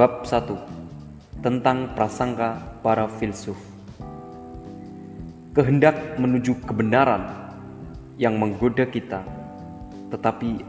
Bab 0.00 0.24
1 0.24 1.44
Tentang 1.44 1.92
prasangka 1.92 2.56
para 2.80 3.04
filsuf. 3.04 3.60
Kehendak 5.52 6.16
menuju 6.16 6.56
kebenaran 6.64 7.52
yang 8.16 8.40
menggoda 8.40 8.88
kita 8.88 9.20
Tetapi 10.08 10.64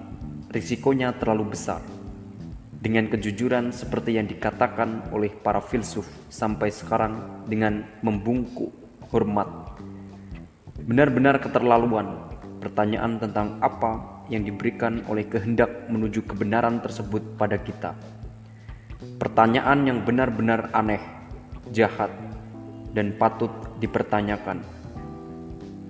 risikonya 0.52 1.16
terlalu 1.16 1.56
besar. 1.56 1.80
Dengan 2.76 3.08
kejujuran 3.08 3.72
seperti 3.72 4.20
yang 4.20 4.28
dikatakan 4.28 5.16
oleh 5.16 5.32
para 5.32 5.64
filsuf 5.64 6.12
Sampai 6.28 6.68
sekarang 6.68 7.48
dengan 7.48 7.88
membungkuk 8.04 8.76
hormat. 9.16 9.48
Benar-benar 10.84 11.40
keterlaluan 11.40 12.36
pertanyaan 12.60 13.16
tentang 13.16 13.64
apa 13.64 14.28
yang 14.28 14.44
diberikan 14.44 15.08
oleh 15.08 15.24
kehendak 15.24 15.88
menuju 15.88 16.28
kebenaran 16.28 16.84
tersebut 16.84 17.40
pada 17.40 17.56
kita 17.56 17.96
Pertanyaan 19.22 19.86
yang 19.86 20.02
benar-benar 20.02 20.74
aneh, 20.74 20.98
jahat, 21.70 22.10
dan 22.90 23.14
patut 23.22 23.54
dipertanyakan. 23.78 24.66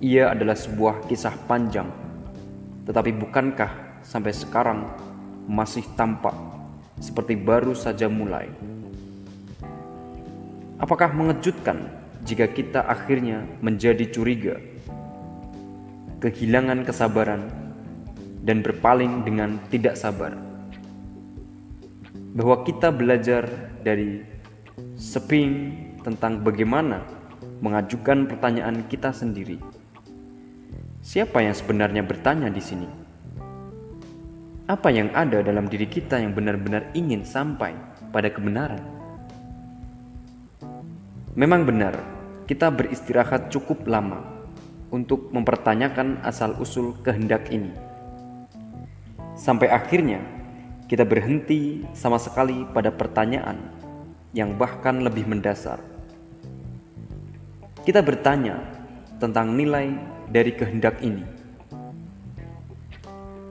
Ia 0.04 0.36
adalah 0.36 0.52
sebuah 0.52 1.08
kisah 1.08 1.32
panjang, 1.48 1.88
tetapi 2.84 3.08
bukankah 3.16 4.04
sampai 4.04 4.36
sekarang 4.36 4.84
masih 5.48 5.80
tampak 5.96 6.36
seperti 7.00 7.32
baru 7.40 7.72
saja 7.72 8.04
mulai? 8.04 8.52
Apakah 10.76 11.16
mengejutkan 11.16 11.88
jika 12.28 12.44
kita 12.52 12.84
akhirnya 12.84 13.48
menjadi 13.64 14.12
curiga, 14.12 14.60
kehilangan 16.20 16.84
kesabaran, 16.84 17.48
dan 18.44 18.60
berpaling 18.60 19.24
dengan 19.24 19.56
tidak 19.72 19.96
sabar? 19.96 20.51
Bahwa 22.32 22.64
kita 22.64 22.88
belajar 22.88 23.44
dari 23.84 24.24
Sping 24.96 25.52
tentang 26.00 26.40
bagaimana 26.40 27.04
mengajukan 27.60 28.24
pertanyaan 28.24 28.88
kita 28.88 29.12
sendiri. 29.12 29.60
Siapa 31.04 31.44
yang 31.44 31.52
sebenarnya 31.52 32.00
bertanya 32.00 32.48
di 32.48 32.62
sini? 32.62 32.88
Apa 34.64 34.88
yang 34.88 35.12
ada 35.12 35.44
dalam 35.44 35.68
diri 35.68 35.84
kita 35.84 36.16
yang 36.16 36.32
benar-benar 36.32 36.88
ingin 36.96 37.20
sampai 37.26 37.76
pada 38.14 38.32
kebenaran? 38.32 38.80
Memang 41.36 41.68
benar, 41.68 41.98
kita 42.48 42.72
beristirahat 42.72 43.52
cukup 43.52 43.84
lama 43.84 44.24
untuk 44.88 45.28
mempertanyakan 45.32 46.24
asal-usul 46.24 46.96
kehendak 47.04 47.48
ini. 47.52 47.72
Sampai 49.36 49.68
akhirnya 49.68 50.41
kita 50.88 51.06
berhenti 51.06 51.86
sama 51.92 52.18
sekali 52.18 52.66
pada 52.70 52.90
pertanyaan 52.94 53.58
yang 54.32 54.56
bahkan 54.56 55.04
lebih 55.04 55.28
mendasar. 55.28 55.78
Kita 57.82 58.00
bertanya 58.00 58.62
tentang 59.18 59.52
nilai 59.58 59.92
dari 60.30 60.54
kehendak 60.54 61.02
ini. 61.04 61.26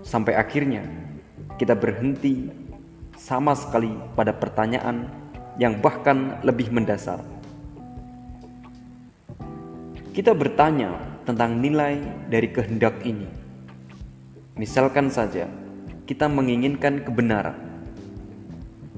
Sampai 0.02 0.36
akhirnya 0.36 0.84
kita 1.56 1.78
berhenti 1.78 2.50
sama 3.16 3.54
sekali 3.54 3.94
pada 4.18 4.34
pertanyaan 4.34 5.08
yang 5.62 5.78
bahkan 5.78 6.42
lebih 6.42 6.74
mendasar. 6.74 7.22
Kita 10.12 10.36
bertanya 10.36 10.92
tentang 11.24 11.62
nilai 11.62 12.02
dari 12.28 12.50
kehendak 12.52 13.00
ini. 13.08 13.30
Misalkan 14.59 15.08
saja, 15.08 15.48
kita 16.12 16.28
menginginkan 16.28 17.08
kebenaran. 17.08 17.56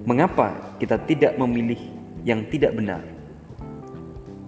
Mengapa 0.02 0.74
kita 0.82 0.98
tidak 1.06 1.38
memilih 1.38 1.78
yang 2.26 2.42
tidak 2.50 2.74
benar 2.74 3.06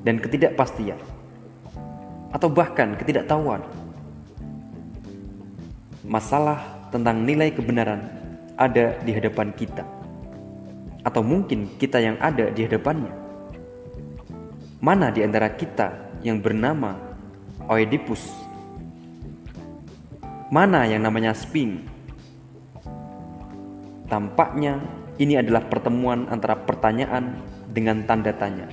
dan 0.01 0.17
ketidakpastian, 0.17 0.97
atau 2.33 2.49
bahkan 2.49 2.97
ketidaktahuan? 2.97 3.61
Masalah 6.09 6.89
tentang 6.89 7.21
nilai 7.21 7.53
kebenaran 7.53 8.01
ada 8.57 8.97
di 9.05 9.13
hadapan 9.13 9.53
kita, 9.53 9.85
atau 11.05 11.21
mungkin 11.21 11.69
kita 11.77 12.01
yang 12.01 12.17
ada 12.17 12.49
di 12.49 12.65
hadapannya. 12.65 13.13
Mana 14.81 15.13
di 15.13 15.21
antara 15.21 15.53
kita 15.53 16.17
yang 16.25 16.41
bernama 16.41 16.97
Oedipus? 17.69 18.25
Mana 20.49 20.89
yang 20.89 21.05
namanya 21.05 21.37
Sphinx? 21.37 21.94
Tampaknya 24.05 24.77
ini 25.17 25.39
adalah 25.39 25.65
pertemuan 25.65 26.29
antara 26.29 26.53
pertanyaan 26.53 27.41
dengan 27.71 28.05
tanda 28.05 28.29
tanya. 28.35 28.69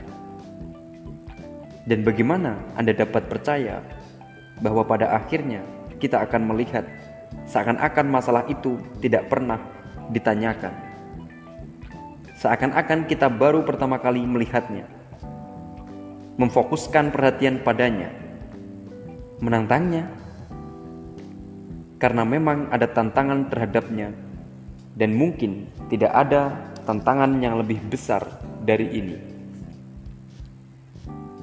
Dan 1.89 2.05
bagaimana 2.07 2.61
Anda 2.77 2.95
dapat 2.95 3.27
percaya 3.27 3.83
bahwa 4.63 4.87
pada 4.87 5.11
akhirnya 5.17 5.65
kita 5.99 6.23
akan 6.23 6.53
melihat 6.53 6.87
seakan-akan 7.49 8.07
masalah 8.07 8.45
itu 8.47 8.79
tidak 9.03 9.27
pernah 9.33 9.59
ditanyakan. 10.13 10.75
Seakan-akan 12.39 13.07
kita 13.07 13.31
baru 13.31 13.63
pertama 13.63 13.99
kali 14.03 14.23
melihatnya. 14.27 14.87
Memfokuskan 16.39 17.15
perhatian 17.15 17.63
padanya. 17.63 18.11
Menantangnya 19.43 20.07
karena 22.03 22.27
memang 22.27 22.67
ada 22.75 22.91
tantangan 22.91 23.47
terhadapnya 23.47 24.11
dan 24.97 25.17
mungkin 25.17 25.69
tidak 25.89 26.13
ada 26.13 26.73
tantangan 26.85 27.41
yang 27.41 27.57
lebih 27.61 27.81
besar 27.89 28.25
dari 28.65 28.87
ini. 28.93 29.17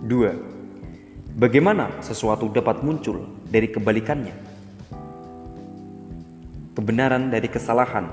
2. 0.06 1.40
Bagaimana 1.40 2.02
sesuatu 2.04 2.52
dapat 2.52 2.82
muncul 2.84 3.24
dari 3.48 3.72
kebalikannya? 3.72 4.36
Kebenaran 6.76 7.28
dari 7.28 7.48
kesalahan, 7.52 8.08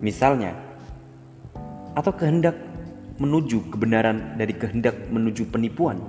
misalnya, 0.00 0.56
atau 1.92 2.12
kehendak 2.16 2.56
menuju 3.20 3.72
kebenaran 3.72 4.36
dari 4.36 4.52
kehendak 4.56 4.96
menuju 5.08 5.48
penipuan, 5.48 6.00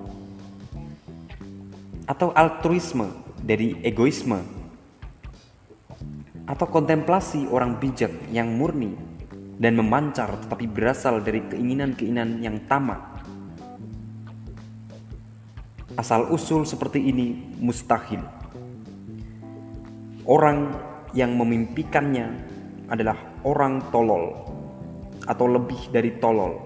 atau 2.07 2.31
altruisme 2.35 3.11
dari 3.43 3.75
egoisme 3.83 4.56
atau 6.47 6.63
kontemplasi 6.71 7.51
orang 7.51 7.75
bijak 7.75 8.09
yang 8.31 8.55
murni 8.55 8.95
dan 9.59 9.75
memancar 9.75 10.31
tetapi 10.47 10.65
berasal 10.71 11.19
dari 11.19 11.43
keinginan-keinginan 11.43 12.39
yang 12.39 12.57
tamak. 12.71 13.03
Asal 15.99 16.31
usul 16.31 16.63
seperti 16.63 17.03
ini 17.03 17.51
mustahil. 17.59 18.23
Orang 20.23 20.71
yang 21.11 21.35
memimpikannya 21.35 22.31
adalah 22.87 23.17
orang 23.43 23.83
tolol 23.91 24.47
atau 25.27 25.45
lebih 25.51 25.91
dari 25.91 26.15
tolol. 26.21 26.63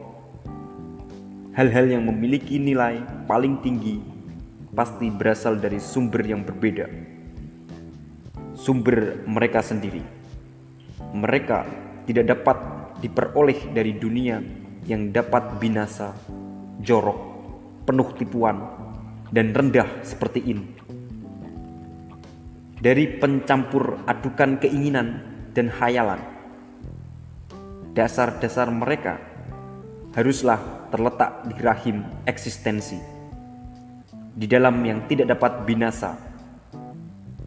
Hal-hal 1.58 1.90
yang 1.90 2.06
memiliki 2.06 2.62
nilai 2.62 3.02
paling 3.26 3.60
tinggi 3.66 4.00
pasti 4.72 5.12
berasal 5.12 5.60
dari 5.60 5.80
sumber 5.84 6.24
yang 6.24 6.48
berbeda 6.48 7.11
sumber 8.62 9.26
mereka 9.26 9.66
sendiri. 9.66 10.06
Mereka 11.18 11.60
tidak 12.06 12.26
dapat 12.30 12.58
diperoleh 13.02 13.74
dari 13.74 13.98
dunia 13.98 14.38
yang 14.86 15.10
dapat 15.10 15.58
binasa, 15.58 16.14
jorok, 16.78 17.20
penuh 17.90 18.14
tipuan, 18.22 18.62
dan 19.34 19.50
rendah 19.50 20.06
seperti 20.06 20.46
ini. 20.46 20.66
Dari 22.78 23.18
pencampur 23.18 24.06
adukan 24.06 24.62
keinginan 24.62 25.26
dan 25.58 25.70
hayalan, 25.82 26.22
dasar-dasar 27.98 28.70
mereka 28.70 29.18
haruslah 30.14 30.90
terletak 30.94 31.50
di 31.50 31.58
rahim 31.62 32.06
eksistensi, 32.30 32.98
di 34.34 34.46
dalam 34.46 34.82
yang 34.86 35.06
tidak 35.06 35.38
dapat 35.38 35.66
binasa 35.66 36.31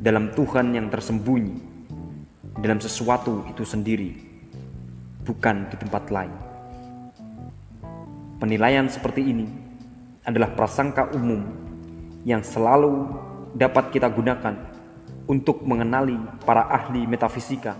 dalam 0.04 0.36
Tuhan 0.36 0.76
yang 0.76 0.92
tersembunyi, 0.92 1.56
dalam 2.60 2.76
sesuatu 2.76 3.40
itu 3.48 3.64
sendiri, 3.64 4.12
bukan 5.24 5.64
di 5.72 5.80
tempat 5.80 6.12
lain. 6.12 6.36
Penilaian 8.36 8.84
seperti 8.84 9.24
ini 9.24 9.48
adalah 10.28 10.52
prasangka 10.52 11.08
umum 11.16 11.40
yang 12.28 12.44
selalu 12.44 13.08
dapat 13.56 13.96
kita 13.96 14.12
gunakan 14.12 14.52
untuk 15.24 15.64
mengenali 15.64 16.20
para 16.44 16.68
ahli 16.68 17.08
metafisika 17.08 17.72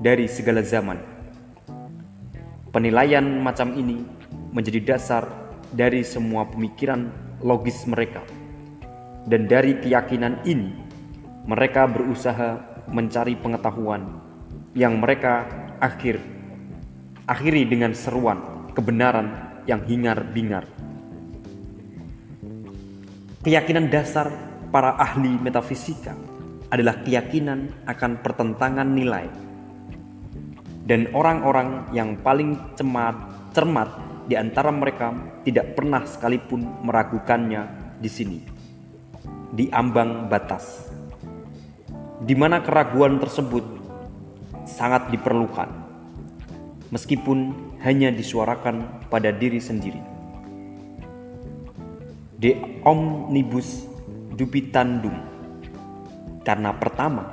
dari 0.00 0.32
segala 0.32 0.64
zaman. 0.64 0.96
Penilaian 2.72 3.44
macam 3.44 3.76
ini 3.76 4.00
menjadi 4.56 4.96
dasar 4.96 5.28
dari 5.68 6.00
semua 6.00 6.48
pemikiran 6.48 7.12
logis 7.44 7.84
mereka, 7.84 8.24
dan 9.28 9.44
dari 9.44 9.76
keyakinan 9.76 10.40
ini 10.48 10.85
mereka 11.46 11.86
berusaha 11.86 12.82
mencari 12.90 13.38
pengetahuan 13.38 14.02
yang 14.74 14.98
mereka 14.98 15.46
akhir 15.78 16.18
akhiri 17.26 17.66
dengan 17.66 17.94
seruan 17.94 18.70
kebenaran 18.74 19.58
yang 19.66 19.82
hingar-bingar. 19.82 20.66
Keyakinan 23.42 23.90
dasar 23.90 24.30
para 24.74 24.98
ahli 24.98 25.38
metafisika 25.38 26.14
adalah 26.70 27.02
keyakinan 27.02 27.86
akan 27.86 28.22
pertentangan 28.22 28.86
nilai. 28.86 29.26
Dan 30.86 31.10
orang-orang 31.14 31.90
yang 31.90 32.14
paling 32.22 32.54
cemat, 32.78 33.14
cermat 33.50 33.90
di 34.30 34.38
antara 34.38 34.70
mereka 34.70 35.10
tidak 35.42 35.74
pernah 35.74 36.06
sekalipun 36.06 36.62
meragukannya 36.86 37.62
di 37.98 38.10
sini, 38.10 38.38
di 39.50 39.66
ambang 39.74 40.30
batas, 40.30 40.85
di 42.26 42.34
mana 42.34 42.58
keraguan 42.60 43.22
tersebut 43.22 43.62
sangat 44.66 45.14
diperlukan, 45.14 45.70
meskipun 46.90 47.54
hanya 47.86 48.10
disuarakan 48.10 49.06
pada 49.06 49.30
diri 49.30 49.62
sendiri 49.62 50.16
de 52.36 52.82
omnibus 52.84 53.88
dubitandum. 54.36 55.16
Karena 56.44 56.70
pertama, 56.76 57.32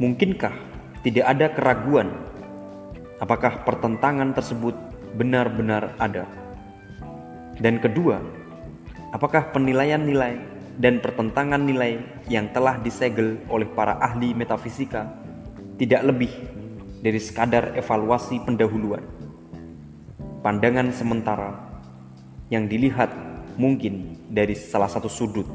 mungkinkah 0.00 0.54
tidak 1.04 1.26
ada 1.28 1.46
keraguan 1.52 2.08
apakah 3.20 3.66
pertentangan 3.66 4.32
tersebut 4.32 4.72
benar-benar 5.18 5.92
ada? 6.00 6.24
Dan 7.60 7.82
kedua, 7.82 8.22
apakah 9.12 9.52
penilaian 9.52 10.00
nilai 10.00 10.38
dan 10.74 10.98
pertentangan 10.98 11.62
nilai 11.62 12.02
yang 12.26 12.50
telah 12.50 12.78
disegel 12.82 13.38
oleh 13.46 13.66
para 13.70 13.98
ahli 14.02 14.34
metafisika 14.34 15.06
tidak 15.78 16.02
lebih 16.06 16.32
dari 17.04 17.20
sekadar 17.20 17.76
evaluasi 17.76 18.40
pendahuluan, 18.42 19.02
pandangan 20.40 20.90
sementara 20.90 21.52
yang 22.48 22.66
dilihat 22.70 23.10
mungkin 23.54 24.18
dari 24.30 24.56
salah 24.56 24.88
satu 24.90 25.06
sudut 25.06 25.46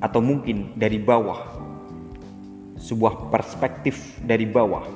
atau 0.00 0.20
mungkin 0.24 0.74
dari 0.76 0.96
bawah 0.96 1.60
sebuah 2.80 3.28
perspektif 3.28 4.16
dari 4.24 4.48
bawah 4.48 4.88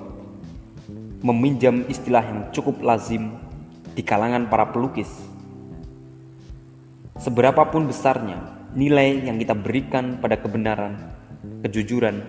meminjam 1.24 1.84
istilah 1.88 2.24
yang 2.24 2.40
cukup 2.52 2.80
lazim 2.84 3.32
di 3.96 4.04
kalangan 4.04 4.48
para 4.48 4.68
pelukis. 4.68 5.08
Seberapapun 7.16 7.88
besarnya 7.88 8.53
nilai 8.74 9.22
yang 9.22 9.38
kita 9.38 9.54
berikan 9.54 10.18
pada 10.18 10.34
kebenaran 10.34 10.98
kejujuran 11.62 12.26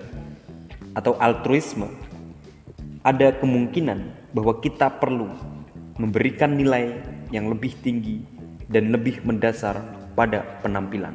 atau 0.94 1.18
altruisme 1.18 1.90
ada 3.02 3.34
kemungkinan 3.38 4.32
bahwa 4.32 4.62
kita 4.62 4.94
perlu 5.02 5.30
memberikan 5.98 6.54
nilai 6.54 7.02
yang 7.34 7.50
lebih 7.50 7.74
tinggi 7.82 8.22
dan 8.70 8.94
lebih 8.94 9.22
mendasar 9.26 9.82
pada 10.14 10.62
penampilan. 10.62 11.14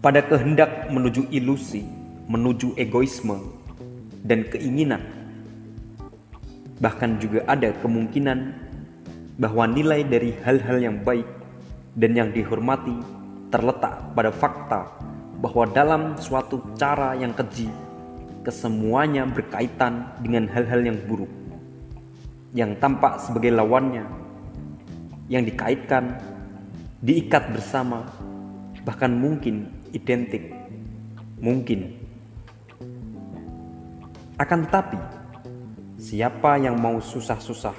Pada 0.00 0.24
kehendak 0.24 0.88
menuju 0.88 1.28
ilusi, 1.28 1.84
menuju 2.24 2.72
egoisme, 2.80 3.36
dan 4.24 4.48
keinginan, 4.48 5.04
bahkan 6.80 7.20
juga 7.20 7.44
ada 7.44 7.76
kemungkinan 7.84 8.56
bahwa 9.36 9.68
nilai 9.68 10.00
dari 10.04 10.32
hal-hal 10.40 10.80
yang 10.80 10.96
baik 11.04 11.28
dan 12.00 12.16
yang 12.16 12.32
dihormati 12.32 12.96
terletak 13.52 14.16
pada 14.16 14.32
fakta 14.32 14.88
bahwa 15.36 15.68
dalam 15.68 16.16
suatu 16.16 16.64
cara 16.80 17.12
yang 17.12 17.36
keji, 17.36 17.68
kesemuanya 18.40 19.28
berkaitan 19.28 20.08
dengan 20.24 20.48
hal-hal 20.48 20.80
yang 20.80 20.96
buruk, 21.04 21.28
yang 22.56 22.72
tampak 22.80 23.20
sebagai 23.20 23.52
lawannya 23.52 24.08
yang 25.30 25.46
dikaitkan, 25.46 26.18
diikat 27.04 27.54
bersama, 27.54 28.02
bahkan 28.82 29.14
mungkin 29.14 29.70
identik, 29.94 30.50
mungkin. 31.38 31.94
Akan 34.34 34.66
tetapi, 34.66 34.98
siapa 36.00 36.58
yang 36.58 36.74
mau 36.82 36.98
susah-susah 36.98 37.76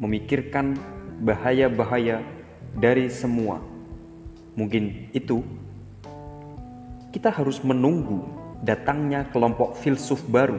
memikirkan 0.00 0.78
bahaya-bahaya 1.20 2.24
dari 2.74 3.06
semua, 3.06 3.62
mungkin 4.58 5.10
itu 5.14 5.42
kita 7.14 7.30
harus 7.30 7.62
menunggu 7.62 8.26
datangnya 8.66 9.30
kelompok 9.30 9.78
filsuf 9.78 10.22
baru. 10.26 10.58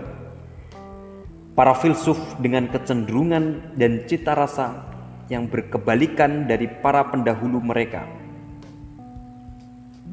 Para 1.55 1.75
filsuf 1.75 2.19
dengan 2.39 2.67
kecenderungan 2.67 3.75
dan 3.79 4.03
cita 4.07 4.35
rasa 4.35 4.87
yang 5.31 5.47
berkebalikan 5.47 6.47
dari 6.47 6.67
para 6.67 7.07
pendahulu 7.07 7.63
mereka. 7.63 8.07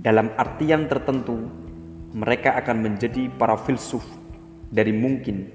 Dalam 0.02 0.34
artian 0.34 0.90
tertentu, 0.90 1.46
mereka 2.14 2.58
akan 2.58 2.90
menjadi 2.90 3.30
para 3.38 3.54
filsuf 3.58 4.02
dari 4.70 4.90
mungkin 4.90 5.46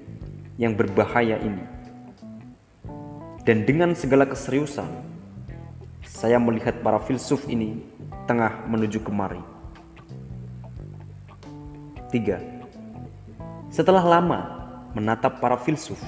yang 0.56 0.72
berbahaya 0.76 1.36
ini. 1.40 1.64
Dan 3.44 3.64
dengan 3.64 3.96
segala 3.96 4.28
keseriusan, 4.28 5.07
saya 6.18 6.34
melihat 6.42 6.82
para 6.82 6.98
filsuf 6.98 7.46
ini 7.46 7.78
tengah 8.26 8.66
menuju 8.66 8.98
kemari. 9.06 9.38
Tiga, 12.10 12.42
setelah 13.70 14.02
lama 14.02 14.40
menatap 14.98 15.38
para 15.38 15.54
filsuf, 15.54 16.02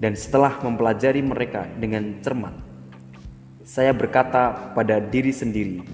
dan 0.00 0.16
setelah 0.16 0.56
mempelajari 0.64 1.20
mereka 1.20 1.68
dengan 1.76 2.24
cermat, 2.24 2.56
saya 3.68 3.92
berkata 3.92 4.72
pada 4.72 4.96
diri 4.96 5.28
sendiri, 5.28 5.84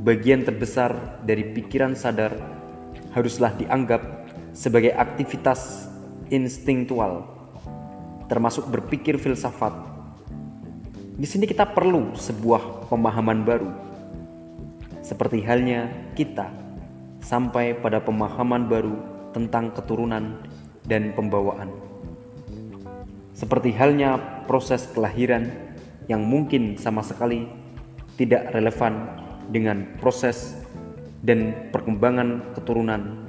bagian 0.00 0.40
terbesar 0.40 1.20
dari 1.28 1.52
pikiran 1.52 1.92
sadar 1.92 2.32
haruslah 3.12 3.52
dianggap 3.60 4.00
sebagai 4.56 4.96
aktivitas 4.96 5.92
instingtual, 6.32 7.28
termasuk 8.24 8.72
berpikir 8.72 9.20
filsafat. 9.20 9.89
Di 11.20 11.28
sini 11.28 11.44
kita 11.44 11.68
perlu 11.76 12.16
sebuah 12.16 12.88
pemahaman 12.88 13.44
baru, 13.44 13.68
seperti 15.04 15.44
halnya 15.44 15.92
kita 16.16 16.48
sampai 17.20 17.76
pada 17.76 18.00
pemahaman 18.00 18.64
baru 18.64 18.96
tentang 19.36 19.68
keturunan 19.76 20.40
dan 20.88 21.12
pembawaan. 21.12 21.68
Seperti 23.36 23.68
halnya 23.76 24.16
proses 24.48 24.88
kelahiran 24.96 25.52
yang 26.08 26.24
mungkin 26.24 26.80
sama 26.80 27.04
sekali 27.04 27.44
tidak 28.16 28.56
relevan 28.56 29.12
dengan 29.52 30.00
proses 30.00 30.56
dan 31.20 31.68
perkembangan 31.68 32.56
keturunan, 32.56 33.28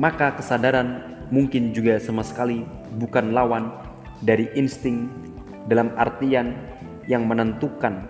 maka 0.00 0.40
kesadaran 0.40 1.20
mungkin 1.28 1.76
juga 1.76 2.00
sama 2.00 2.24
sekali 2.24 2.64
bukan 2.96 3.36
lawan 3.36 3.76
dari 4.24 4.48
insting 4.56 5.31
dalam 5.66 5.94
artian 5.98 6.54
yang 7.06 7.26
menentukan. 7.26 8.06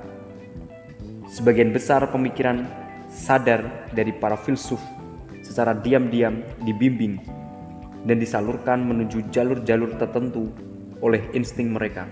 Sebagian 1.33 1.73
besar 1.73 2.05
pemikiran 2.13 2.69
sadar 3.09 3.89
dari 3.93 4.13
para 4.13 4.37
filsuf 4.37 4.81
secara 5.45 5.77
diam-diam 5.77 6.45
dibimbing 6.65 7.21
dan 8.09 8.17
disalurkan 8.19 8.83
menuju 8.83 9.29
jalur-jalur 9.33 9.97
tertentu 9.97 10.49
oleh 11.03 11.21
insting 11.35 11.75
mereka. 11.75 12.07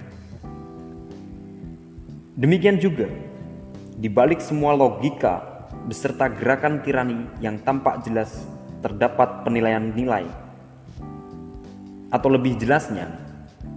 Demikian 2.41 2.81
juga, 2.81 3.07
di 4.01 4.09
balik 4.09 4.41
semua 4.41 4.73
logika 4.73 5.69
beserta 5.85 6.31
gerakan 6.33 6.81
tirani 6.81 7.29
yang 7.45 7.61
tampak 7.61 8.01
jelas 8.07 8.49
terdapat 8.81 9.45
penilaian 9.45 9.93
nilai. 9.93 10.25
Atau 12.11 12.33
lebih 12.33 12.59
jelasnya, 12.59 13.07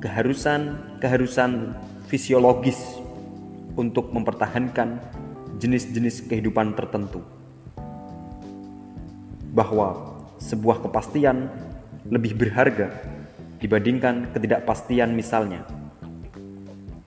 keharusan-keharusan 0.04 1.80
fisiologis 2.12 3.00
untuk 3.80 4.12
mempertahankan 4.12 5.00
jenis-jenis 5.64 6.28
kehidupan 6.28 6.76
tertentu. 6.76 7.24
Bahwa 9.56 10.20
sebuah 10.44 10.84
kepastian 10.84 11.48
lebih 12.12 12.36
berharga 12.36 12.92
dibandingkan 13.64 14.36
ketidakpastian 14.36 15.16
misalnya, 15.16 15.64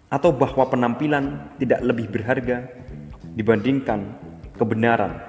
atau 0.09 0.33
bahwa 0.33 0.65
penampilan 0.65 1.53
tidak 1.61 1.85
lebih 1.85 2.09
berharga 2.09 2.65
dibandingkan 3.37 4.09
kebenaran. 4.57 5.21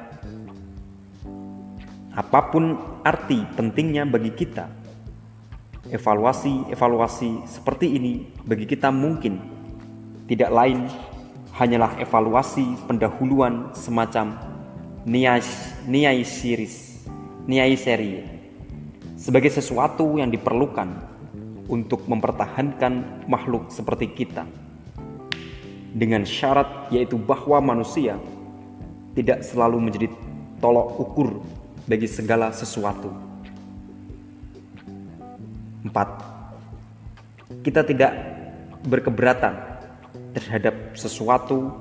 Apa 2.16 2.48
pun 2.48 2.80
arti 3.04 3.44
pentingnya 3.60 4.08
bagi 4.08 4.32
kita, 4.32 4.72
evaluasi-evaluasi 5.92 7.48
seperti 7.48 7.96
ini 7.96 8.28
bagi 8.44 8.68
kita 8.68 8.92
mungkin 8.92 9.40
tidak 10.28 10.52
lain 10.52 10.88
hanyalah 11.56 11.98
evaluasi 11.98 12.76
pendahuluan 12.86 13.72
semacam 13.74 14.38
niai 15.08 16.24
siris, 16.28 17.08
niai 17.48 17.74
seri 17.80 18.22
sebagai 19.18 19.50
sesuatu 19.50 20.20
yang 20.20 20.30
diperlukan 20.30 20.88
untuk 21.68 22.06
mempertahankan 22.06 23.26
makhluk 23.26 23.74
seperti 23.74 24.14
kita 24.14 24.46
dengan 25.98 26.28
syarat 26.28 26.94
yaitu 26.94 27.18
bahwa 27.18 27.58
manusia 27.64 28.22
tidak 29.18 29.42
selalu 29.42 29.90
menjadi 29.90 30.08
tolok 30.62 30.94
ukur 31.02 31.42
bagi 31.90 32.06
segala 32.06 32.54
sesuatu. 32.54 33.27
4. 35.90 37.64
Kita 37.64 37.82
tidak 37.88 38.12
berkeberatan 38.84 39.54
terhadap 40.36 40.94
sesuatu 40.94 41.72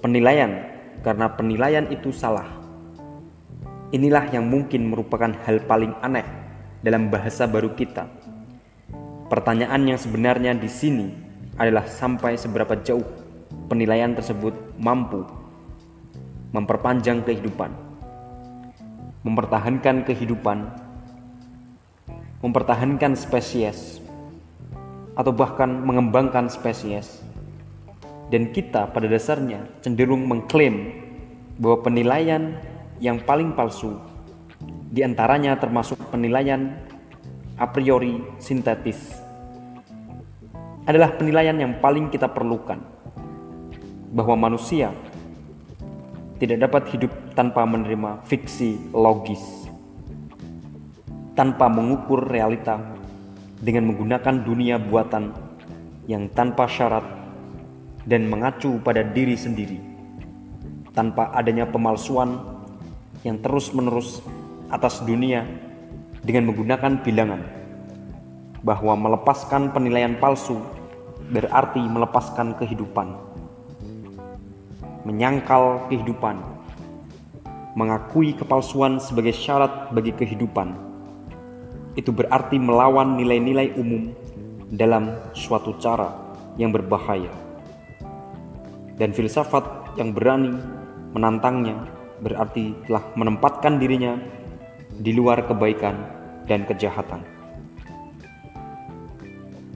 penilaian 0.00 0.70
karena 1.00 1.32
penilaian 1.32 1.88
itu 1.88 2.12
salah. 2.12 2.46
Inilah 3.90 4.30
yang 4.30 4.46
mungkin 4.46 4.86
merupakan 4.92 5.34
hal 5.44 5.66
paling 5.66 5.96
aneh 6.00 6.24
dalam 6.80 7.10
bahasa 7.10 7.50
baru 7.50 7.74
kita. 7.74 8.06
Pertanyaan 9.26 9.94
yang 9.94 9.98
sebenarnya 9.98 10.54
di 10.54 10.70
sini 10.70 11.10
adalah 11.58 11.86
sampai 11.86 12.38
seberapa 12.38 12.78
jauh 12.80 13.04
penilaian 13.66 14.14
tersebut 14.14 14.54
mampu 14.78 15.26
memperpanjang 16.50 17.22
kehidupan, 17.22 17.70
mempertahankan 19.22 20.02
kehidupan, 20.02 20.66
mempertahankan 22.40 23.16
spesies, 23.16 24.00
atau 25.16 25.32
bahkan 25.32 25.68
mengembangkan 25.68 26.48
spesies. 26.48 27.20
Dan 28.30 28.54
kita 28.54 28.88
pada 28.94 29.10
dasarnya 29.10 29.66
cenderung 29.82 30.22
mengklaim 30.24 30.94
bahwa 31.58 31.82
penilaian 31.82 32.56
yang 33.02 33.18
paling 33.26 33.52
palsu 33.58 33.98
di 34.90 35.02
antaranya 35.02 35.58
termasuk 35.58 35.98
penilaian 36.14 36.78
a 37.60 37.66
priori 37.66 38.22
sintetis 38.38 39.18
adalah 40.88 41.14
penilaian 41.14 41.58
yang 41.58 41.78
paling 41.82 42.08
kita 42.08 42.30
perlukan 42.30 42.80
bahwa 44.10 44.48
manusia 44.48 44.90
tidak 46.40 46.70
dapat 46.70 46.82
hidup 46.96 47.12
tanpa 47.36 47.62
menerima 47.68 48.24
fiksi 48.24 48.90
logis 48.96 49.59
tanpa 51.38 51.70
mengukur 51.70 52.26
realita 52.26 52.80
dengan 53.60 53.92
menggunakan 53.92 54.42
dunia 54.42 54.80
buatan 54.80 55.30
yang 56.08 56.26
tanpa 56.32 56.66
syarat 56.66 57.04
dan 58.08 58.26
mengacu 58.26 58.80
pada 58.80 59.04
diri 59.04 59.36
sendiri 59.36 59.78
tanpa 60.90 61.30
adanya 61.36 61.68
pemalsuan 61.68 62.40
yang 63.22 63.38
terus-menerus 63.38 64.24
atas 64.72 65.04
dunia 65.04 65.46
dengan 66.24 66.50
menggunakan 66.50 67.04
bilangan 67.04 67.42
bahwa 68.64 68.96
melepaskan 68.96 69.72
penilaian 69.72 70.16
palsu 70.18 70.58
berarti 71.30 71.80
melepaskan 71.80 72.58
kehidupan 72.58 73.14
menyangkal 75.06 75.86
kehidupan 75.88 76.42
mengakui 77.78 78.34
kepalsuan 78.34 78.98
sebagai 78.98 79.32
syarat 79.32 79.94
bagi 79.94 80.10
kehidupan 80.10 80.89
itu 81.98 82.14
berarti 82.14 82.58
melawan 82.58 83.18
nilai-nilai 83.18 83.74
umum 83.74 84.14
dalam 84.70 85.10
suatu 85.34 85.74
cara 85.82 86.10
yang 86.54 86.70
berbahaya 86.70 87.50
dan 89.00 89.16
filsafat 89.16 89.96
yang 89.96 90.12
berani 90.12 90.52
menantangnya 91.16 91.88
berarti 92.20 92.76
telah 92.84 93.00
menempatkan 93.16 93.80
dirinya 93.80 94.20
di 95.00 95.16
luar 95.16 95.48
kebaikan 95.48 95.96
dan 96.44 96.68
kejahatan. 96.68 97.24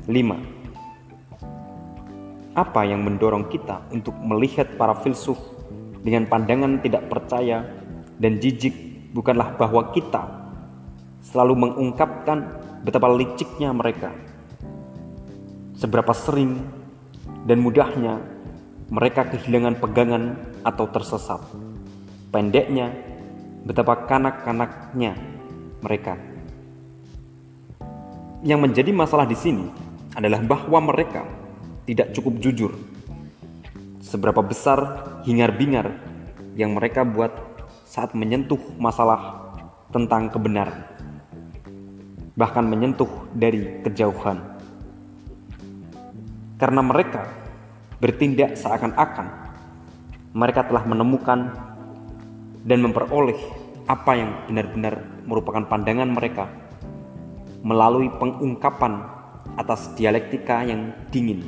5. 0.05 0.13
Apa 2.53 2.85
yang 2.85 3.01
mendorong 3.01 3.49
kita 3.49 3.81
untuk 3.89 4.13
melihat 4.21 4.77
para 4.77 4.93
filsuf 5.01 5.41
dengan 6.05 6.29
pandangan 6.29 6.85
tidak 6.85 7.09
percaya 7.09 7.65
dan 8.21 8.37
jijik 8.37 8.77
bukanlah 9.17 9.57
bahwa 9.57 9.89
kita 9.97 10.44
selalu 11.25 11.55
mengungkapkan 11.57 12.61
betapa 12.85 13.09
liciknya 13.09 13.73
mereka. 13.73 14.13
Seberapa 15.75 16.13
sering 16.13 16.61
dan 17.49 17.59
mudahnya 17.65 18.21
mereka 18.93 19.27
kehilangan 19.33 19.81
pegangan 19.81 20.37
atau 20.63 20.85
tersesat. 20.93 21.41
Pendeknya, 22.29 22.93
betapa 23.65 24.05
kanak-kanaknya 24.05 25.17
mereka. 25.81 26.21
Yang 28.45 28.61
menjadi 28.61 28.91
masalah 28.93 29.25
di 29.25 29.39
sini 29.39 29.67
adalah 30.13 30.45
bahwa 30.45 30.93
mereka 30.93 31.25
tidak 31.89 32.13
cukup 32.13 32.37
jujur. 32.39 32.73
Seberapa 34.05 34.45
besar 34.45 34.79
hingar-bingar 35.25 35.91
yang 36.55 36.77
mereka 36.77 37.03
buat 37.03 37.33
saat 37.89 38.13
menyentuh 38.13 38.61
masalah 38.77 39.51
tentang 39.91 40.29
kebenaran, 40.31 40.87
bahkan 42.35 42.67
menyentuh 42.67 43.31
dari 43.31 43.83
kejauhan, 43.87 44.43
karena 46.59 46.83
mereka 46.83 47.31
bertindak 48.03 48.59
seakan-akan 48.59 49.45
mereka 50.35 50.67
telah 50.67 50.83
menemukan 50.83 51.55
dan 52.67 52.79
memperoleh 52.83 53.39
apa 53.87 54.13
yang 54.19 54.31
benar-benar 54.51 54.95
merupakan 55.31 55.63
pandangan 55.63 56.11
mereka 56.11 56.51
melalui 57.63 58.11
pengungkapan 58.19 59.07
atas 59.55 59.95
dialektika 59.95 60.67
yang 60.67 60.91
dingin, 61.15 61.47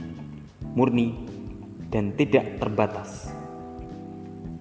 murni, 0.79 1.27
dan 1.91 2.15
tidak 2.15 2.63
terbatas. 2.63 3.35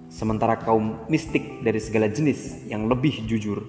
Sementara 0.10 0.58
kaum 0.58 1.06
mistik 1.12 1.62
dari 1.62 1.78
segala 1.78 2.10
jenis 2.10 2.66
yang 2.66 2.90
lebih 2.90 3.28
jujur 3.30 3.62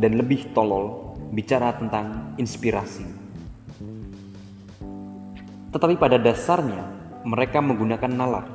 dan 0.00 0.18
lebih 0.18 0.50
tolol 0.50 1.05
bicara 1.30 1.74
tentang 1.74 2.36
inspirasi. 2.38 3.06
Tetapi 5.72 5.94
pada 6.00 6.16
dasarnya, 6.16 6.82
mereka 7.26 7.58
menggunakan 7.60 8.12
nalar 8.12 8.46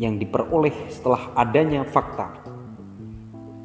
yang 0.00 0.16
diperoleh 0.16 0.88
setelah 0.88 1.34
adanya 1.36 1.84
fakta 1.84 2.40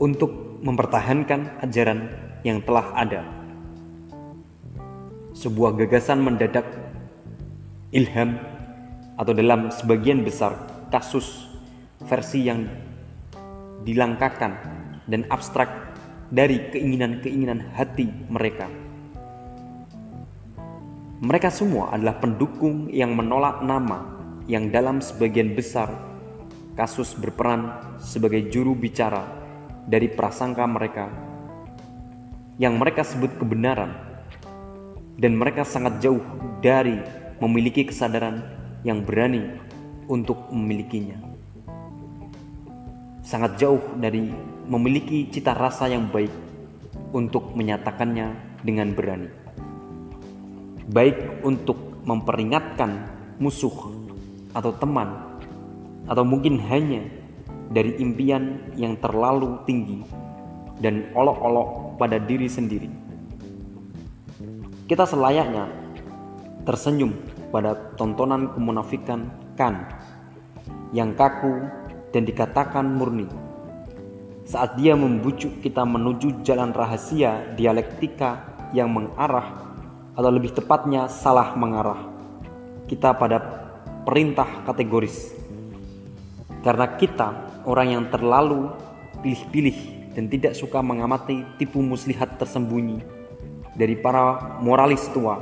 untuk 0.01 0.59
mempertahankan 0.59 1.61
ajaran 1.63 2.11
yang 2.41 2.59
telah 2.65 2.91
ada. 2.97 3.21
Sebuah 5.31 5.77
gagasan 5.79 6.21
mendadak 6.21 6.67
ilham 7.95 8.35
atau 9.15 9.33
dalam 9.37 9.69
sebagian 9.69 10.25
besar 10.25 10.57
kasus 10.89 11.47
versi 12.03 12.49
yang 12.49 12.65
dilangkakan 13.85 14.53
dan 15.07 15.25
abstrak 15.29 15.69
dari 16.31 16.71
keinginan-keinginan 16.71 17.75
hati 17.75 18.07
mereka. 18.31 18.71
Mereka 21.21 21.53
semua 21.53 21.93
adalah 21.93 22.17
pendukung 22.17 22.89
yang 22.89 23.13
menolak 23.13 23.61
nama 23.61 24.17
yang 24.49 24.73
dalam 24.73 25.03
sebagian 25.03 25.53
besar 25.53 25.91
kasus 26.73 27.13
berperan 27.13 27.77
sebagai 28.01 28.49
juru 28.49 28.73
bicara 28.73 29.27
dari 29.85 30.09
prasangka 30.09 30.65
mereka 30.65 31.05
yang 32.57 32.79
mereka 32.79 33.05
sebut 33.05 33.37
kebenaran 33.37 33.93
dan 35.21 35.37
mereka 35.37 35.61
sangat 35.61 36.01
jauh 36.01 36.23
dari 36.63 36.97
memiliki 37.37 37.85
kesadaran 37.85 38.41
yang 38.81 39.05
berani 39.05 39.45
untuk 40.09 40.49
memilikinya. 40.49 41.17
Sangat 43.21 43.61
jauh 43.61 43.81
dari 44.01 44.33
memiliki 44.67 45.29
cita 45.29 45.53
rasa 45.57 45.89
yang 45.89 46.09
baik 46.09 46.31
untuk 47.13 47.53
menyatakannya 47.53 48.59
dengan 48.61 48.93
berani 48.93 49.41
baik 50.91 51.45
untuk 51.47 52.03
memperingatkan 52.03 53.07
musuh 53.39 53.71
atau 54.51 54.75
teman, 54.75 55.39
atau 56.11 56.27
mungkin 56.27 56.59
hanya 56.67 57.07
dari 57.71 57.95
impian 58.03 58.73
yang 58.75 58.99
terlalu 58.99 59.61
tinggi 59.63 60.03
dan 60.83 61.07
olok-olok 61.15 61.95
pada 61.95 62.19
diri 62.19 62.51
sendiri. 62.51 62.91
Kita 64.89 65.07
selayaknya 65.07 65.71
tersenyum 66.67 67.15
pada 67.53 67.95
tontonan 67.95 68.51
kemunafikan 68.51 69.31
kan 69.55 69.87
yang 70.91 71.15
kaku 71.15 71.63
dan 72.11 72.27
dikatakan 72.27 72.83
murni 72.91 73.31
saat 74.45 74.75
dia 74.77 74.97
membujuk 74.97 75.61
kita 75.61 75.85
menuju 75.85 76.41
jalan 76.41 76.73
rahasia 76.73 77.53
dialektika 77.53 78.45
yang 78.73 78.89
mengarah 78.91 79.71
atau 80.17 80.31
lebih 80.31 80.51
tepatnya 80.51 81.07
salah 81.07 81.55
mengarah 81.55 82.11
kita 82.91 83.15
pada 83.15 83.39
perintah 84.03 84.67
kategoris. 84.67 85.31
Karena 86.61 86.99
kita 86.99 87.27
orang 87.63 87.87
yang 87.95 88.05
terlalu 88.11 88.69
pilih-pilih 89.23 90.11
dan 90.13 90.27
tidak 90.27 90.53
suka 90.53 90.83
mengamati 90.83 91.47
tipu 91.55 91.79
muslihat 91.79 92.35
tersembunyi 92.35 92.99
dari 93.79 93.95
para 93.95 94.59
moralis 94.59 95.07
tua 95.15 95.39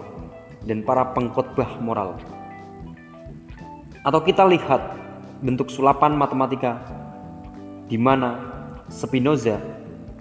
dan 0.63 0.85
para 0.85 1.09
pengkhotbah 1.15 1.81
moral. 1.81 2.15
Atau 4.05 4.21
kita 4.23 4.45
lihat 4.47 4.95
bentuk 5.43 5.73
sulapan 5.73 6.15
matematika 6.15 6.79
di 7.89 7.97
mana 7.97 8.48
Spinoza 8.89 9.61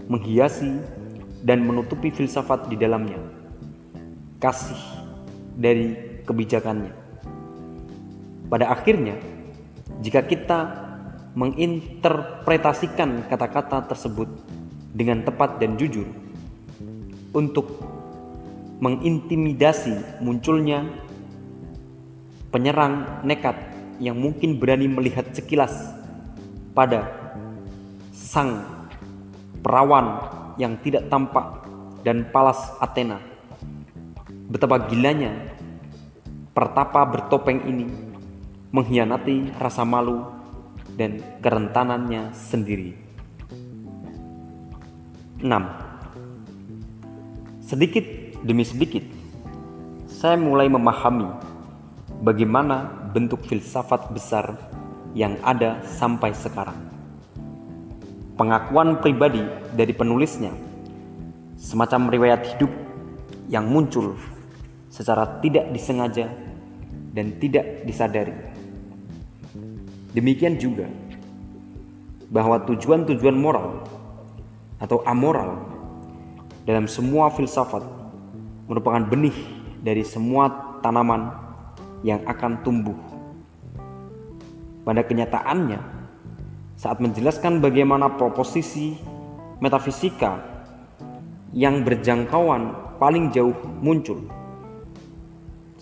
menghiasi 0.09 0.81
dan 1.43 1.65
menutupi 1.65 2.13
filsafat 2.13 2.69
di 2.69 2.77
dalamnya. 2.77 3.17
Kasih 4.39 4.79
dari 5.57 6.21
kebijakannya. 6.29 6.93
Pada 8.49 8.73
akhirnya, 8.73 9.17
jika 10.01 10.25
kita 10.25 10.61
menginterpretasikan 11.37 13.29
kata-kata 13.29 13.89
tersebut 13.89 14.29
dengan 14.93 15.25
tepat 15.25 15.61
dan 15.61 15.77
jujur 15.77 16.09
untuk 17.37 17.79
mengintimidasi 18.79 20.23
munculnya 20.25 20.87
penyerang 22.49 23.23
nekat 23.27 23.55
yang 24.01 24.17
mungkin 24.17 24.57
berani 24.57 24.89
melihat 24.89 25.29
sekilas 25.35 25.93
pada 26.73 27.28
sang 28.29 28.61
perawan 29.65 30.21
yang 30.61 30.77
tidak 30.85 31.09
tampak 31.09 31.65
dan 32.05 32.29
palas 32.29 32.61
Athena. 32.77 33.17
Betapa 34.53 34.85
gilanya 34.85 35.33
pertapa 36.53 37.09
bertopeng 37.09 37.65
ini 37.65 37.89
mengkhianati 38.69 39.57
rasa 39.57 39.89
malu 39.89 40.29
dan 40.93 41.25
kerentanannya 41.41 42.37
sendiri. 42.37 42.93
6. 45.41 45.49
Sedikit 47.65 48.05
demi 48.45 48.69
sedikit, 48.69 49.09
saya 50.05 50.37
mulai 50.37 50.69
memahami 50.69 51.33
bagaimana 52.21 53.09
bentuk 53.09 53.41
filsafat 53.49 54.13
besar 54.13 54.53
yang 55.17 55.41
ada 55.41 55.81
sampai 55.87 56.37
sekarang. 56.37 56.88
Pengakuan 58.38 59.02
pribadi 59.02 59.42
dari 59.75 59.90
penulisnya, 59.90 60.54
semacam 61.59 62.07
riwayat 62.07 62.54
hidup 62.54 62.71
yang 63.50 63.66
muncul 63.66 64.14
secara 64.87 65.42
tidak 65.42 65.75
disengaja 65.75 66.30
dan 67.11 67.35
tidak 67.42 67.83
disadari. 67.83 68.30
Demikian 70.14 70.54
juga 70.54 70.87
bahwa 72.30 72.62
tujuan-tujuan 72.62 73.35
moral 73.35 73.83
atau 74.78 75.02
amoral 75.02 75.59
dalam 76.62 76.87
semua 76.87 77.35
filsafat 77.35 77.83
merupakan 78.71 79.02
benih 79.02 79.35
dari 79.83 80.07
semua 80.07 80.78
tanaman 80.78 81.35
yang 82.07 82.23
akan 82.23 82.62
tumbuh. 82.62 82.95
Pada 84.87 85.02
kenyataannya, 85.02 85.98
saat 86.79 87.03
menjelaskan 87.03 87.59
bagaimana 87.59 88.15
proposisi 88.15 88.95
metafisika 89.59 90.39
yang 91.51 91.83
berjangkauan 91.83 92.95
paling 93.03 93.35
jauh 93.35 93.55
muncul, 93.83 94.23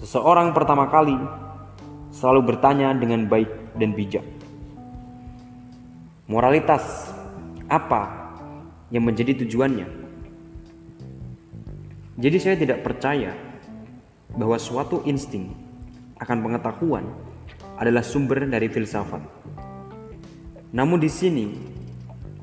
seseorang 0.00 0.56
pertama 0.56 0.88
kali 0.88 1.20
selalu 2.08 2.56
bertanya 2.56 2.96
dengan 2.96 3.28
baik 3.28 3.76
dan 3.76 3.92
bijak. 3.92 4.24
Moralitas 6.32 7.12
apa 7.68 8.32
yang 8.88 9.04
menjadi 9.04 9.44
tujuannya? 9.44 10.08
Jadi 12.16 12.36
saya 12.40 12.56
tidak 12.56 12.80
percaya 12.80 13.36
bahwa 14.32 14.56
suatu 14.56 15.04
insting 15.04 15.52
akan 16.16 16.40
pengetahuan 16.40 17.04
adalah 17.76 18.00
sumber 18.00 18.48
dari 18.48 18.72
filsafat. 18.72 19.20
Namun 20.76 21.00
di 21.00 21.08
sini 21.08 21.48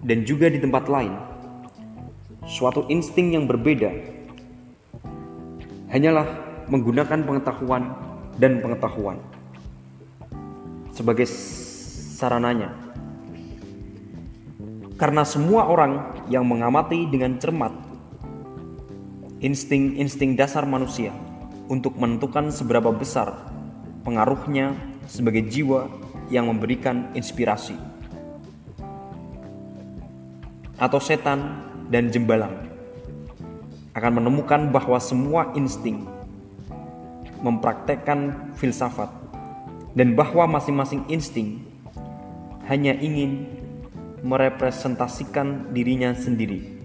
dan 0.01 0.25
juga 0.25 0.49
di 0.49 0.57
tempat 0.57 0.89
lain, 0.89 1.13
suatu 2.49 2.89
insting 2.89 3.37
yang 3.37 3.45
berbeda 3.45 3.93
hanyalah 5.93 6.25
menggunakan 6.65 7.21
pengetahuan 7.21 7.93
dan 8.41 8.57
pengetahuan 8.57 9.21
sebagai 10.89 11.29
sarananya. 12.17 12.73
Karena 14.97 15.21
semua 15.21 15.69
orang 15.69 16.25
yang 16.25 16.49
mengamati 16.49 17.05
dengan 17.05 17.37
cermat 17.37 17.73
insting-insting 19.43 20.39
dasar 20.39 20.63
manusia 20.63 21.11
untuk 21.67 21.99
menentukan 21.99 22.47
seberapa 22.49 22.89
besar 22.95 23.51
pengaruhnya 24.07 24.71
sebagai 25.05 25.43
jiwa 25.51 25.91
yang 26.31 26.47
memberikan 26.47 27.11
inspirasi, 27.11 27.75
atau 30.83 30.99
setan 30.99 31.63
dan 31.87 32.11
jembalang 32.11 32.67
akan 33.95 34.19
menemukan 34.19 34.67
bahwa 34.67 34.99
semua 34.99 35.55
insting 35.55 36.03
mempraktekkan 37.39 38.51
filsafat 38.59 39.07
dan 39.95 40.11
bahwa 40.11 40.59
masing-masing 40.59 41.07
insting 41.07 41.63
hanya 42.67 42.91
ingin 42.99 43.47
merepresentasikan 44.27 45.71
dirinya 45.71 46.11
sendiri 46.11 46.83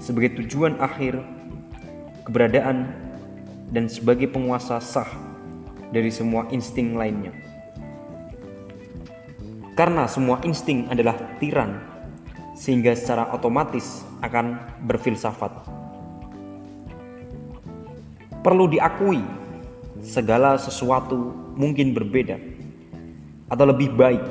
sebagai 0.00 0.40
tujuan 0.40 0.80
akhir 0.80 1.20
keberadaan 2.24 2.92
dan 3.72 3.88
sebagai 3.88 4.28
penguasa 4.32 4.80
sah 4.80 5.08
dari 5.92 6.10
semua 6.10 6.48
insting 6.50 6.96
lainnya. 6.96 7.30
Karena 9.74 10.06
semua 10.06 10.38
insting 10.46 10.86
adalah 10.86 11.18
tiran, 11.42 11.93
sehingga 12.54 12.94
secara 12.94 13.34
otomatis 13.34 14.06
akan 14.22 14.58
berfilsafat. 14.86 15.52
Perlu 18.40 18.70
diakui, 18.70 19.20
segala 20.04 20.56
sesuatu 20.56 21.32
mungkin 21.58 21.96
berbeda 21.96 22.36
atau 23.48 23.64
lebih 23.68 23.92
baik 23.94 24.24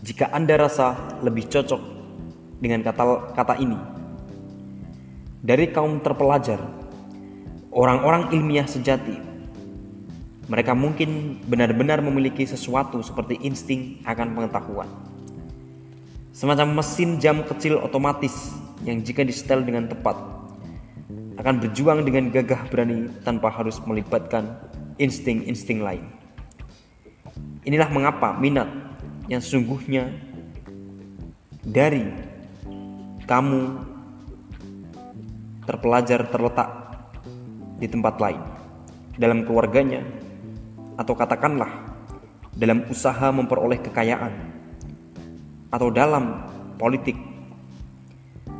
jika 0.00 0.32
Anda 0.32 0.56
rasa 0.56 0.96
lebih 1.20 1.46
cocok 1.52 1.82
dengan 2.58 2.80
kata, 2.84 3.36
kata 3.36 3.54
ini. 3.60 3.76
Dari 5.40 5.72
kaum 5.72 6.04
terpelajar, 6.04 6.60
orang-orang 7.72 8.32
ilmiah 8.36 8.68
sejati 8.68 9.30
mereka 10.50 10.74
mungkin 10.74 11.38
benar-benar 11.46 12.02
memiliki 12.02 12.42
sesuatu 12.42 12.98
seperti 13.06 13.38
insting 13.46 14.02
akan 14.02 14.34
pengetahuan. 14.34 14.90
Semacam 16.30 16.78
mesin 16.78 17.18
jam 17.18 17.42
kecil 17.42 17.82
otomatis 17.82 18.54
yang 18.86 19.02
jika 19.02 19.26
disetel 19.26 19.66
dengan 19.66 19.90
tepat 19.90 20.14
akan 21.42 21.54
berjuang 21.58 22.06
dengan 22.06 22.30
gagah 22.30 22.70
berani 22.70 23.10
tanpa 23.26 23.50
harus 23.50 23.82
melibatkan 23.82 24.60
insting-insting 25.02 25.82
lain. 25.82 26.06
Inilah 27.66 27.90
mengapa 27.90 28.38
minat 28.38 28.70
yang 29.26 29.42
sesungguhnya 29.42 30.06
dari 31.66 32.06
kamu 33.26 33.62
terpelajar 35.66 36.30
terletak 36.30 36.70
di 37.82 37.90
tempat 37.90 38.14
lain 38.22 38.42
dalam 39.18 39.42
keluarganya 39.42 40.06
atau 40.94 41.14
katakanlah 41.18 41.90
dalam 42.54 42.86
usaha 42.86 43.32
memperoleh 43.34 43.82
kekayaan 43.82 44.49
atau 45.70 45.88
dalam 45.88 46.46
politik. 46.76 47.16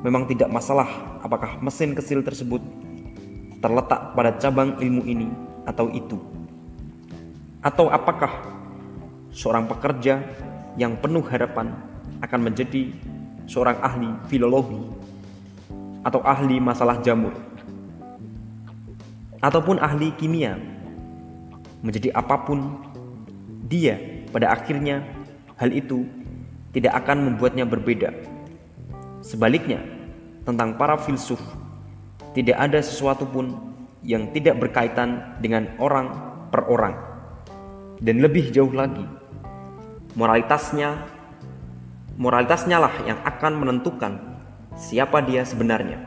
Memang 0.01 0.25
tidak 0.31 0.49
masalah 0.49 1.21
apakah 1.21 1.61
mesin 1.61 1.93
kecil 1.93 2.25
tersebut 2.25 2.63
terletak 3.61 4.17
pada 4.17 4.33
cabang 4.41 4.81
ilmu 4.81 5.03
ini 5.05 5.29
atau 5.69 5.93
itu. 5.93 6.17
Atau 7.61 7.93
apakah 7.93 8.33
seorang 9.29 9.69
pekerja 9.69 10.25
yang 10.81 10.97
penuh 10.97 11.21
harapan 11.29 11.77
akan 12.25 12.41
menjadi 12.41 12.89
seorang 13.45 13.77
ahli 13.85 14.09
filologi 14.33 14.81
atau 16.01 16.25
ahli 16.25 16.57
masalah 16.57 16.97
jamur. 17.05 17.37
Ataupun 19.45 19.77
ahli 19.81 20.13
kimia. 20.17 20.57
Menjadi 21.81 22.13
apa 22.13 22.45
pun 22.45 22.77
dia 23.65 23.97
pada 24.29 24.53
akhirnya 24.53 25.01
hal 25.57 25.73
itu 25.73 26.05
tidak 26.71 26.95
akan 27.03 27.31
membuatnya 27.31 27.67
berbeda. 27.67 28.15
Sebaliknya, 29.21 29.83
tentang 30.47 30.79
para 30.79 30.97
filsuf 30.97 31.41
tidak 32.33 32.57
ada 32.57 32.79
sesuatu 32.81 33.27
pun 33.27 33.59
yang 34.07 34.31
tidak 34.33 34.57
berkaitan 34.59 35.37
dengan 35.43 35.69
orang 35.83 36.09
per 36.49 36.65
orang. 36.71 36.95
Dan 38.01 38.25
lebih 38.25 38.49
jauh 38.49 38.73
lagi, 38.73 39.05
moralitasnya 40.17 41.05
moralitasnya 42.21 42.77
lah 42.81 42.95
yang 43.05 43.21
akan 43.25 43.53
menentukan 43.61 44.13
siapa 44.77 45.21
dia 45.25 45.45
sebenarnya. 45.45 46.01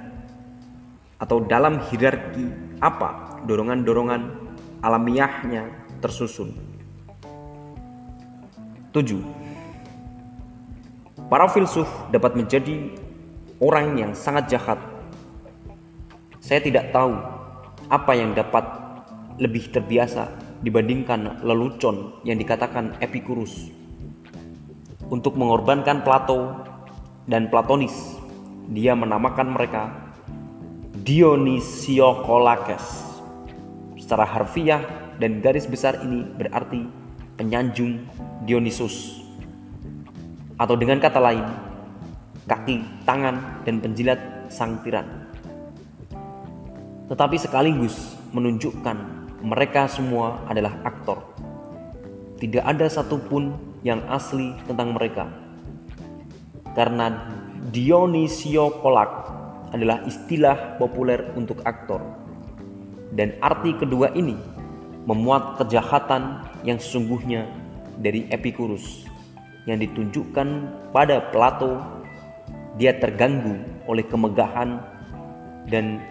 Atau 1.22 1.46
dalam 1.46 1.80
hierarki 1.90 2.50
apa 2.82 3.42
dorongan-dorongan 3.46 4.22
alamiahnya 4.84 5.70
tersusun. 6.04 6.52
7. 8.94 9.43
Para 11.32 11.48
filsuf 11.48 11.88
dapat 12.12 12.36
menjadi 12.36 12.92
orang 13.64 13.96
yang 13.96 14.12
sangat 14.12 14.52
jahat. 14.52 14.80
Saya 16.44 16.60
tidak 16.60 16.92
tahu 16.92 17.16
apa 17.88 18.12
yang 18.12 18.36
dapat 18.36 18.68
lebih 19.40 19.72
terbiasa 19.72 20.28
dibandingkan 20.64 21.44
lelucon 21.44 22.20
yang 22.28 22.36
dikatakan 22.36 23.00
Epicurus. 23.00 23.72
Untuk 25.08 25.40
mengorbankan 25.40 26.04
Plato 26.04 26.64
dan 27.28 27.48
Platonis, 27.48 28.20
dia 28.72 28.96
menamakan 28.96 29.56
mereka 29.56 29.92
Dionysiokolakes. 31.04 33.12
Secara 34.00 34.28
harfiah 34.28 34.84
dan 35.20 35.40
garis 35.40 35.68
besar 35.68 36.04
ini 36.04 36.28
berarti 36.36 36.88
penyanjung 37.40 38.04
Dionysus. 38.44 39.23
Atau 40.58 40.78
dengan 40.78 41.02
kata 41.02 41.18
lain, 41.18 41.46
kaki, 42.46 43.06
tangan, 43.08 43.64
dan 43.66 43.82
penjilat 43.82 44.20
sang 44.54 44.78
tiran. 44.86 45.06
Tetapi 47.10 47.36
sekaligus 47.42 48.16
menunjukkan 48.32 48.98
mereka 49.44 49.90
semua 49.90 50.46
adalah 50.48 50.78
aktor. 50.88 51.20
Tidak 52.40 52.64
ada 52.64 52.88
satupun 52.88 53.54
yang 53.84 54.00
asli 54.08 54.56
tentang 54.70 54.96
mereka. 54.96 55.28
Karena 56.74 57.12
Dionisio 57.70 58.82
Kolak 58.82 59.12
adalah 59.74 60.06
istilah 60.06 60.78
populer 60.80 61.34
untuk 61.36 61.62
aktor. 61.66 62.02
Dan 63.14 63.38
arti 63.42 63.78
kedua 63.78 64.10
ini 64.18 64.34
memuat 65.06 65.62
kejahatan 65.62 66.46
yang 66.66 66.80
sesungguhnya 66.80 67.46
dari 68.00 68.26
Epicurus 68.32 69.13
yang 69.64 69.80
ditunjukkan 69.80 70.48
pada 70.92 71.32
Plato 71.32 71.80
dia 72.76 72.98
terganggu 72.98 73.62
oleh 73.86 74.04
kemegahan 74.04 74.82
dan 75.70 76.02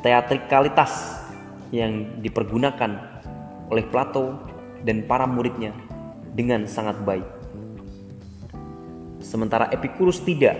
teatrikalitas 0.00 1.20
yang 1.70 2.18
dipergunakan 2.24 3.22
oleh 3.70 3.84
Plato 3.86 4.40
dan 4.82 5.04
para 5.04 5.28
muridnya 5.28 5.76
dengan 6.32 6.64
sangat 6.64 6.96
baik. 7.04 7.26
Sementara 9.20 9.68
Epicurus 9.68 10.24
tidak. 10.24 10.56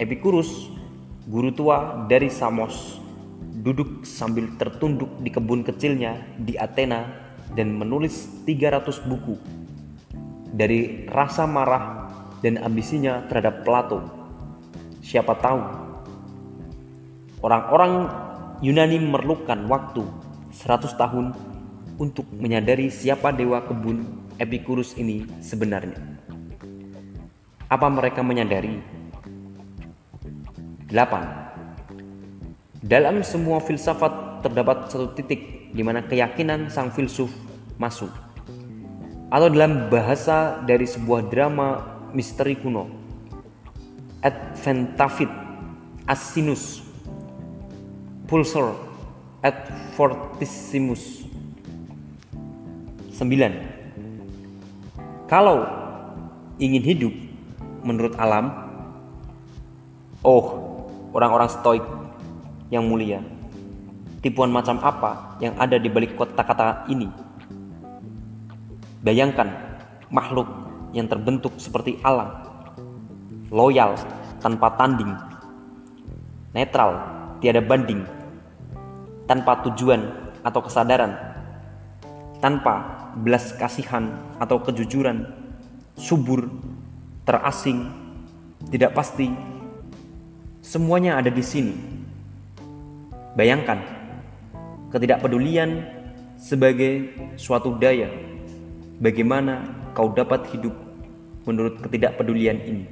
Epicurus, 0.00 0.72
guru 1.28 1.52
tua 1.52 2.08
dari 2.08 2.32
Samos, 2.32 2.96
duduk 3.60 4.08
sambil 4.08 4.48
tertunduk 4.56 5.12
di 5.20 5.28
kebun 5.28 5.60
kecilnya 5.60 6.16
di 6.40 6.56
Athena 6.56 7.04
dan 7.52 7.76
menulis 7.76 8.40
300 8.48 9.04
buku 9.04 9.59
dari 10.50 11.06
rasa 11.06 11.46
marah 11.46 12.10
dan 12.42 12.58
ambisinya 12.60 13.24
terhadap 13.30 13.62
Plato. 13.62 14.02
Siapa 15.00 15.34
tahu 15.38 15.60
orang-orang 17.40 17.92
Yunani 18.60 19.00
memerlukan 19.00 19.64
waktu 19.70 20.04
100 20.52 21.00
tahun 21.00 21.32
untuk 21.96 22.28
menyadari 22.36 22.92
siapa 22.92 23.32
dewa 23.32 23.64
kebun 23.64 24.04
Epicurus 24.40 24.96
ini 24.96 25.28
sebenarnya. 25.44 26.00
Apa 27.68 27.92
mereka 27.92 28.24
menyadari? 28.24 28.80
8. 30.88 32.82
Dalam 32.82 33.20
semua 33.20 33.60
filsafat 33.60 34.42
terdapat 34.42 34.88
satu 34.88 35.12
titik 35.12 35.70
di 35.70 35.84
mana 35.84 36.02
keyakinan 36.02 36.72
sang 36.72 36.90
filsuf 36.90 37.30
masuk. 37.76 38.10
Atau 39.30 39.46
dalam 39.46 39.86
bahasa 39.86 40.58
dari 40.66 40.90
sebuah 40.90 41.30
drama 41.30 41.78
misteri 42.10 42.58
kuno. 42.58 42.90
Adventavit 44.20 45.30
Asinus 46.04 46.82
Pulsar 48.26 48.74
et 49.46 49.54
Fortissimus 49.94 51.24
9. 53.14 53.30
Kalau 55.30 55.62
ingin 56.58 56.82
hidup 56.82 57.14
menurut 57.86 58.18
alam, 58.18 58.50
oh 60.26 60.46
orang-orang 61.14 61.48
stoik 61.48 61.86
yang 62.74 62.82
mulia. 62.82 63.22
Tipuan 64.20 64.50
macam 64.52 64.82
apa 64.82 65.38
yang 65.38 65.54
ada 65.56 65.78
di 65.78 65.88
balik 65.88 66.18
kata-kata 66.18 66.90
ini? 66.90 67.29
Bayangkan 69.00 69.48
makhluk 70.12 70.48
yang 70.92 71.08
terbentuk 71.08 71.56
seperti 71.56 71.96
alam, 72.04 72.44
loyal 73.48 73.96
tanpa 74.44 74.76
tanding, 74.76 75.12
netral, 76.52 77.00
tiada 77.40 77.64
banding, 77.64 78.04
tanpa 79.24 79.64
tujuan 79.64 80.04
atau 80.44 80.60
kesadaran, 80.60 81.16
tanpa 82.44 83.08
belas 83.20 83.56
kasihan 83.56 84.12
atau 84.36 84.60
kejujuran, 84.60 85.24
subur, 85.96 86.48
terasing, 87.24 87.88
tidak 88.68 88.92
pasti. 88.92 89.32
Semuanya 90.60 91.16
ada 91.16 91.32
di 91.32 91.40
sini 91.40 92.00
Bayangkan 93.30 93.78
ketidakpedulian 94.90 95.86
sebagai 96.34 97.14
suatu 97.38 97.78
daya. 97.78 98.29
Bagaimana 99.00 99.64
kau 99.96 100.12
dapat 100.12 100.44
hidup 100.52 100.76
menurut 101.48 101.80
ketidakpedulian 101.80 102.60
ini? 102.60 102.84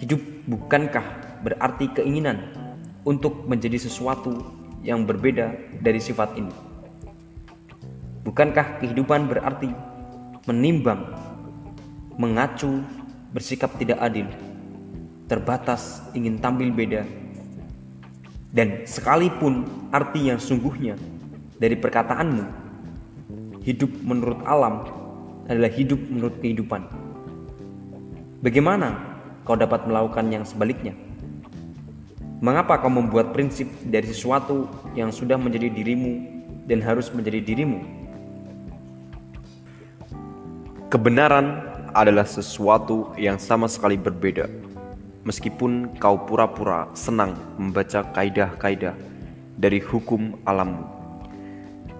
Hidup 0.00 0.24
bukankah 0.48 1.04
berarti 1.44 1.92
keinginan 1.92 2.48
untuk 3.04 3.44
menjadi 3.44 3.76
sesuatu 3.76 4.40
yang 4.80 5.04
berbeda 5.04 5.52
dari 5.84 6.00
sifat 6.00 6.40
ini? 6.40 6.48
Bukankah 8.24 8.80
kehidupan 8.80 9.28
berarti 9.28 9.68
menimbang, 10.48 11.12
mengacu, 12.16 12.80
bersikap 13.36 13.76
tidak 13.76 14.00
adil, 14.00 14.32
terbatas, 15.28 16.00
ingin 16.16 16.40
tampil 16.40 16.72
beda, 16.72 17.04
dan 18.56 18.88
sekalipun 18.88 19.68
arti 19.92 20.32
yang 20.32 20.40
sungguhnya 20.40 20.96
dari 21.60 21.76
perkataanmu, 21.76 22.57
hidup 23.68 23.92
menurut 24.00 24.40
alam 24.48 24.88
adalah 25.44 25.68
hidup 25.68 26.00
menurut 26.08 26.40
kehidupan. 26.40 26.88
Bagaimana 28.40 28.96
kau 29.44 29.60
dapat 29.60 29.84
melakukan 29.84 30.32
yang 30.32 30.48
sebaliknya? 30.48 30.96
Mengapa 32.40 32.80
kau 32.80 32.88
membuat 32.88 33.36
prinsip 33.36 33.68
dari 33.84 34.08
sesuatu 34.08 34.64
yang 34.96 35.12
sudah 35.12 35.36
menjadi 35.36 35.68
dirimu 35.68 36.24
dan 36.64 36.80
harus 36.80 37.12
menjadi 37.12 37.44
dirimu? 37.44 37.84
Kebenaran 40.88 41.60
adalah 41.92 42.24
sesuatu 42.24 43.12
yang 43.20 43.36
sama 43.36 43.68
sekali 43.68 44.00
berbeda 44.00 44.48
meskipun 45.28 46.00
kau 46.00 46.16
pura-pura 46.24 46.88
senang 46.96 47.36
membaca 47.60 48.00
kaidah-kaidah 48.16 48.96
dari 49.60 49.76
hukum 49.76 50.40
alammu. 50.48 50.97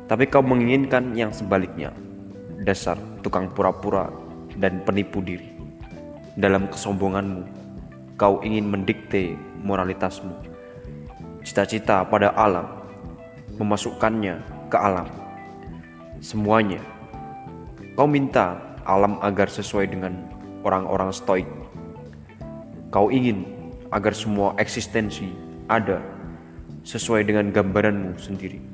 Tapi 0.09 0.25
kau 0.27 0.41
menginginkan 0.41 1.13
yang 1.13 1.29
sebaliknya, 1.31 1.93
dasar 2.65 2.97
tukang 3.21 3.53
pura-pura 3.53 4.09
dan 4.57 4.81
penipu 4.83 5.21
diri. 5.21 5.53
Dalam 6.35 6.73
kesombonganmu, 6.73 7.45
kau 8.17 8.41
ingin 8.41 8.67
mendikte 8.73 9.37
moralitasmu, 9.61 10.33
cita-cita 11.45 12.09
pada 12.09 12.33
alam, 12.33 12.67
memasukkannya 13.61 14.41
ke 14.73 14.77
alam. 14.81 15.13
Semuanya, 16.25 16.81
kau 17.93 18.09
minta 18.09 18.59
alam 18.89 19.21
agar 19.21 19.53
sesuai 19.53 19.93
dengan 19.93 20.17
orang-orang 20.65 21.13
stoik 21.13 21.47
Kau 22.89 23.13
ingin 23.13 23.45
agar 23.93 24.17
semua 24.17 24.57
eksistensi 24.57 25.29
ada 25.69 26.01
sesuai 26.89 27.29
dengan 27.29 27.53
gambaranmu 27.53 28.17
sendiri. 28.17 28.65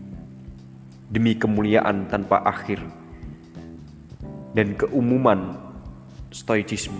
Demi 1.10 1.36
kemuliaan 1.36 2.08
tanpa 2.08 2.40
akhir 2.44 2.80
dan 4.54 4.78
keumuman 4.78 5.58
stoicisme. 6.30 6.96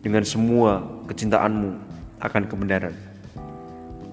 Dengan 0.00 0.24
semua 0.24 0.82
kecintaanmu 1.06 1.70
akan 2.20 2.44
kebenaran. 2.48 2.96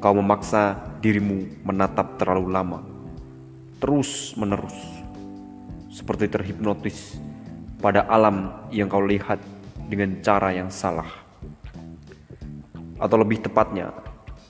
Kau 0.04 0.12
memaksa 0.12 0.76
dirimu 1.00 1.64
menatap 1.64 2.20
terlalu 2.20 2.52
lama, 2.52 2.80
terus 3.80 4.36
menerus, 4.36 4.76
seperti 5.88 6.28
terhipnotis 6.28 7.16
pada 7.80 8.04
alam 8.12 8.68
yang 8.68 8.92
kau 8.92 9.00
lihat 9.00 9.40
dengan 9.88 10.20
cara 10.20 10.52
yang 10.52 10.68
salah, 10.68 11.08
atau 13.00 13.16
lebih 13.16 13.48
tepatnya 13.48 13.96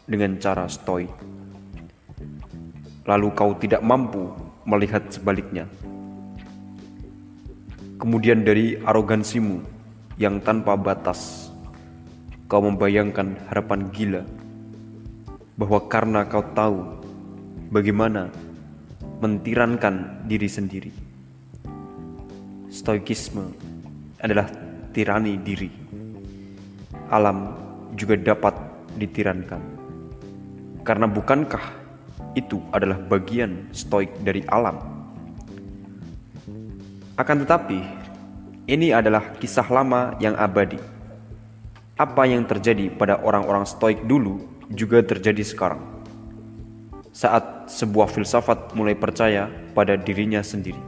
dengan 0.09 0.41
cara 0.41 0.65
stoik. 0.65 1.32
Lalu 3.03 3.27
kau 3.35 3.51
tidak 3.59 3.83
mampu 3.83 4.31
melihat 4.63 5.03
sebaliknya. 5.11 5.67
Kemudian 7.99 8.43
dari 8.43 8.79
arogansimu 8.83 9.63
yang 10.19 10.43
tanpa 10.43 10.75
batas, 10.75 11.51
kau 12.51 12.63
membayangkan 12.63 13.39
harapan 13.47 13.87
gila 13.91 14.23
bahwa 15.55 15.79
karena 15.87 16.27
kau 16.27 16.43
tahu 16.51 16.79
bagaimana 17.71 18.27
mentirankan 19.23 20.25
diri 20.27 20.49
sendiri. 20.51 20.91
Stoikisme 22.73 23.53
adalah 24.19 24.49
tirani 24.91 25.39
diri. 25.39 25.71
Alam 27.13 27.53
juga 27.93 28.17
dapat 28.17 28.57
ditirankan. 28.97 29.61
Karena 30.83 31.07
bukankah 31.07 31.82
itu 32.33 32.61
adalah 32.73 32.97
bagian 32.97 33.69
stoik 33.73 34.09
dari 34.25 34.41
alam? 34.49 34.77
Akan 37.13 37.45
tetapi, 37.45 37.79
ini 38.65 38.89
adalah 38.89 39.37
kisah 39.37 39.69
lama 39.69 40.17
yang 40.17 40.33
abadi. 40.33 40.81
Apa 41.93 42.25
yang 42.25 42.49
terjadi 42.49 42.89
pada 42.89 43.21
orang-orang 43.21 43.69
stoik 43.69 44.01
dulu 44.09 44.41
juga 44.73 45.05
terjadi 45.05 45.45
sekarang. 45.45 45.83
Saat 47.13 47.69
sebuah 47.69 48.09
filsafat 48.09 48.73
mulai 48.73 48.97
percaya 48.97 49.45
pada 49.77 49.93
dirinya 49.93 50.41
sendiri. 50.41 50.81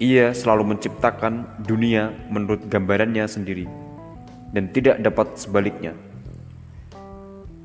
Ia 0.00 0.32
selalu 0.32 0.72
menciptakan 0.72 1.60
dunia 1.60 2.08
menurut 2.32 2.64
gambarannya 2.72 3.28
sendiri 3.28 3.68
dan 4.56 4.72
tidak 4.72 4.96
dapat 5.04 5.36
sebaliknya. 5.36 5.92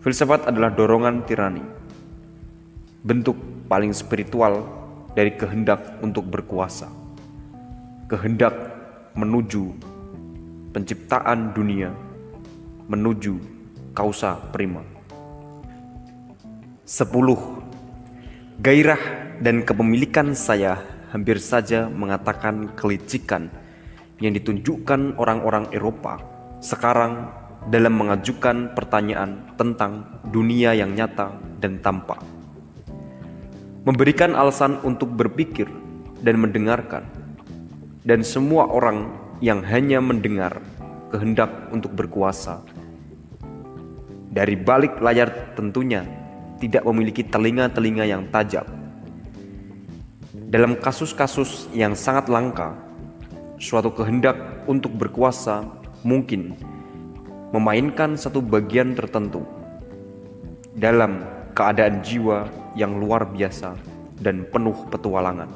Filsafat 0.03 0.51
adalah 0.51 0.75
dorongan 0.75 1.23
tirani, 1.23 1.63
bentuk 3.05 3.37
paling 3.69 3.93
spiritual 3.93 4.65
dari 5.13 5.37
kehendak 5.37 6.01
untuk 6.01 6.25
berkuasa, 6.25 6.89
kehendak 8.09 8.57
menuju 9.13 9.77
penciptaan 10.73 11.53
dunia, 11.53 11.93
menuju 12.89 13.37
kausa 13.93 14.41
prima. 14.49 14.81
10. 16.89 17.05
Gairah 18.65 19.01
dan 19.37 19.61
kepemilikan 19.61 20.33
saya 20.33 20.81
hampir 21.13 21.37
saja 21.37 21.85
mengatakan 21.85 22.73
kelicikan 22.73 23.53
yang 24.17 24.33
ditunjukkan 24.33 25.21
orang-orang 25.21 25.69
Eropa 25.69 26.17
sekarang 26.57 27.29
dalam 27.69 27.93
mengajukan 27.93 28.73
pertanyaan 28.73 29.53
tentang 29.57 30.21
dunia 30.25 30.73
yang 30.73 30.97
nyata 30.97 31.37
dan 31.61 31.77
tampak. 31.85 32.34
Memberikan 33.85 34.33
alasan 34.33 34.81
untuk 34.81 35.13
berpikir 35.13 35.69
dan 36.25 36.41
mendengarkan, 36.41 37.05
dan 38.01 38.25
semua 38.25 38.65
orang 38.65 39.13
yang 39.45 39.61
hanya 39.61 40.01
mendengar 40.01 40.57
kehendak 41.13 41.69
untuk 41.69 41.93
berkuasa. 41.93 42.65
Dari 44.33 44.57
balik 44.57 44.97
layar 44.99 45.53
tentunya 45.53 46.01
tidak 46.57 46.81
memiliki 46.81 47.21
telinga-telinga 47.21 48.09
yang 48.09 48.25
tajam 48.33 48.65
dalam 50.55 50.79
kasus-kasus 50.79 51.67
yang 51.75 51.97
sangat 51.99 52.31
langka, 52.31 52.79
suatu 53.59 53.91
kehendak 53.91 54.39
untuk 54.71 54.95
berkuasa 54.95 55.67
mungkin 56.07 56.55
memainkan 57.51 58.15
satu 58.15 58.39
bagian 58.39 58.95
tertentu 58.95 59.43
dalam 60.79 61.27
keadaan 61.55 62.03
jiwa 62.03 62.51
yang 62.75 62.99
luar 62.99 63.23
biasa 63.23 63.79
dan 64.19 64.43
penuh 64.51 64.75
petualangan. 64.91 65.47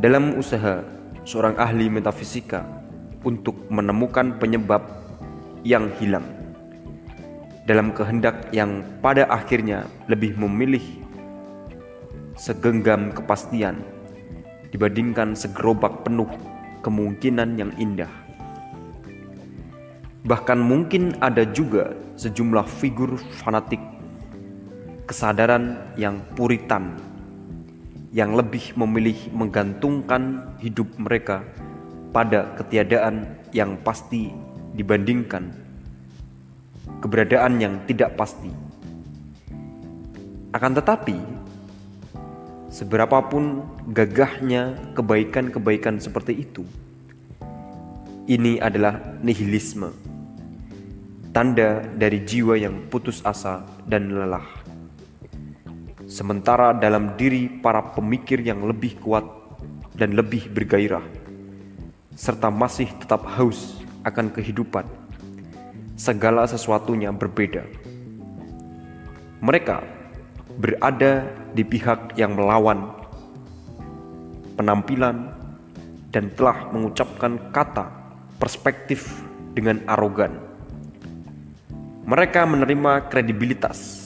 Dalam 0.00 0.40
usaha 0.40 0.80
seorang 1.28 1.54
ahli 1.60 1.92
metafisika 1.92 2.64
untuk 3.28 3.68
menemukan 3.68 4.40
penyebab 4.40 4.80
yang 5.68 5.92
hilang, 6.00 6.24
dalam 7.68 7.92
kehendak 7.92 8.48
yang 8.56 8.80
pada 9.04 9.28
akhirnya 9.28 9.84
lebih 10.08 10.32
memilih 10.40 10.82
segenggam 12.40 13.12
kepastian 13.12 13.84
dibandingkan 14.72 15.36
segerobak 15.36 16.08
penuh 16.08 16.32
kemungkinan 16.80 17.60
yang 17.60 17.70
indah. 17.76 18.08
Bahkan 20.24 20.56
mungkin 20.56 21.20
ada 21.20 21.44
juga 21.44 21.92
sejumlah 22.16 22.64
figur 22.80 23.20
fanatik 23.42 23.91
kesadaran 25.12 25.92
yang 26.00 26.24
puritan 26.32 26.96
yang 28.16 28.32
lebih 28.32 28.72
memilih 28.80 29.16
menggantungkan 29.36 30.56
hidup 30.64 30.88
mereka 30.96 31.44
pada 32.16 32.56
ketiadaan 32.56 33.44
yang 33.52 33.76
pasti 33.84 34.32
dibandingkan 34.72 35.52
keberadaan 37.04 37.60
yang 37.60 37.74
tidak 37.84 38.16
pasti. 38.16 38.48
Akan 40.52 40.76
tetapi, 40.76 41.16
Seberapapun 42.72 43.68
gagahnya 43.92 44.96
kebaikan-kebaikan 44.96 46.00
seperti 46.00 46.40
itu, 46.40 46.64
ini 48.24 48.56
adalah 48.64 48.96
nihilisme, 49.20 49.92
tanda 51.36 51.84
dari 51.84 52.24
jiwa 52.24 52.56
yang 52.56 52.88
putus 52.88 53.20
asa 53.28 53.60
dan 53.84 54.16
lelah. 54.16 54.61
Sementara 56.12 56.76
dalam 56.76 57.16
diri 57.16 57.48
para 57.48 57.80
pemikir 57.96 58.44
yang 58.44 58.68
lebih 58.68 59.00
kuat 59.00 59.24
dan 59.96 60.12
lebih 60.12 60.44
bergairah, 60.52 61.00
serta 62.12 62.52
masih 62.52 62.92
tetap 63.00 63.24
haus 63.24 63.80
akan 64.04 64.28
kehidupan, 64.28 64.84
segala 65.96 66.44
sesuatunya 66.44 67.08
berbeda. 67.16 67.64
Mereka 69.40 69.80
berada 70.60 71.32
di 71.56 71.64
pihak 71.64 72.12
yang 72.20 72.36
melawan 72.36 72.92
penampilan 74.60 75.32
dan 76.12 76.28
telah 76.36 76.68
mengucapkan 76.76 77.40
kata 77.56 77.88
perspektif 78.36 79.24
dengan 79.56 79.80
arogan. 79.88 80.36
Mereka 82.04 82.44
menerima 82.44 83.08
kredibilitas 83.08 84.04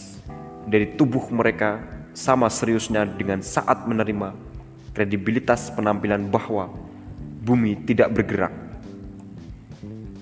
dari 0.70 0.94
tubuh 0.94 1.26
mereka 1.34 1.95
sama 2.16 2.48
seriusnya 2.48 3.04
dengan 3.04 3.44
saat 3.44 3.84
menerima 3.84 4.32
kredibilitas 4.96 5.68
penampilan 5.76 6.32
bahwa 6.32 6.72
bumi 7.44 7.76
tidak 7.84 8.16
bergerak. 8.16 8.56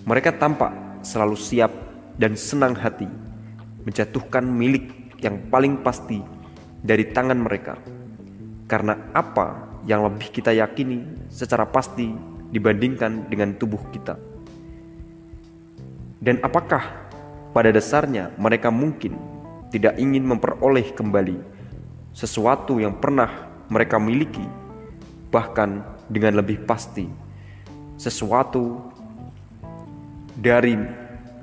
Mereka 0.02 0.34
tampak 0.42 0.74
selalu 1.06 1.38
siap 1.38 1.70
dan 2.18 2.34
senang 2.34 2.74
hati 2.74 3.06
menjatuhkan 3.86 4.42
milik 4.42 5.14
yang 5.22 5.38
paling 5.46 5.78
pasti 5.86 6.18
dari 6.82 7.14
tangan 7.14 7.38
mereka. 7.38 7.78
Karena 8.66 8.98
apa 9.14 9.78
yang 9.86 10.02
lebih 10.02 10.34
kita 10.34 10.50
yakini 10.50 11.30
secara 11.30 11.62
pasti 11.62 12.10
dibandingkan 12.50 13.30
dengan 13.30 13.54
tubuh 13.54 13.80
kita? 13.94 14.18
Dan 16.18 16.42
apakah 16.42 17.06
pada 17.54 17.70
dasarnya 17.70 18.34
mereka 18.34 18.74
mungkin 18.74 19.14
tidak 19.70 19.94
ingin 19.94 20.26
memperoleh 20.26 20.90
kembali 20.90 21.53
sesuatu 22.14 22.78
yang 22.80 22.96
pernah 22.96 23.50
mereka 23.68 24.00
miliki, 24.00 24.46
bahkan 25.28 25.82
dengan 26.06 26.38
lebih 26.40 26.62
pasti 26.64 27.10
sesuatu 27.98 28.80
dari 30.38 30.78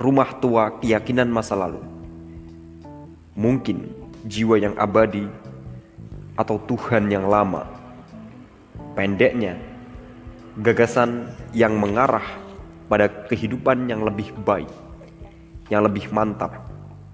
rumah 0.02 0.32
tua 0.40 0.80
keyakinan 0.80 1.28
masa 1.30 1.54
lalu? 1.54 1.92
mungkin 3.36 3.88
jiwa 4.28 4.60
yang 4.60 4.76
abadi 4.76 5.24
atau 6.36 6.60
Tuhan 6.68 7.08
yang 7.08 7.28
lama. 7.28 7.68
Pendeknya, 8.92 9.56
gagasan 10.60 11.32
yang 11.56 11.80
mengarah 11.80 12.26
pada 12.92 13.08
kehidupan 13.08 13.88
yang 13.88 14.04
lebih 14.04 14.36
baik, 14.44 14.68
yang 15.72 15.88
lebih 15.88 16.12
mantap 16.12 16.52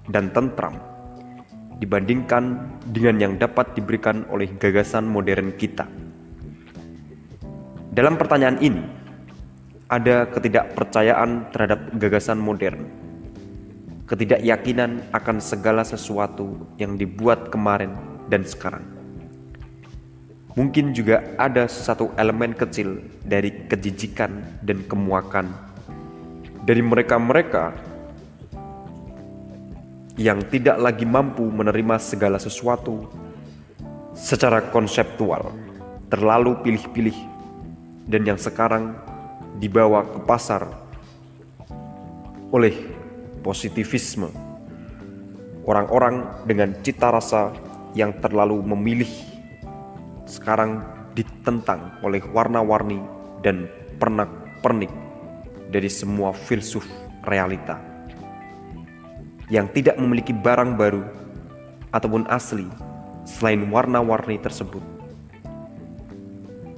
dan 0.10 0.34
tentram 0.34 0.82
dibandingkan 1.78 2.74
dengan 2.90 3.18
yang 3.22 3.34
dapat 3.38 3.78
diberikan 3.78 4.26
oleh 4.34 4.50
gagasan 4.58 5.06
modern 5.06 5.54
kita. 5.56 5.86
Dalam 7.94 8.18
pertanyaan 8.18 8.58
ini, 8.62 8.84
ada 9.88 10.28
ketidakpercayaan 10.30 11.54
terhadap 11.54 11.80
gagasan 11.98 12.38
modern 12.42 13.08
ketidakyakinan 14.08 15.04
akan 15.12 15.38
segala 15.44 15.84
sesuatu 15.84 16.56
yang 16.80 16.96
dibuat 16.96 17.52
kemarin 17.52 17.92
dan 18.32 18.48
sekarang. 18.48 18.88
Mungkin 20.56 20.96
juga 20.96 21.22
ada 21.38 21.70
satu 21.70 22.16
elemen 22.18 22.56
kecil 22.56 23.04
dari 23.22 23.68
kejijikan 23.68 24.42
dan 24.66 24.82
kemuakan 24.90 25.54
dari 26.66 26.82
mereka-mereka 26.82 27.78
yang 30.18 30.42
tidak 30.50 30.82
lagi 30.82 31.06
mampu 31.06 31.46
menerima 31.46 32.02
segala 32.02 32.42
sesuatu 32.42 33.06
secara 34.18 34.74
konseptual, 34.74 35.54
terlalu 36.10 36.58
pilih-pilih, 36.66 37.14
dan 38.10 38.26
yang 38.26 38.42
sekarang 38.42 38.98
dibawa 39.62 40.02
ke 40.10 40.20
pasar 40.26 40.66
oleh 42.50 42.74
positivisme. 43.46 44.34
Orang-orang 45.70 46.26
dengan 46.50 46.74
cita 46.82 47.14
rasa 47.14 47.54
yang 47.94 48.18
terlalu 48.18 48.58
memilih 48.66 49.10
sekarang 50.26 50.82
ditentang 51.14 51.94
oleh 52.02 52.26
warna-warni 52.34 52.98
dan 53.46 53.70
pernak-pernik 54.02 54.90
dari 55.70 55.92
semua 55.92 56.34
filsuf 56.34 56.88
realita 57.28 57.87
yang 59.48 59.72
tidak 59.72 59.96
memiliki 59.96 60.36
barang 60.36 60.76
baru 60.76 61.04
ataupun 61.96 62.28
asli 62.28 62.68
selain 63.24 63.68
warna-warni 63.72 64.40
tersebut. 64.40 64.84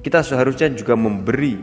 Kita 0.00 0.24
seharusnya 0.24 0.72
juga 0.72 0.96
memberi 0.96 1.60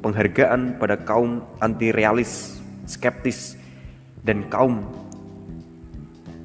penghargaan 0.00 0.80
pada 0.80 0.98
kaum 0.98 1.44
anti-realis, 1.60 2.58
skeptis, 2.88 3.54
dan 4.24 4.48
kaum 4.50 4.84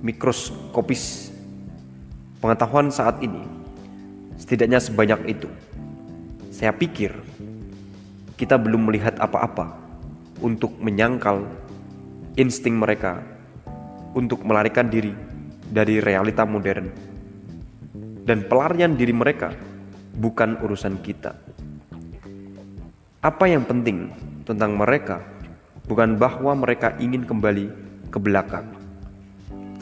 mikroskopis. 0.06 1.34
Pengetahuan 2.44 2.94
saat 2.94 3.18
ini 3.26 3.42
setidaknya 4.38 4.78
sebanyak 4.78 5.40
itu. 5.40 5.50
Saya 6.54 6.76
pikir 6.76 7.12
kita 8.36 8.60
belum 8.60 8.92
melihat 8.92 9.18
apa-apa 9.18 9.76
untuk 10.44 10.76
menyangkal 10.78 11.48
insting 12.36 12.76
mereka 12.76 13.24
untuk 14.15 14.47
melarikan 14.47 14.88
diri 14.88 15.12
dari 15.69 15.99
realita 15.99 16.47
modern. 16.47 16.88
Dan 18.25 18.47
pelarian 18.49 18.97
diri 18.97 19.13
mereka 19.13 19.54
bukan 20.17 20.58
urusan 20.63 20.97
kita. 21.04 21.36
Apa 23.21 23.45
yang 23.45 23.67
penting 23.67 24.10
tentang 24.47 24.73
mereka 24.73 25.21
bukan 25.86 26.17
bahwa 26.17 26.58
mereka 26.58 26.97
ingin 26.97 27.28
kembali 27.28 27.69
ke 28.10 28.17
belakang, 28.17 28.65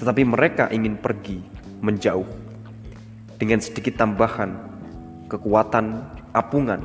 tetapi 0.01 0.27
mereka 0.27 0.67
ingin 0.73 0.99
pergi 0.99 1.39
menjauh 1.79 2.27
dengan 3.39 3.63
sedikit 3.63 3.99
tambahan 3.99 4.73
kekuatan, 5.31 6.03
apungan, 6.35 6.83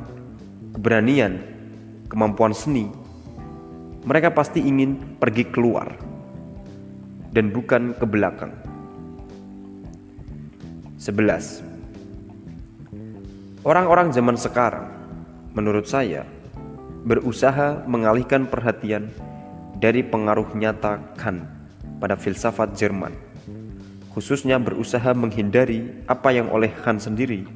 keberanian, 0.78 1.42
kemampuan 2.06 2.54
seni. 2.54 2.86
Mereka 4.06 4.30
pasti 4.30 4.62
ingin 4.62 5.18
pergi 5.18 5.44
keluar 5.50 6.07
dan 7.38 7.54
bukan 7.54 7.94
ke 7.94 8.02
belakang. 8.02 8.50
11. 10.98 11.62
Orang-orang 13.62 14.10
zaman 14.10 14.34
sekarang, 14.34 14.90
menurut 15.54 15.86
saya, 15.86 16.26
berusaha 17.06 17.86
mengalihkan 17.86 18.50
perhatian 18.50 19.14
dari 19.78 20.02
pengaruh 20.02 20.50
nyata 20.58 20.98
Kant 21.14 21.46
pada 22.02 22.18
filsafat 22.18 22.74
Jerman, 22.74 23.14
khususnya 24.10 24.58
berusaha 24.58 25.14
menghindari 25.14 25.94
apa 26.10 26.34
yang 26.34 26.50
oleh 26.50 26.74
Kant 26.82 27.06
sendiri 27.06 27.46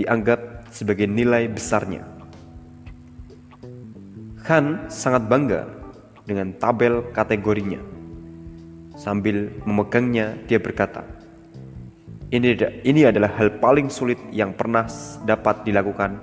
dianggap 0.00 0.72
sebagai 0.72 1.04
nilai 1.04 1.52
besarnya. 1.52 2.00
Kant 4.40 4.88
sangat 4.88 5.28
bangga 5.28 5.68
dengan 6.24 6.56
tabel 6.56 7.04
kategorinya 7.12 7.97
Sambil 8.98 9.54
memegangnya, 9.62 10.34
dia 10.50 10.58
berkata, 10.58 11.06
ini, 12.34 12.58
ini 12.82 13.06
adalah 13.06 13.30
hal 13.38 13.62
paling 13.62 13.86
sulit 13.86 14.18
yang 14.34 14.58
pernah 14.58 14.90
dapat 15.22 15.62
dilakukan 15.62 16.18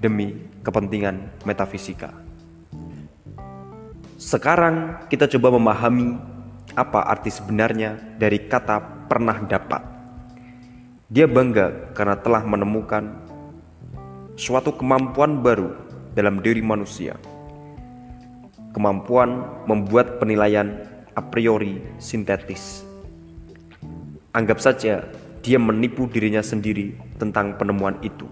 demi 0.00 0.32
kepentingan 0.64 1.44
metafisika. 1.44 2.16
Sekarang 4.16 5.04
kita 5.12 5.28
coba 5.36 5.52
memahami 5.60 6.16
apa 6.72 7.04
arti 7.12 7.28
sebenarnya 7.28 8.16
dari 8.16 8.48
kata 8.48 9.04
pernah 9.04 9.44
dapat. 9.44 9.84
Dia 11.12 11.28
bangga 11.28 11.92
karena 11.92 12.16
telah 12.18 12.40
menemukan 12.40 13.04
suatu 14.34 14.72
kemampuan 14.74 15.44
baru 15.44 15.76
dalam 16.16 16.40
diri 16.40 16.64
manusia. 16.64 17.20
Kemampuan 18.72 19.62
membuat 19.70 20.18
penilaian 20.18 20.93
a 21.14 21.22
priori 21.22 21.78
sintetis. 22.02 22.82
Anggap 24.34 24.58
saja 24.58 25.06
dia 25.40 25.58
menipu 25.62 26.10
dirinya 26.10 26.42
sendiri 26.42 26.98
tentang 27.22 27.54
penemuan 27.54 27.94
itu. 28.02 28.26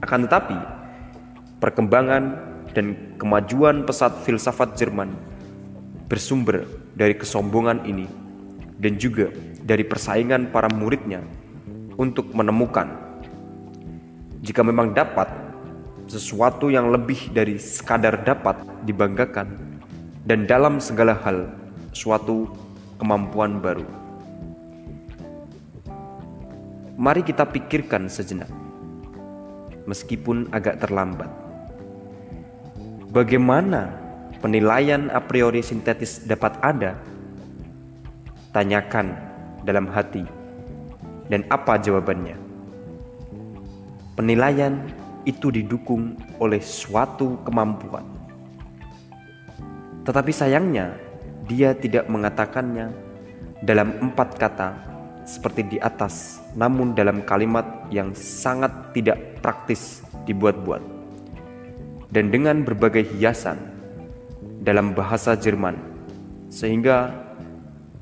Akan 0.00 0.24
tetapi, 0.24 0.56
perkembangan 1.60 2.24
dan 2.72 3.16
kemajuan 3.20 3.84
pesat 3.84 4.14
filsafat 4.24 4.78
Jerman 4.80 5.12
bersumber 6.08 6.64
dari 6.96 7.12
kesombongan 7.18 7.84
ini 7.84 8.08
dan 8.80 8.96
juga 8.96 9.28
dari 9.60 9.84
persaingan 9.84 10.48
para 10.54 10.70
muridnya 10.72 11.20
untuk 11.98 12.32
menemukan 12.32 13.08
jika 14.40 14.62
memang 14.62 14.94
dapat 14.94 15.28
sesuatu 16.08 16.72
yang 16.72 16.88
lebih 16.88 17.28
dari 17.34 17.60
sekadar 17.60 18.22
dapat 18.24 18.56
dibanggakan 18.88 19.67
dan 20.28 20.44
dalam 20.44 20.76
segala 20.76 21.16
hal 21.24 21.48
suatu 21.96 22.44
kemampuan 23.00 23.64
baru. 23.64 23.88
Mari 27.00 27.24
kita 27.24 27.48
pikirkan 27.48 28.12
sejenak, 28.12 28.52
meskipun 29.88 30.52
agak 30.52 30.84
terlambat. 30.84 31.32
Bagaimana 33.08 33.88
penilaian 34.44 35.08
a 35.16 35.24
priori 35.24 35.64
sintetis 35.64 36.20
dapat 36.28 36.60
ada? 36.60 37.00
Tanyakan 38.52 39.16
dalam 39.64 39.88
hati, 39.88 40.28
dan 41.32 41.40
apa 41.48 41.80
jawabannya? 41.80 42.36
Penilaian 44.12 44.76
itu 45.24 45.48
didukung 45.48 46.20
oleh 46.36 46.60
suatu 46.60 47.40
kemampuan 47.48 48.17
tetapi 50.08 50.32
sayangnya, 50.32 50.96
dia 51.44 51.76
tidak 51.76 52.08
mengatakannya 52.08 52.88
dalam 53.60 53.92
empat 54.00 54.40
kata 54.40 54.68
seperti 55.28 55.76
di 55.76 55.78
atas, 55.84 56.40
namun 56.56 56.96
dalam 56.96 57.20
kalimat 57.28 57.84
yang 57.92 58.16
sangat 58.16 58.72
tidak 58.96 59.20
praktis 59.44 60.00
dibuat-buat. 60.24 60.80
Dan 62.08 62.32
dengan 62.32 62.64
berbagai 62.64 63.04
hiasan 63.04 63.60
dalam 64.64 64.96
bahasa 64.96 65.36
Jerman, 65.36 65.76
sehingga 66.48 67.12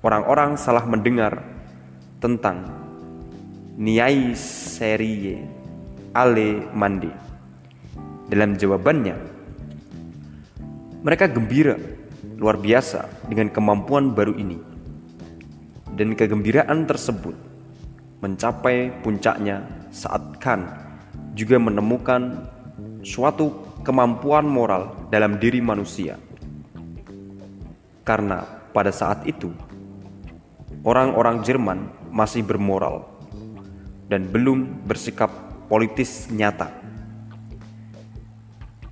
orang-orang 0.07 0.55
salah 0.55 0.87
mendengar 0.87 1.43
tentang 2.23 2.71
Niai 3.75 4.31
Serie 4.39 5.43
Ale 6.15 6.71
Mandi. 6.71 7.11
Dalam 8.31 8.55
jawabannya, 8.55 9.17
mereka 11.03 11.27
gembira 11.31 11.96
luar 12.37 12.61
biasa 12.61 13.29
dengan 13.29 13.49
kemampuan 13.49 14.13
baru 14.13 14.37
ini. 14.37 14.61
Dan 15.97 16.13
kegembiraan 16.13 16.85
tersebut 16.85 17.33
mencapai 18.21 18.93
puncaknya 19.01 19.65
saat 19.89 20.37
Khan 20.37 20.69
juga 21.33 21.57
menemukan 21.57 22.49
suatu 23.01 23.81
kemampuan 23.81 24.45
moral 24.45 25.09
dalam 25.09 25.41
diri 25.41 25.65
manusia. 25.65 26.21
Karena 28.05 28.45
pada 28.77 28.93
saat 28.93 29.25
itu 29.25 29.49
orang-orang 30.85 31.41
Jerman 31.41 31.79
masih 32.13 32.45
bermoral 32.45 33.09
dan 34.13 34.29
belum 34.29 34.85
bersikap 34.85 35.33
politis 35.67 36.29
nyata. 36.29 36.71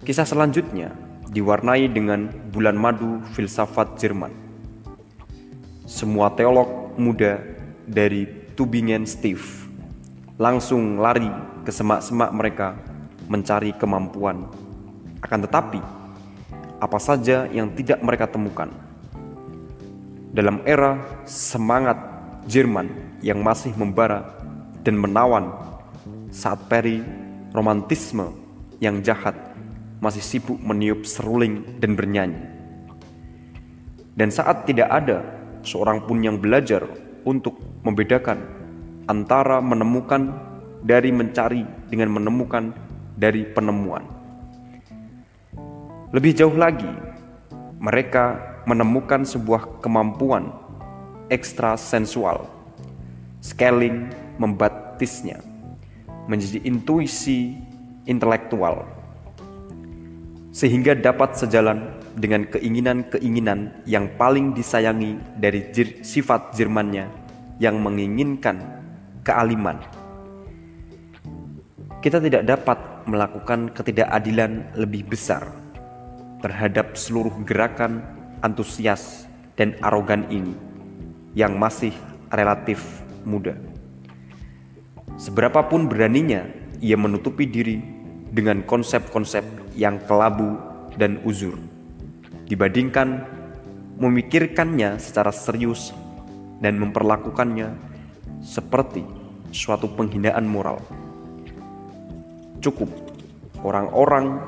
Kisah 0.05 0.25
selanjutnya 0.29 1.04
diwarnai 1.35 1.91
dengan 1.91 2.31
bulan 2.55 2.79
madu 2.79 3.19
filsafat 3.35 3.99
Jerman. 3.99 4.31
Semua 5.85 6.31
teolog 6.31 6.95
muda 6.95 7.43
dari 7.85 8.31
Tubingen 8.55 9.03
Steve 9.03 9.43
langsung 10.39 11.03
lari 11.03 11.29
ke 11.67 11.75
semak-semak 11.75 12.31
mereka 12.31 12.79
mencari 13.27 13.75
kemampuan. 13.75 14.47
Akan 15.19 15.43
tetapi, 15.43 15.83
apa 16.79 16.99
saja 17.03 17.51
yang 17.51 17.75
tidak 17.75 17.99
mereka 17.99 18.31
temukan. 18.31 18.71
Dalam 20.35 20.63
era 20.67 20.99
semangat 21.27 21.99
Jerman 22.45 23.19
yang 23.25 23.41
masih 23.41 23.73
membara 23.75 24.37
dan 24.85 25.01
menawan 25.01 25.49
saat 26.29 26.61
peri 26.69 27.01
romantisme 27.55 28.35
yang 28.83 29.01
jahat 29.01 29.54
masih 30.05 30.21
sibuk 30.21 30.61
meniup 30.61 31.09
seruling 31.09 31.81
dan 31.81 31.97
bernyanyi. 31.97 32.45
Dan 34.13 34.29
saat 34.29 34.69
tidak 34.69 34.93
ada 34.93 35.25
seorang 35.65 36.05
pun 36.05 36.21
yang 36.21 36.37
belajar 36.37 36.85
untuk 37.25 37.57
membedakan 37.81 38.37
antara 39.09 39.65
menemukan 39.65 40.37
dari 40.85 41.09
mencari 41.09 41.65
dengan 41.89 42.13
menemukan 42.21 42.77
dari 43.17 43.49
penemuan. 43.49 44.05
Lebih 46.13 46.37
jauh 46.37 46.55
lagi, 46.55 46.93
mereka 47.81 48.39
menemukan 48.69 49.25
sebuah 49.25 49.81
kemampuan 49.81 50.53
ekstra 51.33 51.75
sensual. 51.81 52.47
Scaling 53.41 54.09
membatisnya 54.39 55.41
menjadi 56.31 56.65
intuisi 56.65 57.59
intelektual 58.09 58.94
sehingga 60.55 60.95
dapat 60.95 61.35
sejalan 61.35 61.91
dengan 62.15 62.47
keinginan-keinginan 62.47 63.75
yang 63.91 64.07
paling 64.15 64.55
disayangi 64.55 65.19
dari 65.35 65.67
jir, 65.75 65.99
sifat 66.07 66.55
Jermannya 66.55 67.11
yang 67.59 67.83
menginginkan 67.83 68.63
kealiman. 69.27 69.83
Kita 71.99 72.23
tidak 72.23 72.47
dapat 72.47 72.79
melakukan 73.11 73.75
ketidakadilan 73.75 74.79
lebih 74.79 75.11
besar 75.11 75.43
terhadap 76.39 76.95
seluruh 76.95 77.35
gerakan 77.43 78.07
antusias 78.47 79.27
dan 79.59 79.75
arogan 79.83 80.23
ini 80.31 80.55
yang 81.35 81.59
masih 81.59 81.91
relatif 82.31 83.03
muda. 83.27 83.59
Seberapapun 85.19 85.91
beraninya 85.91 86.47
ia 86.79 86.95
menutupi 86.95 87.43
diri 87.43 87.83
dengan 88.31 88.63
konsep-konsep 88.63 89.64
yang 89.75 89.99
kelabu 90.07 90.59
dan 90.95 91.19
uzur, 91.27 91.59
dibandingkan 92.47 93.27
memikirkannya 93.99 94.99
secara 94.99 95.31
serius 95.31 95.95
dan 96.63 96.79
memperlakukannya 96.79 97.75
seperti 98.43 99.03
suatu 99.55 99.91
penghinaan 99.91 100.47
moral. 100.47 100.83
Cukup 102.59 102.91
orang-orang 103.63 104.41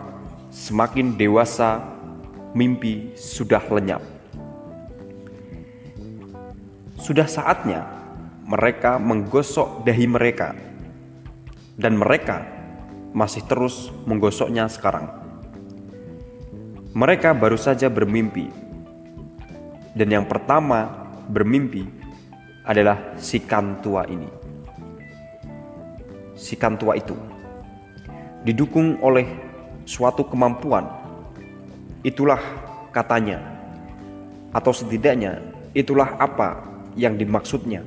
semakin 0.50 1.14
dewasa, 1.14 1.84
mimpi 2.56 3.12
sudah 3.14 3.60
lenyap. 3.68 4.02
Sudah 6.96 7.28
saatnya 7.28 7.86
mereka 8.46 8.98
menggosok 8.98 9.84
dahi 9.84 10.06
mereka, 10.08 10.56
dan 11.76 11.98
mereka 11.98 12.46
masih 13.12 13.44
terus 13.44 13.92
menggosoknya 14.08 14.68
sekarang. 14.68 15.08
Mereka 16.96 17.36
baru 17.36 17.60
saja 17.60 17.92
bermimpi, 17.92 18.48
dan 19.92 20.08
yang 20.08 20.24
pertama 20.24 21.04
bermimpi 21.28 21.84
adalah 22.64 23.12
si 23.20 23.36
kantua 23.36 24.08
ini. 24.08 24.24
Si 26.32 26.56
kantua 26.56 26.96
itu 26.96 27.12
didukung 28.48 28.96
oleh 29.04 29.28
suatu 29.84 30.24
kemampuan, 30.24 30.88
itulah 32.00 32.40
katanya, 32.96 33.44
atau 34.56 34.72
setidaknya 34.72 35.44
itulah 35.76 36.16
apa 36.16 36.64
yang 36.96 37.20
dimaksudnya. 37.20 37.84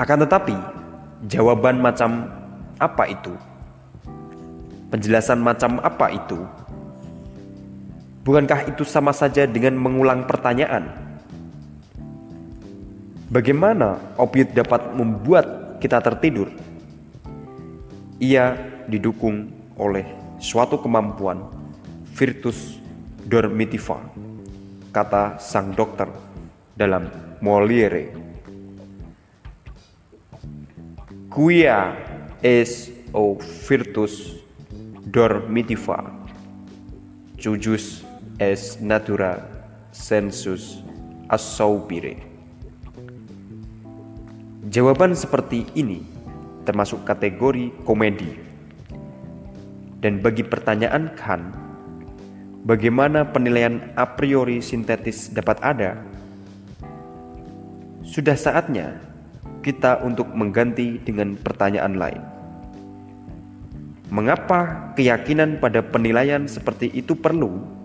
Akan 0.00 0.24
tetapi, 0.24 0.56
jawaban 1.28 1.76
macam 1.76 2.24
apa 2.80 3.04
itu? 3.04 3.36
Penjelasan 4.88 5.44
macam 5.44 5.76
apa 5.84 6.08
itu? 6.08 6.40
Bukankah 8.22 8.70
itu 8.70 8.86
sama 8.86 9.10
saja 9.10 9.50
dengan 9.50 9.74
mengulang 9.74 10.30
pertanyaan? 10.30 10.94
Bagaimana 13.26 13.98
opiat 14.14 14.54
dapat 14.54 14.94
membuat 14.94 15.78
kita 15.82 15.98
tertidur? 15.98 16.46
Ia 18.22 18.54
didukung 18.86 19.50
oleh 19.74 20.06
suatu 20.38 20.78
kemampuan 20.78 21.50
virtus 22.14 22.78
dormitiva, 23.26 23.98
kata 24.94 25.42
sang 25.42 25.74
dokter 25.74 26.06
dalam 26.78 27.10
Moliere. 27.42 28.14
Quia 31.26 31.98
es 32.38 32.86
o 33.10 33.34
virtus 33.66 34.38
dormitiva 35.10 36.22
jujus 37.42 38.01
es 38.42 38.82
natura 38.82 39.38
sensus 39.94 40.82
assaupire 41.30 42.18
Jawaban 44.66 45.14
seperti 45.14 45.70
ini 45.78 46.02
termasuk 46.66 47.06
kategori 47.06 47.70
komedi 47.86 48.34
dan 50.02 50.18
bagi 50.18 50.42
pertanyaan 50.42 51.14
Kant 51.14 51.54
bagaimana 52.66 53.22
penilaian 53.30 53.94
a 53.94 54.02
priori 54.18 54.58
sintetis 54.58 55.30
dapat 55.30 55.62
ada 55.62 56.02
sudah 58.02 58.34
saatnya 58.34 58.98
kita 59.62 60.02
untuk 60.02 60.26
mengganti 60.34 60.98
dengan 60.98 61.38
pertanyaan 61.38 61.94
lain. 61.94 62.22
Mengapa 64.12 64.92
keyakinan 64.98 65.56
pada 65.62 65.80
penilaian 65.80 66.44
seperti 66.44 66.92
itu 66.92 67.16
perlu? 67.16 67.81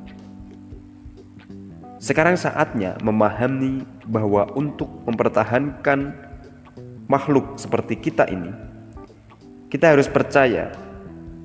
Sekarang 1.98 2.38
saatnya 2.38 2.94
memahami 3.02 3.82
bahwa 4.06 4.46
untuk 4.54 4.86
mempertahankan 5.10 6.14
makhluk 7.10 7.58
seperti 7.58 7.98
kita 7.98 8.30
ini, 8.30 8.54
kita 9.74 9.98
harus 9.98 10.06
percaya 10.06 10.70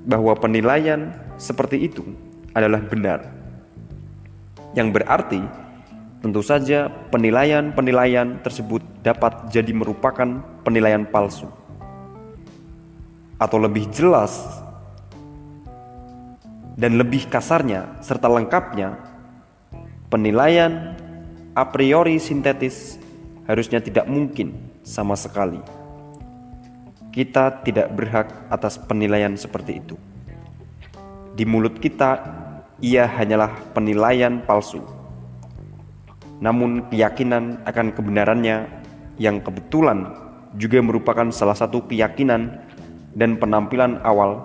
bahwa 0.04 0.36
penilaian 0.36 1.16
seperti 1.40 1.88
itu 1.88 2.04
adalah 2.52 2.84
benar. 2.84 3.32
Yang 4.76 4.88
berarti, 5.00 5.40
tentu 6.20 6.44
saja 6.44 6.92
penilaian-penilaian 7.08 8.44
tersebut 8.44 8.84
dapat 9.00 9.48
jadi 9.48 9.72
merupakan 9.72 10.44
penilaian 10.68 11.08
palsu, 11.08 11.48
atau 13.40 13.56
lebih 13.56 13.88
jelas 13.88 14.36
dan 16.76 17.00
lebih 17.00 17.24
kasarnya 17.32 18.00
serta 18.04 18.28
lengkapnya, 18.28 19.11
penilaian 20.12 20.92
a 21.56 21.64
priori 21.72 22.20
sintetis 22.20 23.00
harusnya 23.48 23.80
tidak 23.80 24.04
mungkin 24.04 24.52
sama 24.84 25.16
sekali. 25.16 25.56
Kita 27.08 27.64
tidak 27.64 27.96
berhak 27.96 28.28
atas 28.52 28.76
penilaian 28.76 29.32
seperti 29.40 29.80
itu. 29.80 29.96
Di 31.32 31.48
mulut 31.48 31.80
kita, 31.80 32.20
ia 32.84 33.08
hanyalah 33.08 33.72
penilaian 33.72 34.44
palsu. 34.44 34.84
Namun, 36.44 36.92
keyakinan 36.92 37.64
akan 37.64 37.96
kebenarannya 37.96 38.68
yang 39.16 39.40
kebetulan 39.40 40.12
juga 40.60 40.84
merupakan 40.84 41.28
salah 41.32 41.56
satu 41.56 41.88
keyakinan 41.88 42.60
dan 43.16 43.40
penampilan 43.40 44.00
awal 44.04 44.44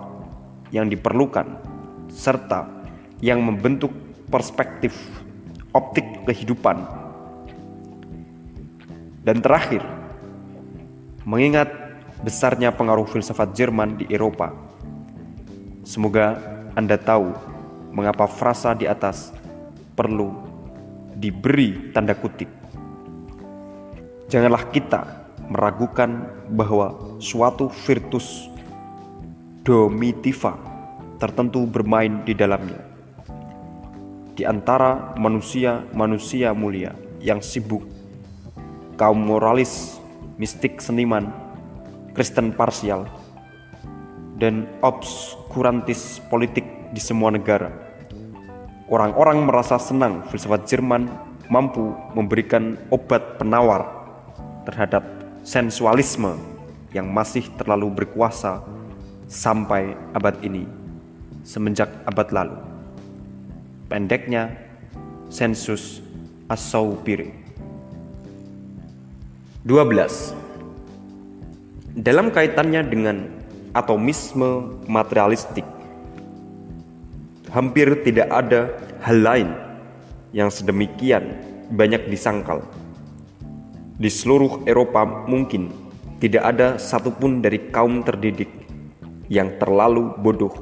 yang 0.72 0.88
diperlukan 0.88 1.48
serta 2.08 2.68
yang 3.20 3.40
membentuk 3.40 3.92
perspektif 4.28 5.17
optik 5.78 6.26
kehidupan. 6.26 6.82
Dan 9.22 9.38
terakhir, 9.38 9.86
mengingat 11.22 11.70
besarnya 12.26 12.74
pengaruh 12.74 13.06
filsafat 13.06 13.54
Jerman 13.54 13.94
di 13.94 14.10
Eropa, 14.10 14.50
semoga 15.86 16.34
Anda 16.74 16.98
tahu 16.98 17.30
mengapa 17.94 18.26
frasa 18.26 18.74
di 18.74 18.90
atas 18.90 19.30
perlu 19.94 20.34
diberi 21.14 21.94
tanda 21.94 22.18
kutip. 22.18 22.50
Janganlah 24.26 24.66
kita 24.74 25.00
meragukan 25.48 26.26
bahwa 26.52 27.18
suatu 27.22 27.70
virtus 27.86 28.50
domitiva 29.64 30.56
tertentu 31.20 31.68
bermain 31.68 32.22
di 32.24 32.32
dalamnya. 32.32 32.87
Di 34.38 34.46
antara 34.46 35.18
manusia-manusia 35.18 36.54
mulia 36.54 36.94
yang 37.18 37.42
sibuk, 37.42 37.82
kaum 38.94 39.18
moralis, 39.18 39.98
mistik 40.38 40.78
seniman, 40.78 41.26
Kristen 42.14 42.54
parsial, 42.54 43.10
dan 44.38 44.70
obskurantis 44.78 46.22
politik 46.30 46.62
di 46.94 47.02
semua 47.02 47.34
negara. 47.34 47.74
Orang-orang 48.86 49.42
merasa 49.42 49.74
senang 49.74 50.22
filsafat 50.30 50.70
Jerman 50.70 51.10
mampu 51.50 51.90
memberikan 52.14 52.78
obat 52.94 53.42
penawar 53.42 53.90
terhadap 54.70 55.02
sensualisme 55.42 56.38
yang 56.94 57.10
masih 57.10 57.42
terlalu 57.58 57.90
berkuasa 57.90 58.62
sampai 59.26 59.98
abad 60.14 60.38
ini 60.46 60.62
semenjak 61.42 61.90
abad 62.06 62.30
lalu. 62.30 62.67
Pendeknya, 63.88 64.52
sensus 65.32 66.04
Asaupiri. 66.52 67.32
12. 69.64 70.36
Dalam 71.96 72.28
kaitannya 72.28 72.84
dengan 72.84 73.24
atomisme 73.72 74.76
materialistik, 74.84 75.64
hampir 77.48 78.04
tidak 78.04 78.28
ada 78.28 78.76
hal 79.00 79.24
lain 79.24 79.56
yang 80.36 80.52
sedemikian 80.52 81.40
banyak 81.72 82.12
disangkal. 82.12 82.60
Di 83.96 84.12
seluruh 84.12 84.68
Eropa 84.68 85.24
mungkin 85.24 85.72
tidak 86.20 86.44
ada 86.44 86.76
satupun 86.76 87.40
dari 87.40 87.72
kaum 87.72 88.04
terdidik 88.04 88.52
yang 89.32 89.56
terlalu 89.56 90.12
bodoh 90.20 90.52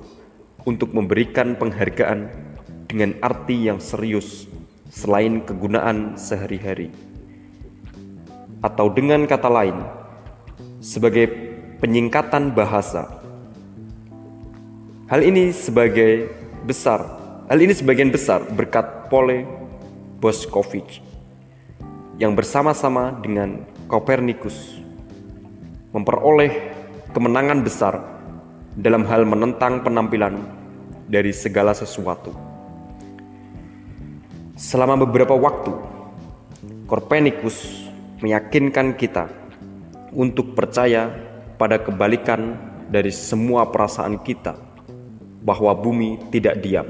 untuk 0.63 0.95
memberikan 0.95 1.59
penghargaan 1.59 2.46
dengan 2.87 3.19
arti 3.21 3.67
yang 3.67 3.83
serius 3.83 4.47
selain 4.91 5.43
kegunaan 5.43 6.15
sehari-hari. 6.15 6.95
Atau 8.63 8.89
dengan 8.95 9.27
kata 9.29 9.51
lain, 9.51 9.77
sebagai 10.81 11.27
penyingkatan 11.83 12.55
bahasa. 12.55 13.11
Hal 15.07 15.23
ini 15.23 15.51
sebagai 15.55 16.31
besar, 16.67 17.05
hal 17.47 17.59
ini 17.59 17.75
sebagian 17.75 18.11
besar 18.11 18.43
berkat 18.55 19.11
Pole 19.11 19.47
Boskovic 20.19 21.03
yang 22.19 22.33
bersama-sama 22.33 23.13
dengan 23.23 23.63
Copernicus 23.87 24.81
memperoleh 25.95 26.75
kemenangan 27.15 27.63
besar 27.63 28.03
dalam 28.77 29.07
hal 29.09 29.25
menentang 29.25 29.81
penampilan 29.81 30.37
dari 31.07 31.31
segala 31.31 31.73
sesuatu. 31.73 32.46
Selama 34.57 34.97
beberapa 34.97 35.37
waktu, 35.37 35.69
Copernicus 36.89 37.93
meyakinkan 38.25 38.97
kita 38.97 39.29
untuk 40.17 40.57
percaya 40.57 41.13
pada 41.61 41.77
kebalikan 41.77 42.57
dari 42.89 43.13
semua 43.13 43.69
perasaan 43.69 44.17
kita 44.17 44.57
bahwa 45.45 45.77
bumi 45.77 46.33
tidak 46.33 46.65
diam. 46.65 46.89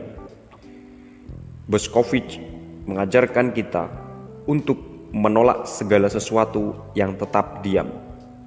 Boskovic 1.66 2.38
mengajarkan 2.86 3.50
kita 3.50 3.90
untuk 4.46 5.10
menolak 5.10 5.66
segala 5.66 6.06
sesuatu 6.06 6.70
yang 6.94 7.18
tetap 7.18 7.66
diam 7.66 7.90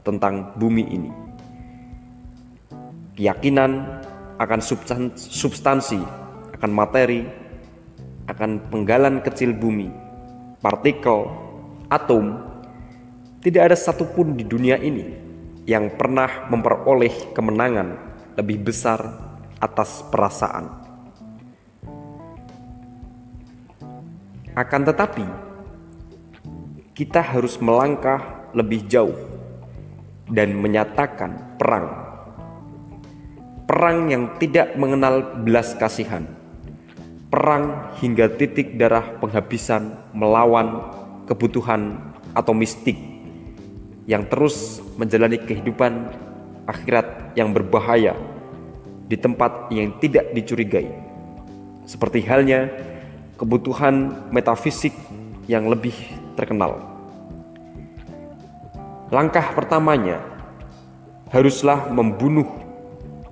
tentang 0.08 0.56
bumi 0.56 0.96
ini. 0.96 1.12
Keyakinan 3.20 4.00
akan 4.40 4.60
substansi, 5.20 6.00
akan 6.56 6.72
materi, 6.72 7.49
akan 8.30 8.70
penggalan 8.70 9.26
kecil 9.26 9.58
bumi, 9.58 9.90
partikel, 10.62 11.26
atom, 11.90 12.38
tidak 13.42 13.74
ada 13.74 13.78
satupun 13.78 14.38
di 14.38 14.46
dunia 14.46 14.78
ini 14.78 15.18
yang 15.66 15.90
pernah 15.98 16.46
memperoleh 16.54 17.34
kemenangan 17.34 17.98
lebih 18.38 18.70
besar 18.70 19.02
atas 19.58 20.06
perasaan. 20.14 20.70
Akan 24.54 24.86
tetapi, 24.86 25.26
kita 26.94 27.24
harus 27.24 27.58
melangkah 27.58 28.50
lebih 28.54 28.86
jauh 28.86 29.16
dan 30.30 30.54
menyatakan 30.54 31.58
perang. 31.58 31.88
Perang 33.66 34.10
yang 34.10 34.36
tidak 34.42 34.74
mengenal 34.76 35.46
belas 35.46 35.78
kasihan, 35.78 36.26
perang 37.30 37.94
hingga 38.02 38.26
titik 38.34 38.74
darah 38.74 39.22
penghabisan 39.22 39.94
melawan 40.18 40.90
kebutuhan 41.30 42.02
atau 42.34 42.58
mistik 42.58 42.98
yang 44.10 44.26
terus 44.26 44.82
menjalani 44.98 45.38
kehidupan 45.38 46.10
akhirat 46.66 47.38
yang 47.38 47.54
berbahaya 47.54 48.18
di 49.06 49.14
tempat 49.14 49.70
yang 49.70 49.94
tidak 50.02 50.34
dicurigai, 50.34 50.90
seperti 51.86 52.26
halnya 52.26 52.70
kebutuhan 53.38 54.26
metafisik 54.34 54.94
yang 55.46 55.70
lebih 55.70 55.94
terkenal. 56.34 56.82
Langkah 59.14 59.54
pertamanya 59.54 60.22
haruslah 61.30 61.90
membunuh 61.94 62.50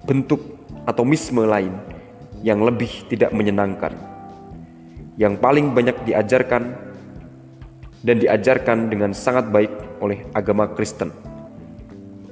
bentuk 0.06 0.41
atomisme 0.86 1.41
lain 1.45 1.97
yang 2.46 2.62
lebih 2.62 3.10
tidak 3.10 3.34
menyenangkan, 3.34 3.94
yang 5.18 5.38
paling 5.38 5.74
banyak 5.74 5.98
diajarkan 6.06 6.76
dan 8.06 8.16
diajarkan 8.22 8.90
dengan 8.90 9.12
sangat 9.14 9.50
baik 9.50 9.74
oleh 10.02 10.26
agama 10.38 10.70
Kristen, 10.74 11.10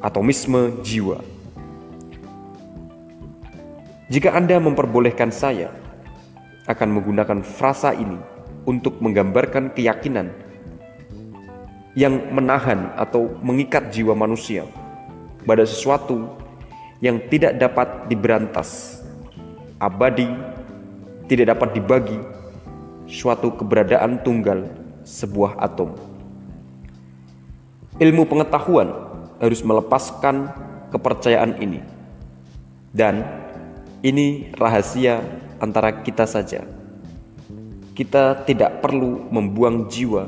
atomisme 0.02 0.82
jiwa. 0.86 1.22
Jika 4.06 4.38
Anda 4.38 4.62
memperbolehkan 4.62 5.34
saya 5.34 5.74
akan 6.70 6.90
menggunakan 7.02 7.42
frasa 7.42 7.94
ini 7.98 8.18
untuk 8.70 9.02
menggambarkan 9.02 9.74
keyakinan 9.74 10.30
yang 11.98 12.30
menahan 12.30 12.92
atau 13.00 13.34
mengikat 13.42 13.90
jiwa 13.90 14.14
manusia 14.14 14.68
pada 15.48 15.64
sesuatu 15.64 16.28
yang 17.00 17.22
tidak 17.30 17.56
dapat 17.56 18.10
diberantas, 18.10 19.02
abadi, 19.80 20.30
tidak 21.26 21.58
dapat 21.58 21.70
dibagi, 21.76 22.20
suatu 23.06 23.54
keberadaan 23.54 24.22
tunggal 24.26 24.70
sebuah 25.06 25.62
atom. 25.62 25.94
Ilmu 27.96 28.28
pengetahuan 28.28 28.92
harus 29.40 29.62
melepaskan 29.64 30.52
kepercayaan 30.92 31.60
ini, 31.64 31.80
dan 32.92 33.24
ini 34.04 34.52
rahasia 34.56 35.24
antara 35.60 36.04
kita 36.04 36.28
saja. 36.28 36.64
Kita 37.96 38.44
tidak 38.44 38.84
perlu 38.84 39.32
membuang 39.32 39.88
jiwa 39.88 40.28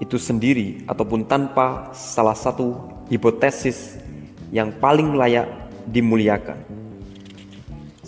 itu 0.00 0.20
sendiri 0.20 0.84
ataupun 0.84 1.24
tanpa 1.24 1.92
salah 1.96 2.36
satu 2.36 2.76
hipotesis 3.08 3.96
yang 4.52 4.72
paling 4.76 5.16
layak 5.16 5.48
dimuliakan, 5.88 6.60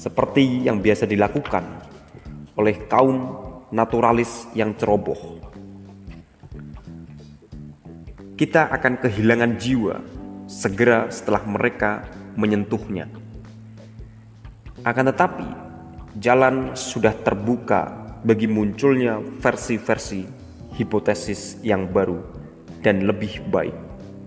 seperti 0.02 0.66
yang 0.66 0.82
biasa 0.82 1.06
dilakukan 1.06 1.62
oleh 2.58 2.90
kaum 2.90 3.38
naturalis 3.70 4.50
yang 4.50 4.74
ceroboh. 4.74 5.38
Kita 8.34 8.66
akan 8.74 8.98
kehilangan 8.98 9.52
jiwa 9.62 10.02
segera 10.50 11.06
setelah 11.06 11.46
mereka 11.46 12.02
menyentuhnya. 12.34 13.06
Akan 14.82 15.06
tetapi, 15.06 15.46
jalan 16.18 16.74
sudah 16.74 17.14
terbuka 17.22 17.94
bagi 18.26 18.50
munculnya 18.50 19.22
versi-versi 19.38 20.26
hipotesis 20.74 21.62
yang 21.62 21.86
baru 21.86 22.18
dan 22.82 23.06
lebih 23.06 23.38
baik 23.54 23.76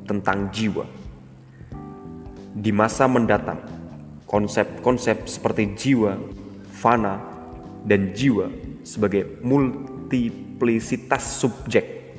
tentang 0.07 0.47
jiwa. 0.55 0.87
Di 2.55 2.71
masa 2.71 3.11
mendatang, 3.11 3.74
konsep-konsep 4.25 5.29
seperti 5.29 5.77
jiwa, 5.77 6.17
fana, 6.73 7.21
dan 7.85 8.11
jiwa 8.13 8.49
sebagai 8.81 9.41
multiplisitas 9.45 11.41
subjek 11.41 12.17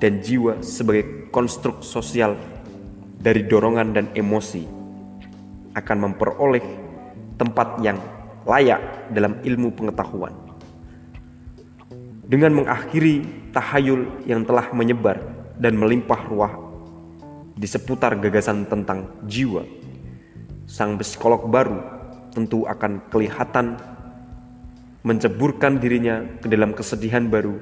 dan 0.00 0.20
jiwa 0.20 0.60
sebagai 0.60 1.28
konstruk 1.32 1.80
sosial 1.80 2.36
dari 3.20 3.44
dorongan 3.44 3.96
dan 3.96 4.06
emosi 4.12 4.64
akan 5.76 5.96
memperoleh 6.08 6.64
tempat 7.36 7.80
yang 7.84 8.00
layak 8.48 9.12
dalam 9.12 9.40
ilmu 9.44 9.72
pengetahuan. 9.76 10.32
Dengan 12.26 12.58
mengakhiri 12.58 13.22
tahayul 13.54 14.26
yang 14.26 14.42
telah 14.42 14.72
menyebar 14.74 15.20
dan 15.56 15.78
melimpah 15.78 16.26
ruah 16.26 16.54
di 17.56 17.64
seputar 17.68 18.18
gagasan 18.18 18.66
tentang 18.66 19.08
jiwa, 19.24 19.62
sang 20.66 20.98
psikolog 20.98 21.46
baru 21.46 21.78
tentu 22.34 22.66
akan 22.66 23.00
kelihatan 23.08 23.78
menceburkan 25.06 25.78
dirinya 25.78 26.26
ke 26.42 26.50
dalam 26.50 26.74
kesedihan 26.74 27.30
baru 27.30 27.54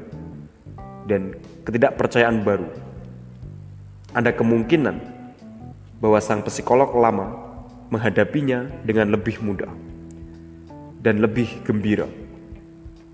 dan 1.05 1.37
ketidakpercayaan 1.69 2.41
baru. 2.41 2.65
Ada 4.17 4.33
kemungkinan 4.33 4.97
bahwa 6.01 6.19
sang 6.25 6.41
psikolog 6.49 6.97
lama 6.97 7.37
menghadapinya 7.93 8.65
dengan 8.83 9.13
lebih 9.13 9.45
mudah 9.45 9.69
dan 11.05 11.21
lebih 11.21 11.61
gembira. 11.69 12.09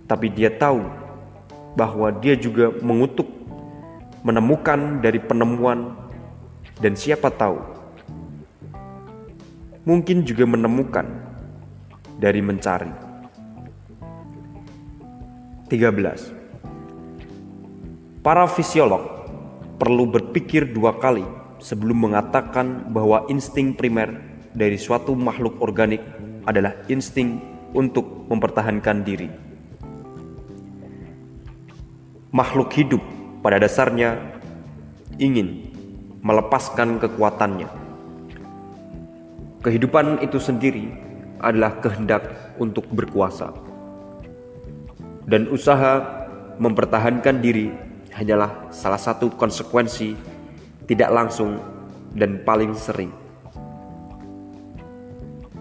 Tapi 0.07 0.31
dia 0.31 0.55
tahu 0.55 0.87
bahwa 1.75 2.15
dia 2.23 2.39
juga 2.39 2.71
mengutuk 2.79 3.27
menemukan 4.23 5.03
dari 5.03 5.19
penemuan 5.19 5.97
dan 6.79 6.95
siapa 6.95 7.35
tahu, 7.35 7.59
mungkin 9.91 10.23
juga 10.23 10.47
menemukan 10.47 11.03
dari 12.23 12.39
mencari. 12.39 12.95
13. 15.67 18.23
Para 18.23 18.47
fisiolog 18.47 19.03
perlu 19.83 20.07
berpikir 20.07 20.71
dua 20.71 20.95
kali 21.03 21.27
sebelum 21.59 22.07
mengatakan 22.07 22.87
bahwa 22.95 23.27
insting 23.27 23.75
primer 23.75 24.15
dari 24.55 24.79
suatu 24.79 25.19
makhluk 25.19 25.59
organik 25.59 25.99
adalah 26.47 26.71
insting 26.87 27.43
untuk 27.75 28.31
mempertahankan 28.31 29.03
diri. 29.03 29.27
Makhluk 32.31 32.71
hidup 32.79 33.03
pada 33.43 33.59
dasarnya 33.59 34.39
ingin 35.19 35.75
melepaskan 36.23 37.03
kekuatannya. 37.03 37.80
Kehidupan 39.61 40.25
itu 40.25 40.41
sendiri 40.41 40.89
adalah 41.37 41.77
kehendak 41.85 42.57
untuk 42.57 42.89
berkuasa, 42.89 43.53
dan 45.29 45.53
usaha 45.53 46.01
mempertahankan 46.57 47.45
diri 47.45 47.69
hanyalah 48.17 48.73
salah 48.73 48.97
satu 48.97 49.29
konsekuensi 49.37 50.17
tidak 50.89 51.13
langsung 51.13 51.61
dan 52.17 52.41
paling 52.41 52.73
sering. 52.73 53.13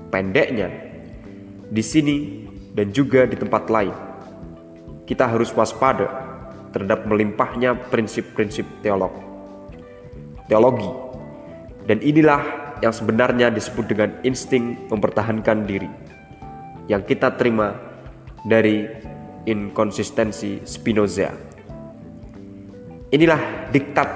Pendeknya, 0.10 0.72
di 1.68 1.84
sini 1.84 2.48
dan 2.72 2.96
juga 2.96 3.28
di 3.28 3.36
tempat 3.36 3.68
lain, 3.68 3.94
kita 5.06 5.28
harus 5.28 5.52
waspada 5.52 6.08
terhadap 6.72 7.04
melimpahnya 7.04 7.76
prinsip-prinsip 7.92 8.64
teolog. 8.80 9.12
Teologi. 10.48 10.88
Dan 11.86 12.02
inilah 12.02 12.42
yang 12.80 12.96
sebenarnya 12.96 13.52
disebut 13.52 13.86
dengan 13.92 14.10
insting 14.24 14.88
mempertahankan 14.88 15.68
diri 15.68 15.90
yang 16.90 17.06
kita 17.06 17.38
terima 17.38 17.78
dari 18.44 18.88
inkonsistensi 19.46 20.66
Spinoza. 20.66 21.30
Inilah 23.10 23.70
diktat 23.74 24.10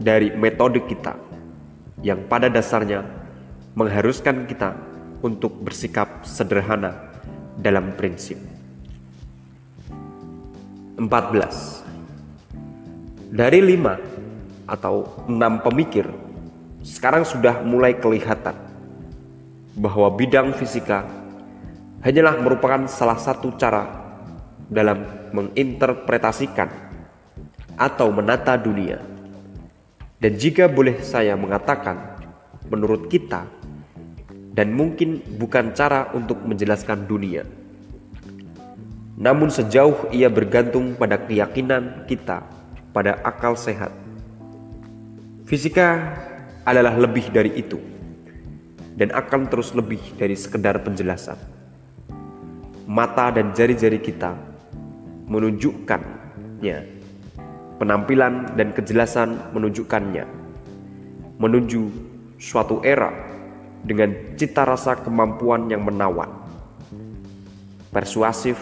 dari 0.00 0.32
metode 0.34 0.82
kita 0.86 1.14
yang 2.00 2.24
pada 2.26 2.48
dasarnya 2.48 3.04
mengharuskan 3.76 4.48
kita 4.48 4.74
untuk 5.20 5.60
bersikap 5.60 6.24
sederhana 6.24 7.12
dalam 7.60 7.92
prinsip. 7.94 8.38
14 11.00 11.84
Dari 13.30 13.60
lima 13.62 13.94
atau 14.68 15.24
enam 15.30 15.62
pemikir 15.62 16.29
sekarang 16.80 17.28
sudah 17.28 17.60
mulai 17.60 17.96
kelihatan 17.96 18.56
bahwa 19.76 20.08
bidang 20.12 20.56
fisika 20.56 21.06
hanyalah 22.00 22.40
merupakan 22.40 22.88
salah 22.88 23.20
satu 23.20 23.54
cara 23.60 23.86
dalam 24.68 25.30
menginterpretasikan 25.36 26.68
atau 27.76 28.08
menata 28.12 28.56
dunia. 28.56 29.00
Dan 30.20 30.36
jika 30.36 30.68
boleh 30.68 31.00
saya 31.00 31.32
mengatakan, 31.32 32.20
menurut 32.68 33.08
kita, 33.08 33.48
dan 34.52 34.76
mungkin 34.76 35.24
bukan 35.40 35.72
cara 35.72 36.12
untuk 36.12 36.44
menjelaskan 36.44 37.08
dunia 37.08 37.40
namun 39.20 39.52
sejauh 39.52 40.08
ia 40.16 40.32
bergantung 40.32 40.96
pada 40.96 41.20
keyakinan 41.20 42.08
kita 42.08 42.40
pada 42.96 43.20
akal 43.20 43.52
sehat. 43.52 43.92
Fisika 45.44 46.16
adalah 46.70 46.94
lebih 46.94 47.34
dari 47.34 47.50
itu 47.58 47.82
dan 48.94 49.10
akan 49.10 49.50
terus 49.50 49.74
lebih 49.74 49.98
dari 50.14 50.38
sekedar 50.38 50.78
penjelasan. 50.86 51.34
Mata 52.86 53.34
dan 53.34 53.50
jari-jari 53.50 53.98
kita 53.98 54.34
menunjukkannya. 55.30 56.78
Penampilan 57.80 58.60
dan 58.60 58.76
kejelasan 58.76 59.56
menunjukkannya. 59.56 60.28
Menuju 61.40 61.82
suatu 62.36 62.84
era 62.84 63.08
dengan 63.80 64.36
cita 64.36 64.68
rasa 64.68 65.00
kemampuan 65.00 65.72
yang 65.72 65.80
menawan. 65.80 66.28
Persuasif 67.88 68.60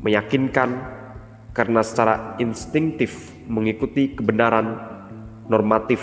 meyakinkan 0.00 0.80
karena 1.52 1.84
secara 1.84 2.40
instingtif 2.40 3.36
mengikuti 3.44 4.16
kebenaran 4.16 4.89
normatif 5.50 5.98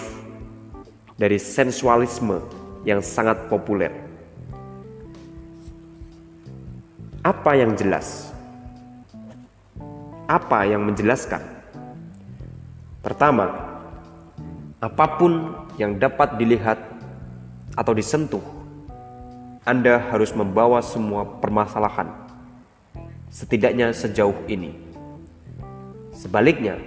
dari 1.16 1.40
sensualisme 1.40 2.44
yang 2.84 3.00
sangat 3.00 3.48
populer. 3.48 3.96
Apa 7.24 7.56
yang 7.56 7.72
jelas? 7.80 8.36
Apa 10.28 10.68
yang 10.68 10.84
menjelaskan? 10.84 11.40
Pertama, 13.00 13.48
apa 14.84 15.06
pun 15.16 15.56
yang 15.80 15.96
dapat 15.96 16.36
dilihat 16.36 16.76
atau 17.80 17.96
disentuh, 17.96 18.44
Anda 19.64 19.96
harus 20.12 20.36
membawa 20.36 20.84
semua 20.84 21.24
permasalahan 21.40 22.28
setidaknya 23.32 23.92
sejauh 23.92 24.36
ini. 24.48 24.76
Sebaliknya, 26.16 26.80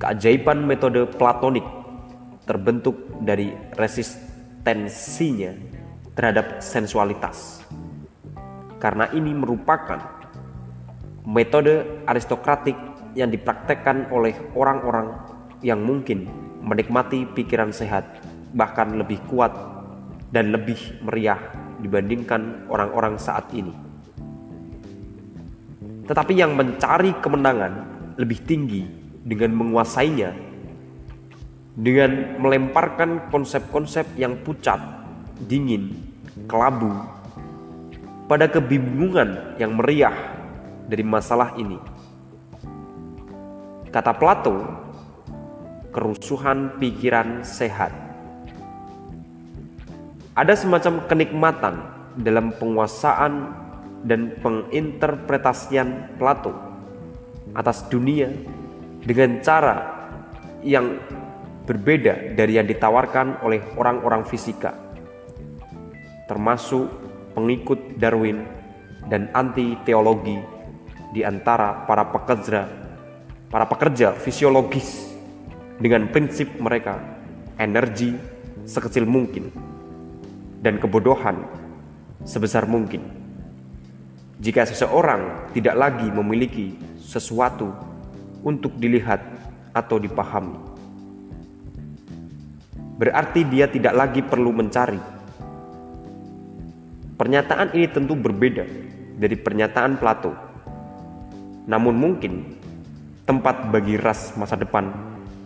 keajaiban 0.00 0.64
metode 0.64 1.04
platonik 1.14 1.64
terbentuk 2.48 2.96
dari 3.20 3.52
resistensinya 3.76 5.52
terhadap 6.16 6.58
sensualitas. 6.64 7.62
Karena 8.80 9.12
ini 9.12 9.36
merupakan 9.36 10.00
metode 11.28 12.02
aristokratik 12.08 12.74
yang 13.12 13.28
dipraktekkan 13.28 14.08
oleh 14.08 14.32
orang-orang 14.56 15.14
yang 15.60 15.84
mungkin 15.84 16.26
menikmati 16.64 17.28
pikiran 17.36 17.70
sehat, 17.70 18.24
bahkan 18.56 18.96
lebih 18.96 19.20
kuat 19.28 19.52
dan 20.32 20.50
lebih 20.50 20.80
meriah 21.04 21.38
dibandingkan 21.84 22.66
orang-orang 22.72 23.20
saat 23.20 23.44
ini 23.52 23.90
tetapi 26.10 26.34
yang 26.34 26.58
mencari 26.58 27.14
kemenangan 27.22 27.72
lebih 28.18 28.42
tinggi 28.42 28.82
dengan 29.20 29.52
menguasainya, 29.52 30.32
dengan 31.76 32.40
melemparkan 32.40 33.28
konsep-konsep 33.28 34.08
yang 34.16 34.40
pucat, 34.40 34.80
dingin, 35.44 35.92
kelabu, 36.48 36.92
pada 38.30 38.46
kebingungan 38.46 39.58
yang 39.60 39.76
meriah 39.76 40.14
dari 40.86 41.04
masalah 41.04 41.54
ini. 41.58 41.76
Kata 43.90 44.14
Plato, 44.14 44.54
kerusuhan 45.90 46.78
pikiran 46.78 47.42
sehat. 47.42 47.90
Ada 50.38 50.54
semacam 50.54 51.10
kenikmatan 51.10 51.74
dalam 52.22 52.54
penguasaan 52.54 53.50
dan 54.06 54.38
penginterpretasian 54.40 56.16
Plato 56.16 56.54
atas 57.50 57.82
dunia 57.90 58.30
dengan 59.04 59.40
cara 59.40 59.76
yang 60.60 61.00
berbeda 61.64 62.36
dari 62.36 62.58
yang 62.58 62.66
ditawarkan 62.68 63.40
oleh 63.46 63.62
orang-orang 63.78 64.26
fisika, 64.26 64.74
termasuk 66.28 66.90
pengikut 67.32 67.96
Darwin 67.96 68.44
dan 69.08 69.30
anti 69.32 69.78
teologi 69.86 70.36
di 71.10 71.24
antara 71.26 71.86
para 71.88 72.06
pekerja 72.06 72.66
para 73.50 73.66
pekerja 73.66 74.14
fisiologis 74.14 75.10
dengan 75.82 76.06
prinsip 76.12 76.54
mereka 76.62 77.02
energi 77.58 78.14
sekecil 78.62 79.08
mungkin 79.08 79.50
dan 80.62 80.78
kebodohan 80.78 81.42
sebesar 82.22 82.68
mungkin. 82.68 83.18
Jika 84.40 84.64
seseorang 84.64 85.52
tidak 85.52 85.76
lagi 85.76 86.08
memiliki 86.08 86.72
sesuatu 86.96 87.89
untuk 88.44 88.76
dilihat 88.76 89.20
atau 89.72 90.00
dipahami, 90.00 90.56
berarti 93.00 93.46
dia 93.48 93.68
tidak 93.70 93.94
lagi 93.94 94.20
perlu 94.20 94.50
mencari. 94.52 95.00
Pernyataan 97.20 97.76
ini 97.76 97.86
tentu 97.92 98.16
berbeda 98.16 98.64
dari 99.20 99.36
pernyataan 99.36 100.00
Plato, 100.00 100.32
namun 101.68 101.94
mungkin 101.96 102.56
tempat 103.28 103.68
bagi 103.68 104.00
ras 104.00 104.32
masa 104.40 104.56
depan 104.56 104.88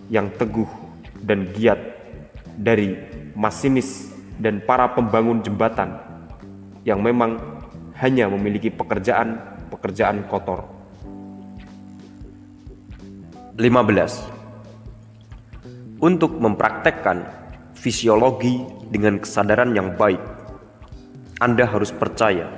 yang 0.09 0.31
teguh 0.39 0.69
dan 1.27 1.51
giat 1.53 1.79
dari 2.55 2.95
masinis 3.35 4.15
dan 4.39 4.63
para 4.63 4.91
pembangun 4.95 5.43
jembatan 5.43 5.99
yang 6.87 7.03
memang 7.03 7.39
hanya 7.99 8.27
memiliki 8.31 8.71
pekerjaan-pekerjaan 8.71 10.27
kotor. 10.27 10.74
15. 13.55 16.03
Untuk 16.03 16.43
mempraktekkan 16.43 17.23
fisiologi 17.79 18.67
dengan 18.91 19.23
kesadaran 19.23 19.71
yang 19.79 19.95
baik, 19.95 20.19
Anda 21.39 21.63
harus 21.63 21.95
percaya 21.95 22.51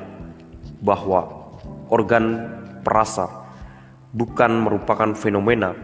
bahwa 0.80 1.53
organ 1.92 2.49
perasa 2.80 3.28
bukan 4.16 4.64
merupakan 4.64 5.12
fenomena 5.12 5.76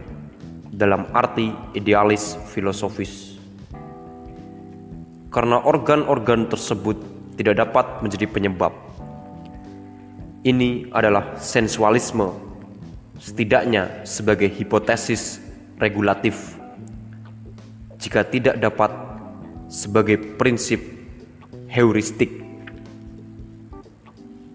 dalam 0.73 1.05
arti 1.13 1.53
idealis 1.77 2.33
filosofis. 2.49 3.37
Karena 5.29 5.61
organ-organ 5.61 6.49
tersebut 6.49 6.97
tidak 7.37 7.61
dapat 7.61 8.01
menjadi 8.01 8.25
penyebab. 8.25 8.73
Ini 10.41 10.89
adalah 10.89 11.37
sensualisme, 11.37 12.52
setidaknya 13.23 14.03
sebagai 14.03 14.51
hipotesis 14.51 15.39
regulatif. 15.79 16.59
Jika 17.95 18.27
tidak 18.27 18.59
dapat 18.59 18.91
sebagai 19.71 20.19
prinsip 20.35 20.83
heuristik. 21.71 22.43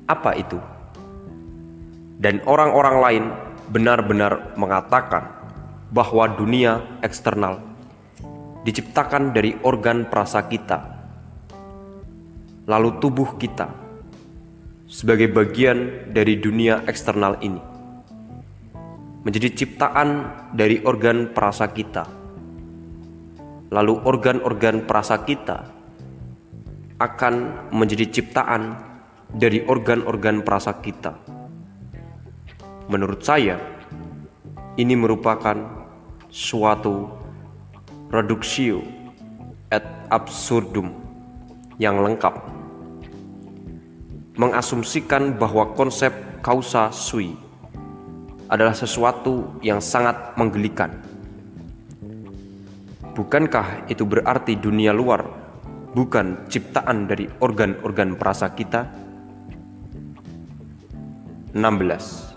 Apa 0.05 0.37
itu? 0.37 0.61
Dan 2.21 2.45
orang-orang 2.45 2.97
lain 3.01 3.25
benar-benar 3.73 4.53
mengatakan 4.61 5.33
bahwa 5.89 6.29
dunia 6.37 6.85
eksternal 7.01 7.65
diciptakan 8.69 9.33
dari 9.33 9.57
organ 9.65 10.05
perasa 10.13 10.45
kita, 10.45 10.77
lalu 12.69 13.01
tubuh 13.01 13.41
kita 13.41 13.73
sebagai 14.85 15.33
bagian 15.33 16.13
dari 16.13 16.37
dunia 16.37 16.85
eksternal 16.85 17.41
ini 17.41 17.68
menjadi 19.27 19.51
ciptaan 19.51 20.09
dari 20.55 20.83
organ 20.87 21.35
perasa 21.35 21.71
kita. 21.71 22.07
Lalu 23.69 23.95
organ-organ 24.07 24.89
perasa 24.89 25.21
kita 25.27 25.59
akan 26.99 27.35
menjadi 27.71 28.09
ciptaan 28.09 28.75
dari 29.29 29.61
organ-organ 29.67 30.41
perasa 30.41 30.81
kita. 30.81 31.15
Menurut 32.89 33.21
saya, 33.21 33.61
ini 34.81 34.97
merupakan 34.97 35.87
suatu 36.33 37.13
reduksio 38.09 38.81
et 39.69 39.85
absurdum 40.09 40.89
yang 41.77 42.01
lengkap 42.01 42.33
mengasumsikan 44.39 45.37
bahwa 45.37 45.75
konsep 45.75 46.15
causa 46.41 46.89
sui 46.95 47.48
adalah 48.49 48.73
sesuatu 48.73 49.61
yang 49.61 49.81
sangat 49.81 50.35
menggelikan. 50.41 50.93
Bukankah 53.15 53.89
itu 53.93 54.03
berarti 54.09 54.57
dunia 54.57 54.97
luar 54.97 55.25
bukan 55.93 56.49
ciptaan 56.49 57.09
dari 57.09 57.29
organ-organ 57.41 58.17
perasa 58.17 58.49
kita? 58.53 58.89
16 61.53 62.29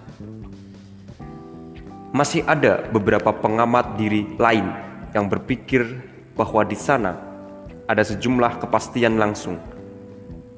masih 2.12 2.44
ada 2.44 2.84
beberapa 2.92 3.32
pengamat 3.32 3.96
diri 3.96 4.28
lain 4.36 4.68
yang 5.16 5.32
berpikir 5.32 6.04
bahwa 6.36 6.68
di 6.68 6.76
sana 6.76 7.16
ada 7.88 8.04
sejumlah 8.04 8.60
kepastian 8.60 9.16
langsung. 9.16 9.56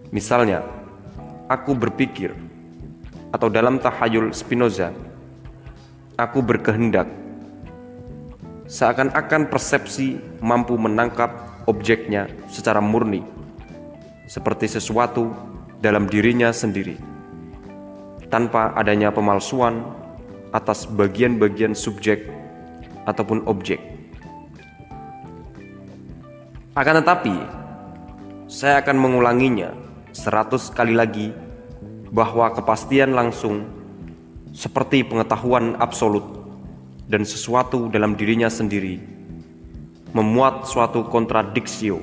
Misalnya, 0.10 0.66
aku 1.50 1.78
berpikir, 1.78 2.34
atau 3.30 3.54
dalam 3.54 3.78
tahayul 3.78 4.34
Spinoza, 4.34 4.94
aku 6.18 6.46
berkehendak. 6.46 7.10
Seakan-akan 8.70 9.52
persepsi 9.52 10.18
mampu 10.40 10.80
menangkap 10.80 11.30
objeknya 11.68 12.32
secara 12.48 12.80
murni, 12.80 13.22
seperti 14.26 14.72
sesuatu 14.72 15.30
dalam 15.84 16.08
dirinya 16.08 16.50
sendiri, 16.50 16.96
tanpa 18.32 18.72
adanya 18.74 19.12
pemalsuan 19.12 19.84
atas 20.56 20.88
bagian-bagian 20.88 21.76
subjek 21.76 22.30
ataupun 23.04 23.44
objek. 23.46 23.82
Akan 26.74 26.98
tetapi, 27.04 27.36
saya 28.50 28.82
akan 28.82 28.98
mengulanginya 28.98 29.76
seratus 30.16 30.74
kali 30.74 30.98
lagi 30.98 31.30
bahwa 32.10 32.50
kepastian 32.54 33.14
langsung 33.14 33.83
seperti 34.54 35.02
pengetahuan 35.02 35.74
absolut 35.82 36.24
dan 37.10 37.26
sesuatu 37.26 37.90
dalam 37.90 38.14
dirinya 38.14 38.48
sendiri 38.48 39.02
memuat 40.14 40.70
suatu 40.70 41.10
kontradiksio 41.10 41.98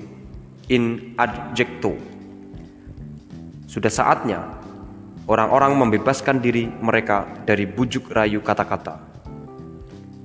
in 0.66 1.14
adjecto. 1.14 1.94
Sudah 3.70 3.86
saatnya 3.86 4.50
orang-orang 5.30 5.78
membebaskan 5.78 6.42
diri 6.42 6.66
mereka 6.82 7.22
dari 7.46 7.70
bujuk 7.70 8.10
rayu 8.10 8.42
kata-kata. 8.42 8.98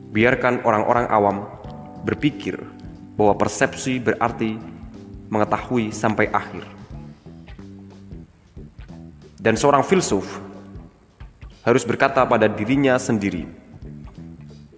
Biarkan 0.10 0.66
orang-orang 0.66 1.06
awam 1.14 1.38
berpikir 2.02 2.58
bahwa 3.14 3.38
persepsi 3.38 4.02
berarti 4.02 4.58
mengetahui 5.30 5.94
sampai 5.94 6.26
akhir. 6.34 6.66
Dan 9.38 9.54
seorang 9.54 9.86
filsuf 9.86 10.26
harus 11.66 11.84
berkata 11.84 12.22
pada 12.30 12.46
dirinya 12.46 12.96
sendiri, 13.02 13.50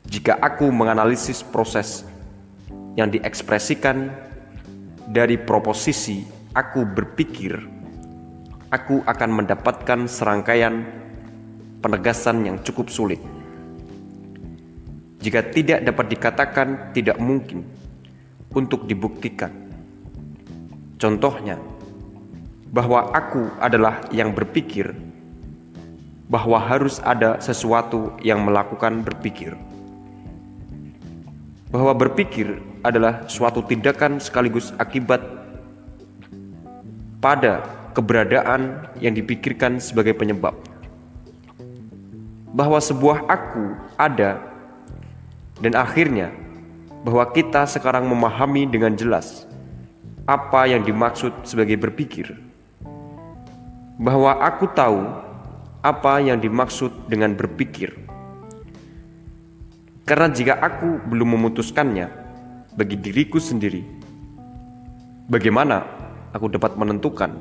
"Jika 0.07 0.39
aku 0.39 0.71
menganalisis 0.71 1.43
proses 1.43 2.07
yang 2.95 3.11
diekspresikan 3.11 4.09
dari 5.11 5.35
proposisi 5.37 6.25
aku 6.57 6.87
berpikir 6.87 7.77
aku 8.71 8.99
akan 9.07 9.29
mendapatkan 9.43 10.09
serangkaian 10.09 10.83
penegasan 11.79 12.43
yang 12.43 12.57
cukup 12.63 12.91
sulit. 12.91 13.21
Jika 15.23 15.43
tidak 15.51 15.83
dapat 15.87 16.05
dikatakan 16.13 16.91
tidak 16.93 17.17
mungkin 17.17 17.63
untuk 18.53 18.85
dibuktikan. 18.85 19.51
Contohnya, 20.97 21.61
bahwa 22.67 23.13
aku 23.13 23.53
adalah 23.61 24.03
yang 24.11 24.33
berpikir 24.35 24.91
bahwa 26.27 26.59
harus 26.59 26.99
ada 27.03 27.39
sesuatu 27.39 28.11
yang 28.19 28.43
melakukan 28.43 29.03
berpikir. 29.03 29.55
Bahwa 31.71 31.95
berpikir 31.95 32.59
adalah 32.83 33.27
suatu 33.27 33.63
tindakan 33.63 34.19
sekaligus 34.19 34.71
akibat 34.79 35.19
pada 37.23 37.63
keberadaan 37.95 38.87
yang 38.99 39.15
dipikirkan 39.15 39.79
sebagai 39.79 40.15
penyebab. 40.15 40.55
Bahwa 42.51 42.79
sebuah 42.79 43.27
aku 43.27 43.75
ada 43.99 44.39
dan 45.63 45.73
akhirnya 45.75 46.31
bahwa 47.03 47.23
kita 47.31 47.63
sekarang 47.67 48.03
memahami 48.07 48.67
dengan 48.67 48.91
jelas 48.95 49.47
apa 50.27 50.67
yang 50.67 50.83
dimaksud 50.83 51.31
sebagai 51.47 51.79
berpikir. 51.79 52.35
Bahwa 53.97 54.37
aku 54.43 54.69
tahu 54.75 55.26
apa 55.87 56.19
yang 56.19 56.43
dimaksud 56.43 57.07
dengan 57.07 57.31
berpikir. 57.39 57.95
Karena 60.03 60.27
jika 60.27 60.59
aku 60.59 60.99
belum 61.07 61.39
memutuskannya 61.39 62.07
bagi 62.75 62.99
diriku 62.99 63.39
sendiri, 63.39 63.83
bagaimana 65.31 65.87
aku 66.35 66.51
dapat 66.51 66.75
menentukan 66.75 67.31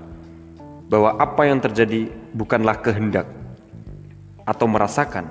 bahwa 0.86 1.18
apa 1.18 1.42
yang 1.50 1.58
terjadi 1.58 2.06
bukanlah 2.38 2.78
kehendak 2.78 3.26
atau 4.46 4.66
merasakan. 4.70 5.26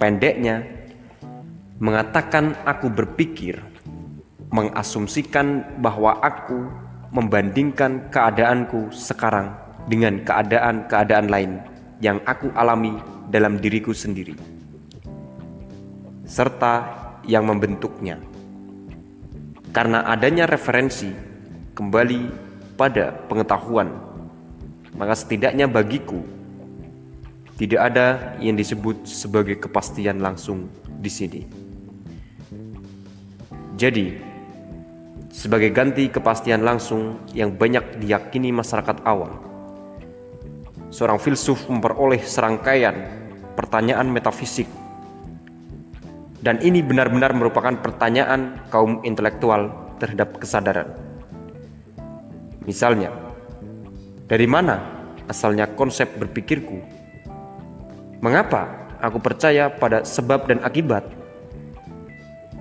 Pendeknya, 0.00 0.64
mengatakan 1.76 2.56
aku 2.64 2.88
berpikir, 2.88 3.60
mengasumsikan 4.48 5.76
bahwa 5.84 6.16
aku 6.24 6.72
membandingkan 7.12 8.08
keadaanku 8.08 8.88
sekarang 8.96 9.69
dengan 9.90 10.22
keadaan-keadaan 10.22 11.26
lain 11.26 11.58
yang 11.98 12.22
aku 12.22 12.54
alami 12.54 12.94
dalam 13.26 13.58
diriku 13.58 13.90
sendiri, 13.90 14.38
serta 16.22 16.86
yang 17.26 17.50
membentuknya. 17.50 18.22
Karena 19.74 20.06
adanya 20.06 20.46
referensi 20.46 21.10
kembali 21.74 22.20
pada 22.78 23.10
pengetahuan, 23.26 23.90
maka 24.94 25.14
setidaknya 25.18 25.66
bagiku 25.66 26.22
tidak 27.58 27.92
ada 27.92 28.34
yang 28.40 28.56
disebut 28.56 29.04
sebagai 29.04 29.60
kepastian 29.60 30.22
langsung 30.22 30.72
di 30.86 31.10
sini. 31.12 31.42
Jadi, 33.76 34.16
sebagai 35.28 35.68
ganti 35.72 36.08
kepastian 36.08 36.64
langsung 36.64 37.20
yang 37.36 37.52
banyak 37.52 38.00
diyakini 38.00 38.48
masyarakat 38.48 39.04
awam, 39.04 39.49
seorang 40.90 41.22
filsuf 41.22 41.70
memperoleh 41.70 42.20
serangkaian 42.22 42.94
pertanyaan 43.54 44.10
metafisik 44.10 44.66
dan 46.40 46.56
ini 46.64 46.80
benar-benar 46.80 47.36
merupakan 47.36 47.76
pertanyaan 47.78 48.56
kaum 48.72 49.04
intelektual 49.04 49.68
terhadap 50.00 50.40
kesadaran. 50.40 50.88
Misalnya, 52.64 53.12
dari 54.24 54.48
mana 54.48 54.80
asalnya 55.28 55.68
konsep 55.76 56.08
berpikirku? 56.16 56.80
Mengapa 58.24 58.88
aku 59.00 59.20
percaya 59.20 59.72
pada 59.72 60.04
sebab 60.04 60.44
dan 60.44 60.60
akibat 60.60 61.08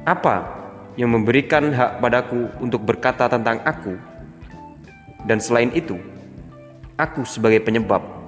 Apa 0.07 0.47
yang 0.95 1.11
memberikan 1.11 1.69
hak 1.75 1.99
padaku 1.99 2.47
untuk 2.63 2.81
berkata 2.83 3.27
tentang 3.27 3.59
aku? 3.67 3.95
Dan 5.27 5.37
selain 5.43 5.69
itu, 5.75 5.99
aku 6.95 7.27
sebagai 7.27 7.59
penyebab. 7.61 8.18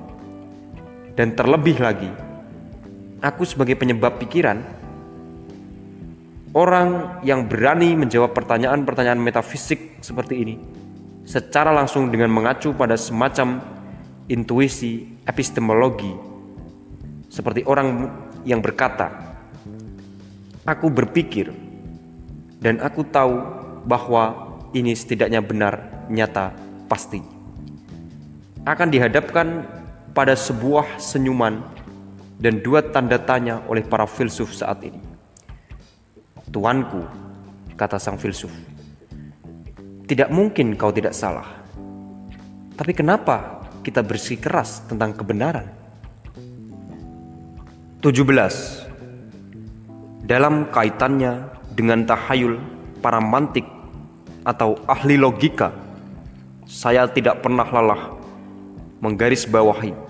Dan 1.11 1.35
terlebih 1.35 1.77
lagi, 1.83 2.07
aku 3.19 3.43
sebagai 3.43 3.75
penyebab 3.75 4.17
pikiran. 4.19 4.63
Orang 6.51 7.23
yang 7.23 7.47
berani 7.47 7.95
menjawab 7.95 8.35
pertanyaan-pertanyaan 8.35 9.19
metafisik 9.19 10.03
seperti 10.03 10.35
ini 10.43 10.55
secara 11.23 11.71
langsung 11.71 12.11
dengan 12.11 12.27
mengacu 12.27 12.75
pada 12.75 12.99
semacam 12.99 13.63
intuisi 14.27 15.15
epistemologi 15.23 16.11
seperti 17.31 17.63
orang 17.63 18.11
yang 18.43 18.59
berkata, 18.59 19.07
"Aku 20.67 20.91
berpikir 20.91 21.55
dan 22.59 22.83
aku 22.83 23.07
tahu 23.07 23.39
bahwa 23.87 24.51
ini 24.75 24.91
setidaknya 24.91 25.39
benar, 25.39 26.05
nyata, 26.11 26.51
pasti." 26.91 27.23
Akan 28.67 28.91
dihadapkan 28.91 29.63
pada 30.11 30.35
sebuah 30.35 30.99
senyuman 30.99 31.63
dan 32.41 32.59
dua 32.59 32.83
tanda 32.83 33.15
tanya 33.21 33.63
oleh 33.71 33.85
para 33.85 34.03
filsuf 34.03 34.51
saat 34.51 34.83
ini. 34.83 34.99
Tuanku, 36.51 37.07
kata 37.79 37.95
sang 37.95 38.19
filsuf, 38.19 38.51
tidak 40.09 40.27
mungkin 40.27 40.75
kau 40.75 40.91
tidak 40.91 41.15
salah. 41.15 41.47
Tapi 42.75 42.91
kenapa 42.91 43.63
kita 43.85 44.03
bersikeras 44.03 44.83
tentang 44.89 45.15
kebenaran? 45.15 45.69
17. 48.03 50.27
Dalam 50.27 50.67
kaitannya 50.73 51.55
dengan 51.71 52.03
tahayul 52.03 52.59
para 52.99 53.21
mantik 53.21 53.63
atau 54.43 54.75
ahli 54.89 55.15
logika, 55.15 55.71
saya 56.65 57.07
tidak 57.07 57.45
pernah 57.45 57.69
lelah 57.69 58.17
menggarisbawahi 59.05 60.00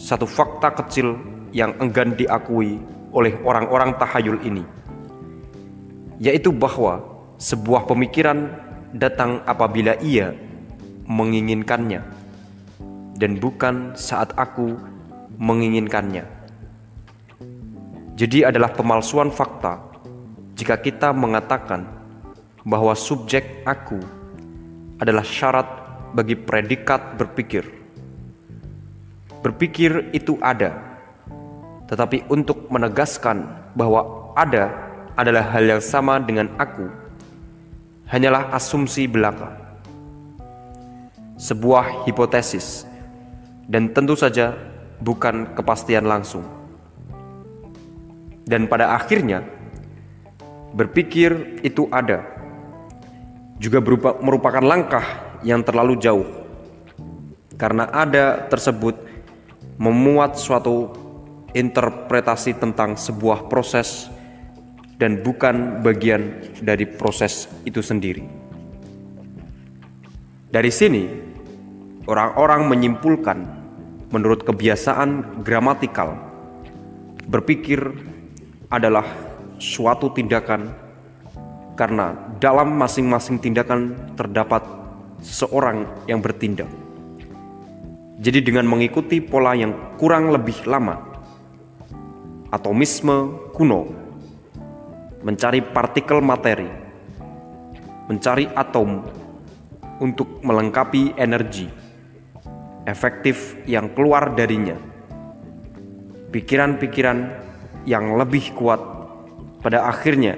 satu 0.00 0.24
fakta 0.24 0.72
kecil 0.80 1.20
yang 1.52 1.76
enggan 1.76 2.16
diakui 2.16 2.80
oleh 3.12 3.36
orang-orang 3.44 3.92
tahayul 4.00 4.40
ini, 4.40 4.64
yaitu 6.16 6.48
bahwa 6.48 7.04
sebuah 7.36 7.84
pemikiran 7.84 8.48
datang 8.96 9.44
apabila 9.44 10.00
ia 10.00 10.32
menginginkannya 11.04 12.00
dan 13.20 13.36
bukan 13.36 13.92
saat 13.92 14.32
aku 14.40 14.80
menginginkannya. 15.36 16.24
Jadi 18.16 18.44
adalah 18.44 18.72
pemalsuan 18.72 19.28
fakta 19.28 19.80
jika 20.56 20.80
kita 20.80 21.12
mengatakan 21.12 21.84
bahwa 22.64 22.92
subjek 22.96 23.64
aku 23.64 24.00
adalah 25.00 25.24
syarat 25.24 25.68
bagi 26.12 26.36
predikat 26.36 27.16
berpikir. 27.16 27.79
Berpikir 29.40 30.12
itu 30.12 30.36
ada, 30.44 30.76
tetapi 31.88 32.28
untuk 32.28 32.68
menegaskan 32.68 33.72
bahwa 33.72 34.32
ada 34.36 34.68
adalah 35.16 35.48
hal 35.56 35.64
yang 35.64 35.82
sama 35.82 36.20
dengan 36.20 36.52
aku 36.60 36.86
hanyalah 38.10 38.52
asumsi 38.52 39.06
belaka, 39.06 39.54
sebuah 41.38 42.04
hipotesis, 42.04 42.84
dan 43.70 43.90
tentu 43.94 44.18
saja 44.18 44.52
bukan 45.00 45.56
kepastian 45.56 46.04
langsung. 46.04 46.44
Dan 48.44 48.66
pada 48.66 48.98
akhirnya, 48.98 49.46
berpikir 50.74 51.62
itu 51.62 51.86
ada, 51.94 52.26
juga 53.62 53.78
berupa, 53.78 54.18
merupakan 54.18 54.62
langkah 54.62 55.06
yang 55.46 55.62
terlalu 55.62 55.94
jauh, 56.02 56.26
karena 57.54 57.86
ada 57.94 58.50
tersebut 58.50 59.09
memuat 59.80 60.36
suatu 60.36 60.92
interpretasi 61.56 62.60
tentang 62.60 63.00
sebuah 63.00 63.48
proses 63.48 64.12
dan 65.00 65.24
bukan 65.24 65.80
bagian 65.80 66.52
dari 66.60 66.84
proses 66.84 67.48
itu 67.64 67.80
sendiri. 67.80 68.20
Dari 70.52 70.68
sini, 70.68 71.08
orang-orang 72.04 72.68
menyimpulkan 72.68 73.38
menurut 74.12 74.44
kebiasaan 74.44 75.40
gramatikal, 75.40 76.12
berpikir 77.24 77.80
adalah 78.68 79.08
suatu 79.56 80.12
tindakan 80.12 80.68
karena 81.80 82.12
dalam 82.36 82.76
masing-masing 82.76 83.40
tindakan 83.40 83.96
terdapat 84.12 84.60
seorang 85.24 85.88
yang 86.04 86.20
bertindak. 86.20 86.68
Jadi 88.20 88.44
dengan 88.44 88.68
mengikuti 88.68 89.24
pola 89.24 89.56
yang 89.56 89.96
kurang 89.96 90.28
lebih 90.28 90.68
lama, 90.68 90.92
atomisme 92.52 93.48
kuno 93.56 93.88
mencari 95.24 95.64
partikel 95.64 96.20
materi, 96.20 96.68
mencari 98.12 98.44
atom 98.52 99.00
untuk 100.04 100.44
melengkapi 100.44 101.16
energi 101.16 101.64
efektif 102.84 103.56
yang 103.64 103.88
keluar 103.96 104.36
darinya. 104.36 104.76
Pikiran-pikiran 106.28 107.18
yang 107.88 108.20
lebih 108.20 108.52
kuat 108.52 108.84
pada 109.64 109.88
akhirnya 109.88 110.36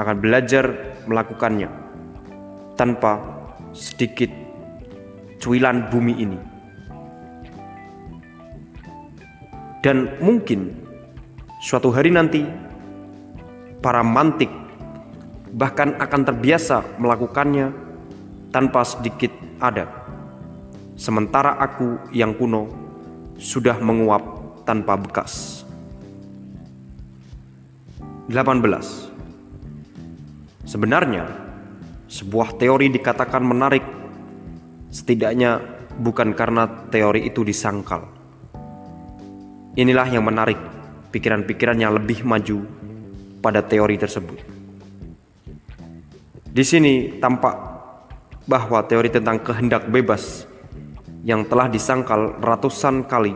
akan 0.00 0.16
belajar 0.16 0.96
melakukannya 1.04 1.68
tanpa 2.80 3.20
sedikit 3.76 4.32
cuilan 5.40 5.92
bumi 5.92 6.16
ini. 6.16 6.49
Dan 9.80 10.20
mungkin 10.20 10.76
suatu 11.64 11.88
hari 11.88 12.12
nanti 12.12 12.44
para 13.80 14.04
mantik 14.04 14.52
bahkan 15.56 15.96
akan 15.96 16.22
terbiasa 16.28 17.00
melakukannya 17.00 17.72
tanpa 18.52 18.84
sedikit 18.84 19.32
ada. 19.58 19.88
Sementara 21.00 21.56
aku 21.56 22.12
yang 22.12 22.36
kuno 22.36 22.68
sudah 23.40 23.80
menguap 23.80 24.22
tanpa 24.68 25.00
bekas. 25.00 25.64
18. 28.28 29.10
Sebenarnya, 30.68 31.24
sebuah 32.06 32.54
teori 32.60 32.92
dikatakan 32.92 33.42
menarik 33.42 33.82
setidaknya 34.92 35.58
bukan 35.98 36.36
karena 36.36 36.68
teori 36.94 37.26
itu 37.26 37.42
disangkal. 37.42 38.19
Inilah 39.78 40.10
yang 40.10 40.26
menarik 40.26 40.58
pikiran-pikiran 41.14 41.78
yang 41.78 41.94
lebih 41.94 42.26
maju 42.26 42.66
pada 43.38 43.62
teori 43.62 43.94
tersebut. 43.94 44.38
Di 46.50 46.64
sini 46.66 47.22
tampak 47.22 47.54
bahwa 48.50 48.82
teori 48.82 49.14
tentang 49.14 49.38
kehendak 49.38 49.86
bebas 49.86 50.42
yang 51.22 51.46
telah 51.46 51.70
disangkal 51.70 52.34
ratusan 52.42 53.06
kali 53.06 53.30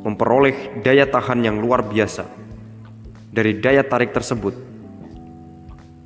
memperoleh 0.00 0.80
daya 0.80 1.04
tahan 1.04 1.44
yang 1.44 1.60
luar 1.60 1.84
biasa. 1.84 2.24
Dari 3.30 3.60
daya 3.60 3.84
tarik 3.84 4.16
tersebut, 4.16 4.56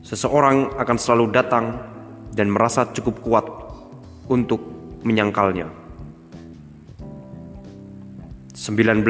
seseorang 0.02 0.74
akan 0.74 0.96
selalu 0.98 1.30
datang 1.30 1.78
dan 2.34 2.50
merasa 2.50 2.90
cukup 2.90 3.22
kuat 3.22 3.46
untuk 4.26 4.60
menyangkalnya. 5.06 5.83
19 8.54 9.02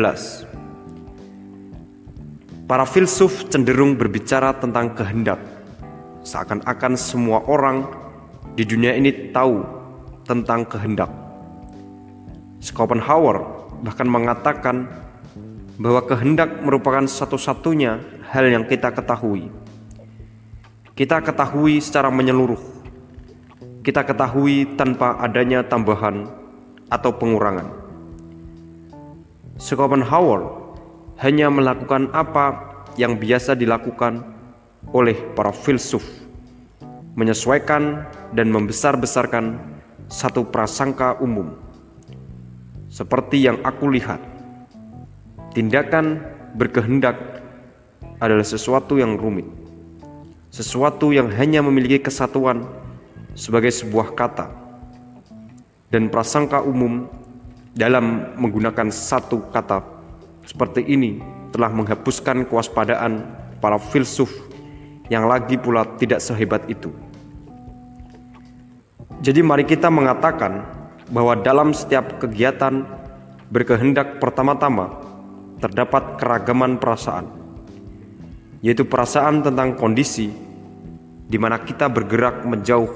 Para 2.65 2.89
filsuf 2.89 3.45
cenderung 3.53 3.93
berbicara 3.93 4.57
tentang 4.57 4.97
kehendak, 4.97 5.37
seakan-akan 6.25 6.97
semua 6.97 7.45
orang 7.45 7.85
di 8.57 8.65
dunia 8.65 8.97
ini 8.97 9.37
tahu 9.37 9.61
tentang 10.25 10.65
kehendak. 10.65 11.13
Schopenhauer 12.65 13.45
bahkan 13.85 14.09
mengatakan 14.09 14.89
bahwa 15.77 16.01
kehendak 16.09 16.65
merupakan 16.65 17.05
satu-satunya 17.05 18.01
hal 18.33 18.49
yang 18.49 18.65
kita 18.65 18.97
ketahui. 18.97 19.53
Kita 20.97 21.21
ketahui 21.21 21.85
secara 21.85 22.09
menyeluruh. 22.09 22.65
Kita 23.85 24.09
ketahui 24.09 24.73
tanpa 24.81 25.21
adanya 25.21 25.61
tambahan 25.61 26.33
atau 26.89 27.13
pengurangan. 27.13 27.84
Schopenhauer 29.55 30.51
hanya 31.23 31.47
melakukan 31.47 32.11
apa 32.11 32.75
yang 32.99 33.23
biasa 33.23 33.55
dilakukan 33.55 34.27
oleh 34.91 35.15
para 35.39 35.55
filsuf, 35.55 36.03
menyesuaikan 37.15 38.03
dan 38.35 38.51
membesar-besarkan 38.51 39.63
satu 40.11 40.51
prasangka 40.51 41.23
umum. 41.23 41.55
Seperti 42.91 43.47
yang 43.47 43.63
aku 43.63 43.95
lihat, 43.95 44.19
tindakan 45.55 46.19
berkehendak 46.59 47.15
adalah 48.19 48.47
sesuatu 48.47 48.99
yang 48.99 49.15
rumit, 49.15 49.47
sesuatu 50.51 51.15
yang 51.15 51.31
hanya 51.31 51.63
memiliki 51.63 52.03
kesatuan 52.03 52.67
sebagai 53.39 53.71
sebuah 53.71 54.19
kata, 54.19 54.51
dan 55.95 56.11
prasangka 56.11 56.59
umum 56.59 57.07
dalam 57.75 58.39
menggunakan 58.39 58.89
satu 58.89 59.51
kata 59.51 59.83
seperti 60.47 60.87
ini 60.87 61.19
telah 61.51 61.71
menghapuskan 61.71 62.47
kewaspadaan 62.47 63.27
para 63.59 63.79
filsuf 63.79 64.31
yang 65.11 65.27
lagi 65.27 65.59
pula 65.59 65.85
tidak 65.99 66.23
sehebat 66.23 66.65
itu. 66.71 66.91
Jadi, 69.25 69.41
mari 69.41 69.65
kita 69.65 69.89
mengatakan 69.89 70.65
bahwa 71.09 71.39
dalam 71.39 71.73
setiap 71.73 72.21
kegiatan 72.21 72.85
berkehendak 73.49 74.21
pertama-tama 74.21 75.01
terdapat 75.63 76.21
keragaman 76.21 76.77
perasaan, 76.77 77.31
yaitu 78.61 78.85
perasaan 78.85 79.41
tentang 79.41 79.79
kondisi 79.81 80.29
di 81.25 81.39
mana 81.41 81.57
kita 81.63 81.89
bergerak 81.89 82.45
menjauh, 82.45 82.91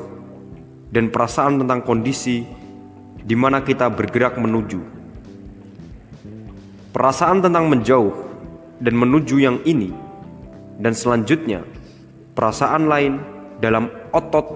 dan 0.93 1.09
perasaan 1.09 1.65
tentang 1.65 1.81
kondisi 1.85 2.45
di 3.29 3.37
mana 3.37 3.61
kita 3.61 3.93
bergerak 3.93 4.41
menuju. 4.41 4.81
Perasaan 6.97 7.45
tentang 7.45 7.69
menjauh 7.69 8.17
dan 8.81 8.97
menuju 8.97 9.37
yang 9.37 9.61
ini, 9.69 9.93
dan 10.81 10.97
selanjutnya 10.97 11.61
perasaan 12.33 12.89
lain 12.89 13.21
dalam 13.61 13.93
otot 14.17 14.49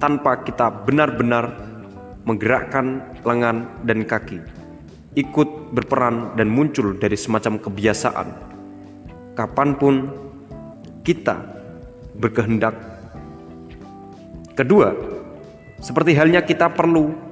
tanpa 0.00 0.40
kita 0.40 0.88
benar-benar 0.88 1.52
menggerakkan 2.24 3.04
lengan 3.28 3.68
dan 3.84 4.08
kaki, 4.08 4.40
ikut 5.12 5.76
berperan 5.76 6.32
dan 6.40 6.48
muncul 6.48 6.96
dari 6.96 7.18
semacam 7.18 7.60
kebiasaan. 7.60 8.28
Kapan 9.36 9.76
pun 9.76 9.94
kita 11.04 11.36
berkehendak. 12.16 12.72
Kedua, 14.56 14.96
seperti 15.78 16.16
halnya 16.16 16.42
kita 16.42 16.72
perlu 16.72 17.27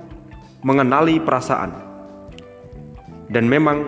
mengenali 0.65 1.21
perasaan, 1.21 1.73
dan 3.29 3.45
memang 3.49 3.85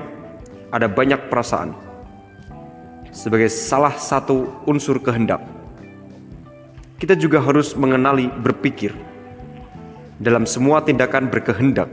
ada 0.74 0.90
banyak 0.90 1.32
perasaan 1.32 1.72
sebagai 3.08 3.48
salah 3.48 3.96
satu 3.96 4.64
unsur 4.68 5.00
kehendak. 5.00 5.40
Kita 6.98 7.14
juga 7.14 7.38
harus 7.38 7.78
mengenali 7.78 8.26
berpikir 8.28 8.90
dalam 10.18 10.44
semua 10.44 10.82
tindakan 10.82 11.30
berkehendak. 11.30 11.88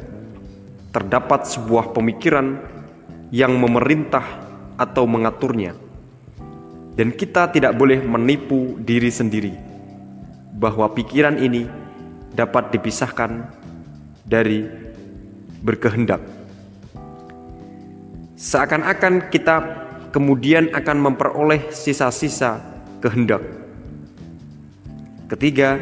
Terdapat 0.96 1.44
sebuah 1.44 1.92
pemikiran 1.92 2.56
yang 3.28 3.60
memerintah 3.60 4.24
atau 4.80 5.04
mengaturnya, 5.04 5.76
dan 6.96 7.12
kita 7.12 7.52
tidak 7.52 7.76
boleh 7.76 8.00
menipu 8.00 8.80
diri 8.80 9.12
sendiri 9.12 9.52
bahwa 10.56 10.88
pikiran 10.96 11.36
ini 11.36 11.68
dapat 12.32 12.72
dipisahkan 12.72 13.55
dari 14.26 14.66
berkehendak. 15.62 16.20
Seakan-akan 18.36 19.32
kita 19.32 19.56
kemudian 20.12 20.74
akan 20.76 20.98
memperoleh 21.00 21.72
sisa-sisa 21.72 22.60
kehendak. 23.00 23.42
Ketiga, 25.32 25.82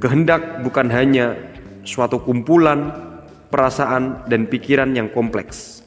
kehendak 0.00 0.64
bukan 0.64 0.90
hanya 0.90 1.38
suatu 1.86 2.18
kumpulan 2.18 2.90
perasaan 3.52 4.26
dan 4.26 4.50
pikiran 4.50 4.90
yang 4.96 5.06
kompleks. 5.12 5.86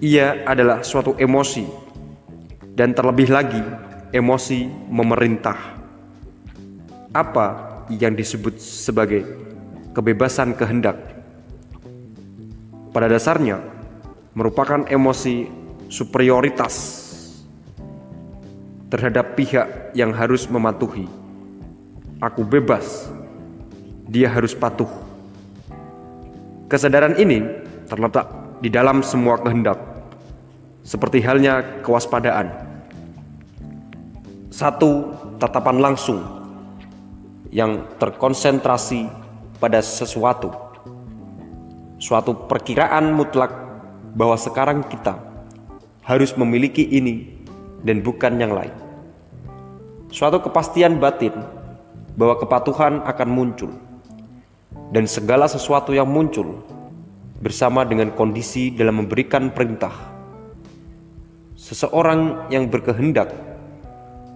Ia 0.00 0.44
adalah 0.44 0.84
suatu 0.84 1.16
emosi, 1.16 1.64
dan 2.76 2.96
terlebih 2.96 3.28
lagi 3.28 3.60
emosi 4.12 4.64
memerintah. 4.88 5.56
Apa 7.12 7.46
yang 7.92 8.16
disebut 8.16 8.56
sebagai 8.56 9.49
kebebasan 9.96 10.54
kehendak? 10.54 10.96
Pada 12.90 13.06
dasarnya, 13.06 13.62
merupakan 14.34 14.86
emosi 14.86 15.46
superioritas 15.90 16.74
terhadap 18.90 19.38
pihak 19.38 19.94
yang 19.94 20.10
harus 20.10 20.50
mematuhi. 20.50 21.06
Aku 22.18 22.42
bebas 22.42 23.06
dia 24.10 24.26
harus 24.26 24.54
patuh. 24.54 24.90
Kesadaran 26.66 27.14
ini 27.18 27.42
terletak 27.86 28.26
di 28.62 28.70
dalam 28.70 29.02
semua 29.02 29.38
kehendak, 29.38 29.78
seperti 30.82 31.22
halnya 31.22 31.82
kewaspadaan. 31.82 32.50
Satu 34.50 35.14
tatapan 35.38 35.78
langsung 35.78 36.20
yang 37.50 37.86
terkonsentrasi 37.98 39.19
pada 39.60 39.84
sesuatu, 39.84 40.48
suatu 42.00 42.48
perkiraan 42.48 43.12
mutlak 43.12 43.52
bahwa 44.16 44.34
sekarang 44.40 44.80
kita 44.88 45.20
harus 46.00 46.32
memiliki 46.34 46.82
ini 46.82 47.44
dan 47.84 48.00
bukan 48.00 48.40
yang 48.40 48.56
lain. 48.56 48.72
Suatu 50.10 50.42
kepastian 50.42 50.98
batin 50.98 51.36
bahwa 52.18 52.40
kepatuhan 52.40 53.04
akan 53.06 53.28
muncul 53.30 53.70
dan 54.90 55.06
segala 55.06 55.46
sesuatu 55.46 55.94
yang 55.94 56.10
muncul 56.10 56.66
bersama 57.40 57.86
dengan 57.86 58.10
kondisi 58.16 58.74
dalam 58.74 59.04
memberikan 59.04 59.54
perintah. 59.54 59.94
Seseorang 61.54 62.50
yang 62.50 62.66
berkehendak, 62.72 63.30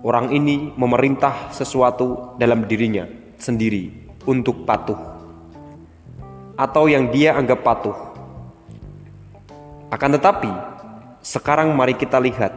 orang 0.04 0.30
ini 0.30 0.70
memerintah 0.76 1.50
sesuatu 1.50 2.36
dalam 2.38 2.68
dirinya 2.68 3.08
sendiri 3.40 3.90
untuk 4.24 4.64
patuh, 4.64 4.96
atau 6.54 6.86
yang 6.86 7.10
dia 7.10 7.34
anggap 7.34 7.62
patuh. 7.62 7.96
Akan 9.90 10.14
tetapi, 10.14 10.50
sekarang 11.22 11.74
mari 11.74 11.94
kita 11.94 12.18
lihat 12.18 12.54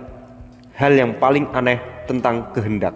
hal 0.78 0.94
yang 0.94 1.18
paling 1.18 1.50
aneh 1.54 1.82
tentang 2.06 2.50
kehendak, 2.54 2.94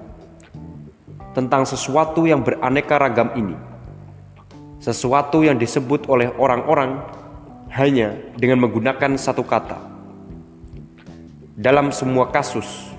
tentang 1.38 1.66
sesuatu 1.66 2.26
yang 2.26 2.42
beraneka 2.42 2.98
ragam 2.98 3.34
ini 3.38 3.72
sesuatu 4.82 5.46
yang 5.46 5.62
disebut 5.62 6.10
oleh 6.10 6.34
orang-orang 6.42 7.06
hanya 7.70 8.18
dengan 8.34 8.66
menggunakan 8.66 9.14
satu 9.14 9.46
kata. 9.46 9.78
Dalam 11.54 11.94
semua 11.94 12.34
kasus, 12.34 12.90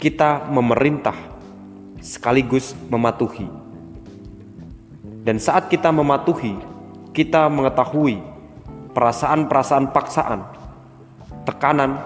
kita 0.00 0.48
memerintah 0.48 1.12
sekaligus 2.00 2.72
mematuhi. 2.88 3.44
Dan 5.20 5.36
saat 5.36 5.68
kita 5.68 5.92
mematuhi, 5.92 6.56
kita 7.10 7.50
mengetahui 7.50 8.22
perasaan-perasaan 8.94 9.86
paksaan, 9.90 10.40
tekanan, 11.46 11.98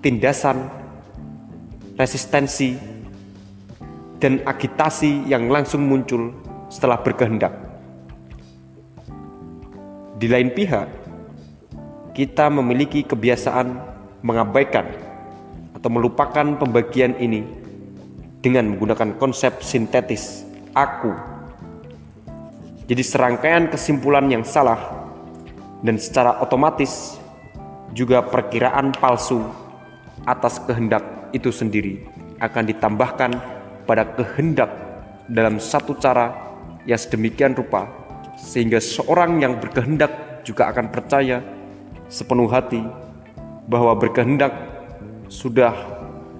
tindasan, 0.00 0.68
resistensi, 1.96 2.76
dan 4.22 4.38
agitasi 4.46 5.26
yang 5.26 5.50
langsung 5.50 5.84
muncul 5.84 6.32
setelah 6.70 7.00
berkehendak. 7.00 7.52
Di 10.16 10.30
lain 10.30 10.54
pihak, 10.54 10.88
kita 12.14 12.46
memiliki 12.46 13.02
kebiasaan 13.02 13.74
mengabaikan 14.22 14.86
atau 15.74 15.90
melupakan 15.90 16.54
pembagian 16.54 17.18
ini 17.18 17.42
dengan 18.38 18.70
menggunakan 18.70 19.18
konsep 19.18 19.58
sintetis 19.64 20.46
aku. 20.70 21.31
Jadi 22.90 23.02
serangkaian 23.02 23.70
kesimpulan 23.70 24.26
yang 24.26 24.42
salah 24.42 24.78
dan 25.86 25.98
secara 25.98 26.42
otomatis 26.42 27.18
juga 27.94 28.24
perkiraan 28.24 28.90
palsu 28.96 29.42
atas 30.26 30.58
kehendak 30.62 31.02
itu 31.34 31.50
sendiri 31.54 32.02
akan 32.42 32.64
ditambahkan 32.66 33.30
pada 33.86 34.06
kehendak 34.18 34.70
dalam 35.30 35.62
satu 35.62 35.94
cara 35.98 36.34
yang 36.86 36.98
sedemikian 36.98 37.54
rupa 37.54 37.86
sehingga 38.34 38.82
seorang 38.82 39.38
yang 39.38 39.62
berkehendak 39.62 40.42
juga 40.42 40.70
akan 40.74 40.90
percaya 40.90 41.38
sepenuh 42.10 42.50
hati 42.50 42.82
bahwa 43.70 43.94
berkehendak 43.94 44.50
sudah 45.30 45.72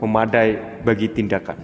memadai 0.02 0.82
bagi 0.82 1.06
tindakan. 1.06 1.56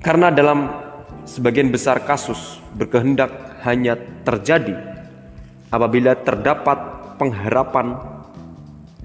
Karena 0.00 0.32
dalam 0.32 0.83
sebagian 1.24 1.72
besar 1.72 2.04
kasus 2.04 2.60
berkehendak 2.76 3.32
hanya 3.64 3.96
terjadi 4.24 4.76
apabila 5.72 6.16
terdapat 6.20 6.78
pengharapan 7.16 7.96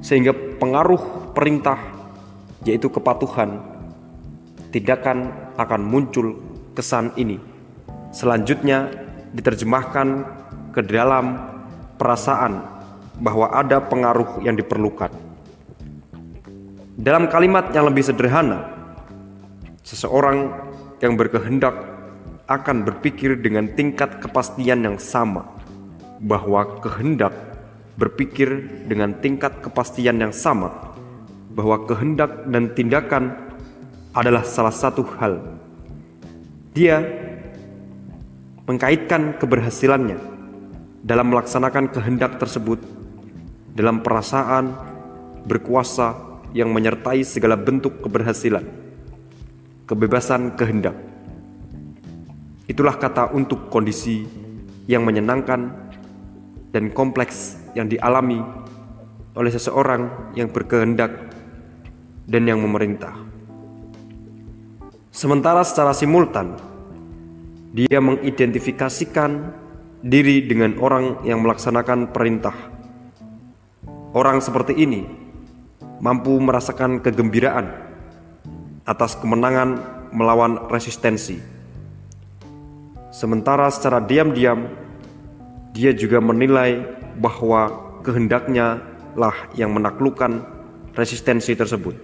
sehingga 0.04 0.32
pengaruh 0.60 1.32
perintah 1.36 1.80
yaitu 2.68 2.92
kepatuhan 2.92 3.64
tindakan 4.70 5.32
akan 5.56 5.82
muncul 5.82 6.36
kesan 6.76 7.12
ini. 7.16 7.40
Selanjutnya 8.14 8.92
diterjemahkan 9.34 10.08
ke 10.76 10.82
dalam 10.86 11.40
perasaan 11.98 12.62
bahwa 13.20 13.52
ada 13.52 13.82
pengaruh 13.84 14.44
yang 14.46 14.56
diperlukan. 14.56 15.12
Dalam 17.00 17.32
kalimat 17.32 17.72
yang 17.72 17.88
lebih 17.88 18.04
sederhana, 18.04 18.80
Seseorang 19.90 20.54
yang 21.02 21.18
berkehendak 21.18 21.74
akan 22.50 22.82
berpikir 22.82 23.38
dengan 23.38 23.70
tingkat 23.78 24.18
kepastian 24.18 24.82
yang 24.82 24.98
sama, 24.98 25.46
bahwa 26.18 26.82
kehendak 26.82 27.32
berpikir 27.96 28.66
dengan 28.90 29.14
tingkat 29.22 29.62
kepastian 29.62 30.18
yang 30.18 30.34
sama, 30.34 30.74
bahwa 31.54 31.86
kehendak 31.86 32.50
dan 32.50 32.74
tindakan 32.74 33.38
adalah 34.18 34.42
salah 34.42 34.74
satu 34.74 35.06
hal. 35.22 35.38
Dia 36.74 37.06
mengkaitkan 38.66 39.38
keberhasilannya 39.38 40.18
dalam 41.06 41.34
melaksanakan 41.34 41.90
kehendak 41.90 42.38
tersebut 42.38 42.82
dalam 43.74 44.02
perasaan 44.04 44.76
berkuasa 45.46 46.14
yang 46.54 46.74
menyertai 46.74 47.26
segala 47.26 47.58
bentuk 47.58 48.02
keberhasilan, 48.02 48.66
kebebasan 49.90 50.54
kehendak. 50.58 51.09
Itulah 52.70 53.02
kata 53.02 53.34
untuk 53.34 53.74
kondisi 53.74 54.30
yang 54.86 55.02
menyenangkan 55.02 55.74
dan 56.70 56.94
kompleks 56.94 57.58
yang 57.74 57.90
dialami 57.90 58.38
oleh 59.34 59.50
seseorang 59.50 60.34
yang 60.38 60.54
berkehendak 60.54 61.34
dan 62.30 62.46
yang 62.46 62.62
memerintah. 62.62 63.18
Sementara 65.10 65.66
secara 65.66 65.98
simultan, 65.98 66.62
dia 67.74 67.98
mengidentifikasikan 67.98 69.50
diri 70.06 70.46
dengan 70.46 70.78
orang 70.78 71.26
yang 71.26 71.42
melaksanakan 71.42 72.14
perintah. 72.14 72.54
Orang 74.14 74.46
seperti 74.46 74.78
ini 74.78 75.10
mampu 76.00 76.38
merasakan 76.38 77.02
kegembiraan 77.02 77.66
atas 78.86 79.18
kemenangan 79.18 79.82
melawan 80.14 80.70
resistensi. 80.70 81.59
Sementara 83.20 83.68
secara 83.68 84.00
diam-diam 84.00 84.72
dia 85.76 85.92
juga 85.92 86.24
menilai 86.24 86.80
bahwa 87.20 87.68
kehendaknya 88.00 88.80
lah 89.20 89.36
yang 89.60 89.76
menaklukkan 89.76 90.40
resistensi 90.96 91.52
tersebut. 91.52 92.00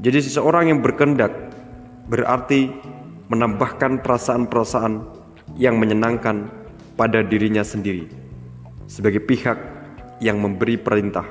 Jadi 0.00 0.18
seseorang 0.24 0.72
yang 0.72 0.80
berkehendak 0.80 1.28
berarti 2.08 2.72
menambahkan 3.28 4.00
perasaan-perasaan 4.00 5.04
yang 5.60 5.76
menyenangkan 5.76 6.48
pada 6.96 7.20
dirinya 7.20 7.60
sendiri 7.60 8.08
sebagai 8.88 9.20
pihak 9.20 9.60
yang 10.24 10.40
memberi 10.40 10.80
perintah 10.80 11.28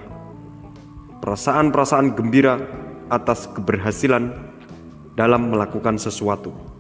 perasaan-perasaan 1.22 2.18
gembira 2.18 2.62
atas 3.10 3.46
keberhasilan 3.50 4.34
dalam 5.14 5.54
melakukan 5.54 5.98
sesuatu. 6.02 6.71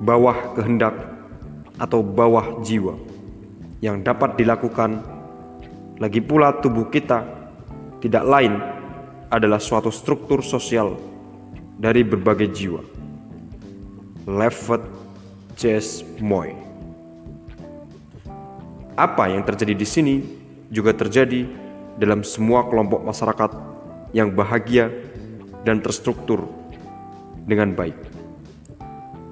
Bawah 0.00 0.56
kehendak 0.56 0.96
atau 1.76 2.00
bawah 2.00 2.64
jiwa 2.64 2.96
yang 3.84 4.00
dapat 4.00 4.36
dilakukan, 4.36 5.00
lagi 6.00 6.20
pula 6.24 6.56
tubuh 6.60 6.88
kita 6.88 7.24
tidak 8.00 8.24
lain 8.24 8.56
adalah 9.28 9.60
suatu 9.60 9.92
struktur 9.92 10.40
sosial 10.40 10.96
dari 11.76 12.00
berbagai 12.04 12.48
jiwa. 12.48 12.82
Lefet 14.28 14.84
Jes 15.56 16.04
Moy. 16.20 16.52
Apa 18.96 19.32
yang 19.32 19.44
terjadi 19.44 19.72
di 19.76 19.86
sini 19.88 20.14
juga 20.68 20.92
terjadi 20.92 21.44
dalam 21.96 22.24
semua 22.24 22.68
kelompok 22.68 23.00
masyarakat 23.04 23.50
yang 24.16 24.32
bahagia 24.32 24.88
dan 25.64 25.80
terstruktur 25.84 26.48
dengan 27.44 27.72
baik, 27.72 27.96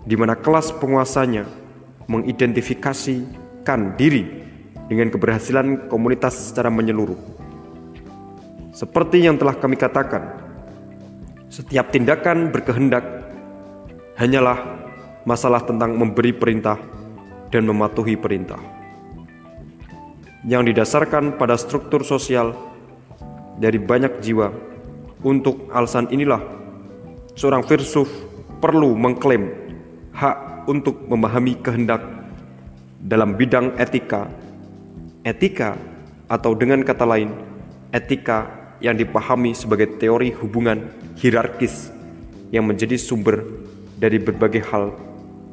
di 0.09 0.17
mana 0.17 0.33
kelas 0.33 0.73
penguasanya 0.81 1.45
mengidentifikasikan 2.09 3.93
diri 4.01 4.25
dengan 4.89 5.13
keberhasilan 5.13 5.93
komunitas 5.93 6.49
secara 6.49 6.73
menyeluruh. 6.73 7.21
Seperti 8.73 9.21
yang 9.29 9.37
telah 9.37 9.61
kami 9.61 9.77
katakan, 9.77 10.41
setiap 11.53 11.93
tindakan 11.93 12.49
berkehendak 12.49 13.05
hanyalah 14.17 14.81
masalah 15.29 15.61
tentang 15.61 15.93
memberi 15.93 16.33
perintah 16.33 16.81
dan 17.53 17.69
mematuhi 17.69 18.17
perintah 18.17 18.57
yang 20.49 20.65
didasarkan 20.65 21.37
pada 21.37 21.61
struktur 21.61 22.01
sosial 22.01 22.57
dari 23.61 23.77
banyak 23.77 24.25
jiwa. 24.25 24.49
Untuk 25.19 25.67
alasan 25.75 26.07
inilah, 26.15 26.39
seorang 27.35 27.67
filsuf 27.67 28.07
perlu 28.63 28.95
mengklaim 28.95 29.68
hak 30.19 30.67
untuk 30.67 31.07
memahami 31.07 31.55
kehendak 31.63 32.03
dalam 32.99 33.39
bidang 33.39 33.79
etika. 33.79 34.27
Etika, 35.23 35.79
atau 36.27 36.59
dengan 36.59 36.83
kata 36.83 37.07
lain, 37.07 37.31
etika 37.95 38.51
yang 38.83 38.99
dipahami 38.99 39.55
sebagai 39.55 39.99
teori 39.99 40.35
hubungan 40.35 40.91
hierarkis 41.19 41.91
yang 42.51 42.67
menjadi 42.67 42.99
sumber 42.99 43.47
dari 43.95 44.19
berbagai 44.19 44.67
hal, 44.67 44.91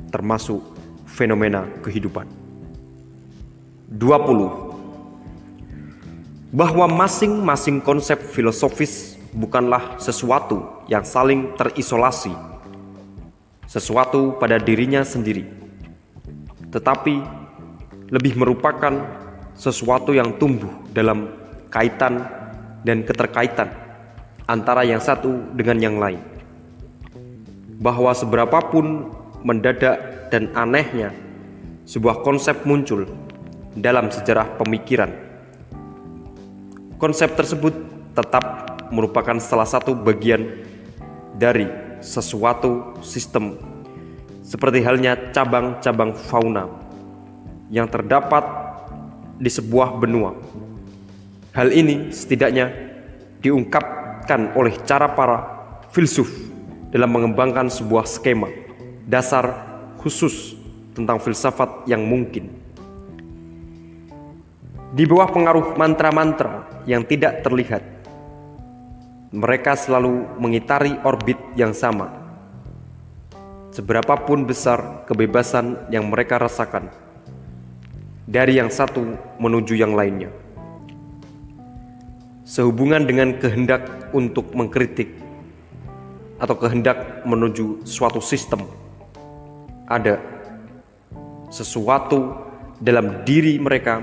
termasuk 0.09 0.61
fenomena 1.05 1.69
kehidupan. 1.85 2.25
20 3.93 4.65
bahwa 6.55 6.87
masing-masing 6.87 7.83
konsep 7.83 8.15
filosofis 8.31 9.19
bukanlah 9.35 9.99
sesuatu 9.99 10.87
yang 10.87 11.03
saling 11.03 11.51
terisolasi, 11.59 12.31
sesuatu 13.75 14.39
pada 14.39 14.55
dirinya 14.55 15.03
sendiri, 15.03 15.43
tetapi 16.71 17.19
lebih 18.07 18.39
merupakan 18.39 19.03
sesuatu 19.51 20.15
yang 20.15 20.39
tumbuh 20.39 20.71
dalam 20.95 21.27
kaitan 21.67 22.23
dan 22.87 23.03
keterkaitan 23.03 23.67
antara 24.47 24.87
yang 24.87 25.03
satu 25.03 25.51
dengan 25.51 25.77
yang 25.83 25.99
lain. 25.99 26.23
Bahwa 27.83 28.15
seberapapun 28.15 29.11
mendadak 29.43 30.31
dan 30.31 30.47
anehnya 30.55 31.11
sebuah 31.83 32.23
konsep 32.23 32.63
muncul 32.63 33.03
dalam 33.75 34.07
sejarah 34.07 34.55
pemikiran 34.55 35.25
Konsep 36.95 37.35
tersebut 37.35 37.75
tetap 38.15 38.79
merupakan 38.87 39.35
salah 39.43 39.67
satu 39.67 39.91
bagian 39.91 40.63
dari 41.35 41.67
sesuatu 42.05 42.93
sistem, 43.01 43.57
seperti 44.45 44.85
halnya 44.85 45.17
cabang-cabang 45.33 46.13
fauna 46.13 46.69
yang 47.73 47.89
terdapat 47.89 48.45
di 49.41 49.49
sebuah 49.49 49.97
benua. 49.97 50.37
Hal 51.57 51.73
ini 51.73 52.13
setidaknya 52.13 52.69
diungkapkan 53.41 54.53
oleh 54.53 54.77
cara 54.85 55.09
para 55.17 55.37
filsuf 55.89 56.29
dalam 56.93 57.09
mengembangkan 57.09 57.73
sebuah 57.73 58.05
skema 58.05 58.47
dasar 59.09 59.65
khusus 59.97 60.53
tentang 60.93 61.17
filsafat 61.17 61.89
yang 61.89 62.05
mungkin. 62.05 62.53
Di 64.95 65.03
bawah 65.03 65.27
pengaruh 65.27 65.75
mantra-mantra 65.75 66.83
yang 66.87 67.03
tidak 67.03 67.43
terlihat, 67.43 67.83
mereka 69.35 69.75
selalu 69.75 70.39
mengitari 70.39 70.95
orbit 71.03 71.35
yang 71.59 71.75
sama. 71.75 72.07
Seberapapun 73.75 74.47
besar 74.47 75.03
kebebasan 75.03 75.91
yang 75.91 76.07
mereka 76.07 76.39
rasakan, 76.39 76.87
dari 78.23 78.55
yang 78.55 78.71
satu 78.71 79.19
menuju 79.35 79.75
yang 79.75 79.91
lainnya, 79.91 80.31
sehubungan 82.47 83.03
dengan 83.03 83.35
kehendak 83.35 84.15
untuk 84.15 84.55
mengkritik 84.55 85.11
atau 86.39 86.55
kehendak 86.55 87.27
menuju 87.27 87.83
suatu 87.83 88.23
sistem, 88.23 88.63
ada 89.91 90.23
sesuatu 91.51 92.31
dalam 92.79 93.27
diri 93.27 93.59
mereka 93.59 93.99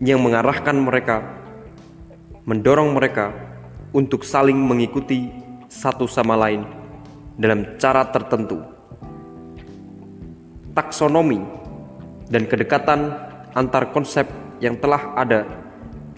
yang 0.00 0.24
mengarahkan 0.24 0.76
mereka, 0.80 1.20
mendorong 2.48 2.96
mereka 2.96 3.47
untuk 3.92 4.24
saling 4.24 4.56
mengikuti 4.56 5.32
satu 5.68 6.08
sama 6.08 6.36
lain 6.36 6.64
dalam 7.38 7.78
cara 7.80 8.08
tertentu. 8.08 8.60
Taksonomi 10.74 11.40
dan 12.28 12.44
kedekatan 12.46 13.14
antar 13.56 13.90
konsep 13.90 14.28
yang 14.60 14.76
telah 14.78 15.14
ada 15.16 15.46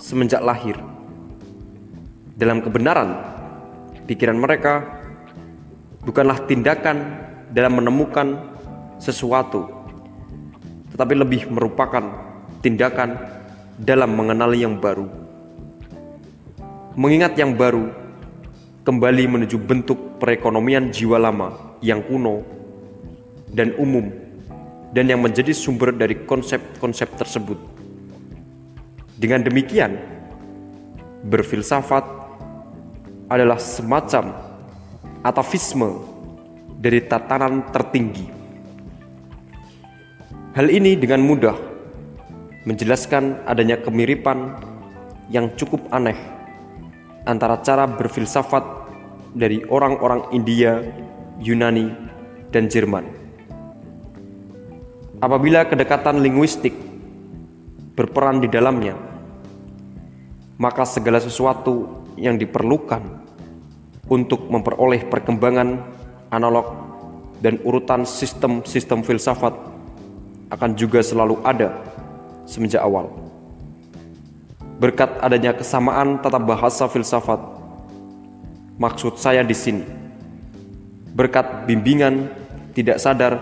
semenjak 0.00 0.40
lahir. 0.40 0.76
Dalam 2.36 2.64
kebenaran, 2.64 3.20
pikiran 4.08 4.40
mereka 4.40 4.80
bukanlah 6.04 6.40
tindakan 6.48 7.20
dalam 7.52 7.76
menemukan 7.76 8.56
sesuatu, 8.96 9.68
tetapi 10.92 11.14
lebih 11.20 11.52
merupakan 11.52 12.00
tindakan 12.64 13.16
dalam 13.76 14.12
mengenali 14.12 14.64
yang 14.64 14.76
baru. 14.80 15.29
Mengingat 17.00 17.32
yang 17.40 17.56
baru 17.56 17.88
kembali 18.84 19.24
menuju 19.24 19.56
bentuk 19.56 20.20
perekonomian 20.20 20.92
jiwa 20.92 21.16
lama 21.16 21.80
yang 21.80 22.04
kuno 22.04 22.44
dan 23.48 23.72
umum 23.80 24.12
dan 24.92 25.08
yang 25.08 25.24
menjadi 25.24 25.56
sumber 25.56 25.96
dari 25.96 26.28
konsep-konsep 26.28 27.08
tersebut. 27.16 27.56
Dengan 29.16 29.40
demikian, 29.40 29.96
berfilsafat 31.24 32.04
adalah 33.32 33.56
semacam 33.56 34.36
atavisme 35.24 36.04
dari 36.84 37.00
tatanan 37.00 37.64
tertinggi. 37.72 38.28
Hal 40.52 40.68
ini 40.68 41.00
dengan 41.00 41.24
mudah 41.24 41.56
menjelaskan 42.68 43.48
adanya 43.48 43.80
kemiripan 43.80 44.52
yang 45.32 45.48
cukup 45.56 45.80
aneh 45.96 46.39
antara 47.24 47.60
cara 47.60 47.84
berfilsafat 47.84 48.64
dari 49.36 49.62
orang-orang 49.68 50.30
India, 50.34 50.80
Yunani, 51.38 51.88
dan 52.50 52.66
Jerman. 52.66 53.06
Apabila 55.20 55.68
kedekatan 55.68 56.24
linguistik 56.24 56.72
berperan 57.92 58.40
di 58.40 58.48
dalamnya, 58.48 58.96
maka 60.56 60.84
segala 60.88 61.20
sesuatu 61.20 62.04
yang 62.16 62.40
diperlukan 62.40 63.00
untuk 64.10 64.48
memperoleh 64.48 65.06
perkembangan 65.06 65.80
analog 66.32 66.66
dan 67.40 67.60
urutan 67.64 68.04
sistem-sistem 68.04 69.00
filsafat 69.04 69.56
akan 70.50 70.70
juga 70.74 71.00
selalu 71.00 71.38
ada 71.46 71.80
semenjak 72.44 72.82
awal. 72.82 73.29
Berkat 74.80 75.20
adanya 75.20 75.52
kesamaan 75.52 76.24
tata 76.24 76.40
bahasa 76.40 76.88
filsafat, 76.88 77.36
maksud 78.80 79.20
saya 79.20 79.44
di 79.44 79.52
sini, 79.52 79.84
berkat 81.12 81.68
bimbingan 81.68 82.32
tidak 82.72 82.96
sadar 82.96 83.36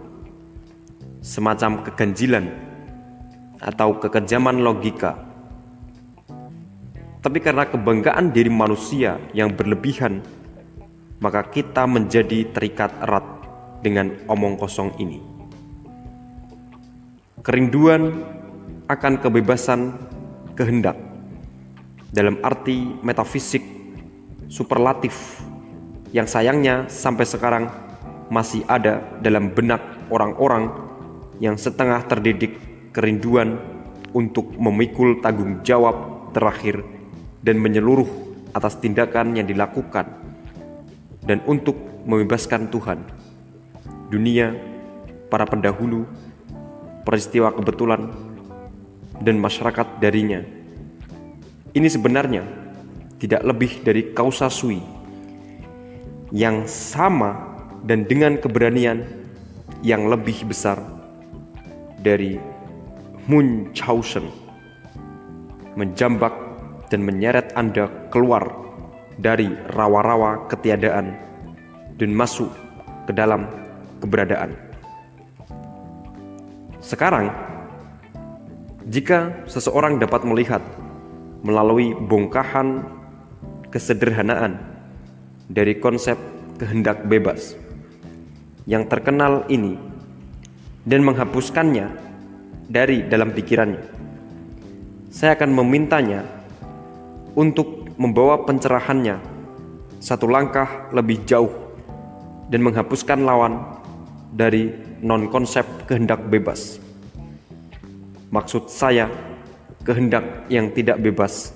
Semacam 1.22 1.86
keganjilan 1.86 2.71
atau 3.62 3.94
kekejaman 3.96 4.58
logika. 4.60 5.14
Tapi 7.22 7.38
karena 7.38 7.70
kebanggaan 7.70 8.34
diri 8.34 8.50
manusia 8.50 9.22
yang 9.30 9.54
berlebihan, 9.54 10.26
maka 11.22 11.46
kita 11.46 11.86
menjadi 11.86 12.50
terikat 12.50 12.90
erat 12.98 13.22
dengan 13.86 14.10
omong 14.26 14.58
kosong 14.58 14.90
ini. 14.98 15.22
Kerinduan 17.46 18.26
akan 18.90 19.22
kebebasan 19.22 19.94
kehendak 20.58 20.98
dalam 22.10 22.42
arti 22.42 22.90
metafisik 23.06 23.62
superlatif 24.50 25.40
yang 26.10 26.26
sayangnya 26.26 26.90
sampai 26.90 27.24
sekarang 27.24 27.64
masih 28.28 28.66
ada 28.66 29.00
dalam 29.22 29.54
benak 29.54 29.80
orang-orang 30.10 30.68
yang 31.38 31.54
setengah 31.54 32.04
terdidik 32.04 32.71
kerinduan 32.92 33.56
untuk 34.12 34.52
memikul 34.60 35.24
tanggung 35.24 35.64
jawab 35.64 36.28
terakhir 36.36 36.84
dan 37.40 37.58
menyeluruh 37.58 38.08
atas 38.52 38.76
tindakan 38.78 39.32
yang 39.34 39.48
dilakukan 39.48 40.06
dan 41.24 41.40
untuk 41.48 41.76
membebaskan 42.04 42.68
Tuhan, 42.68 43.00
dunia, 44.12 44.52
para 45.32 45.48
pendahulu, 45.48 46.04
peristiwa 47.06 47.54
kebetulan, 47.54 48.10
dan 49.22 49.38
masyarakat 49.38 50.02
darinya. 50.02 50.42
Ini 51.72 51.88
sebenarnya 51.88 52.44
tidak 53.16 53.42
lebih 53.46 53.80
dari 53.86 54.12
kausa 54.12 54.50
sui 54.50 54.82
yang 56.34 56.66
sama 56.66 57.54
dan 57.86 58.04
dengan 58.04 58.36
keberanian 58.36 59.06
yang 59.80 60.10
lebih 60.10 60.42
besar 60.44 60.78
dari 62.02 62.51
Munchausen 63.30 64.26
menjambak 65.78 66.34
dan 66.90 67.06
menyeret 67.06 67.54
Anda 67.54 67.88
keluar 68.10 68.50
dari 69.16 69.48
rawa-rawa 69.72 70.50
ketiadaan 70.50 71.14
dan 71.96 72.10
masuk 72.12 72.50
ke 73.06 73.12
dalam 73.14 73.46
keberadaan. 74.02 74.58
Sekarang, 76.82 77.30
jika 78.90 79.46
seseorang 79.46 80.02
dapat 80.02 80.26
melihat 80.26 80.60
melalui 81.46 81.94
bongkahan 81.94 82.82
kesederhanaan 83.70 84.58
dari 85.46 85.78
konsep 85.78 86.18
kehendak 86.58 87.06
bebas 87.06 87.54
yang 88.66 88.86
terkenal 88.90 89.46
ini 89.46 89.78
dan 90.82 91.06
menghapuskannya 91.06 92.11
dari 92.72 93.04
dalam 93.04 93.36
pikirannya. 93.36 93.84
Saya 95.12 95.36
akan 95.36 95.52
memintanya 95.52 96.24
untuk 97.36 97.92
membawa 98.00 98.48
pencerahannya 98.48 99.20
satu 100.00 100.24
langkah 100.24 100.88
lebih 100.96 101.20
jauh 101.28 101.52
dan 102.48 102.64
menghapuskan 102.64 103.20
lawan 103.20 103.60
dari 104.32 104.72
non-konsep 105.04 105.84
kehendak 105.84 106.24
bebas. 106.32 106.80
Maksud 108.32 108.72
saya, 108.72 109.12
kehendak 109.84 110.48
yang 110.48 110.72
tidak 110.72 110.96
bebas 111.04 111.52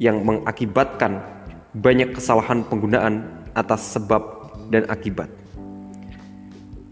yang 0.00 0.24
mengakibatkan 0.24 1.20
banyak 1.76 2.16
kesalahan 2.16 2.64
penggunaan 2.64 3.44
atas 3.52 3.92
sebab 3.92 4.48
dan 4.72 4.88
akibat. 4.88 5.28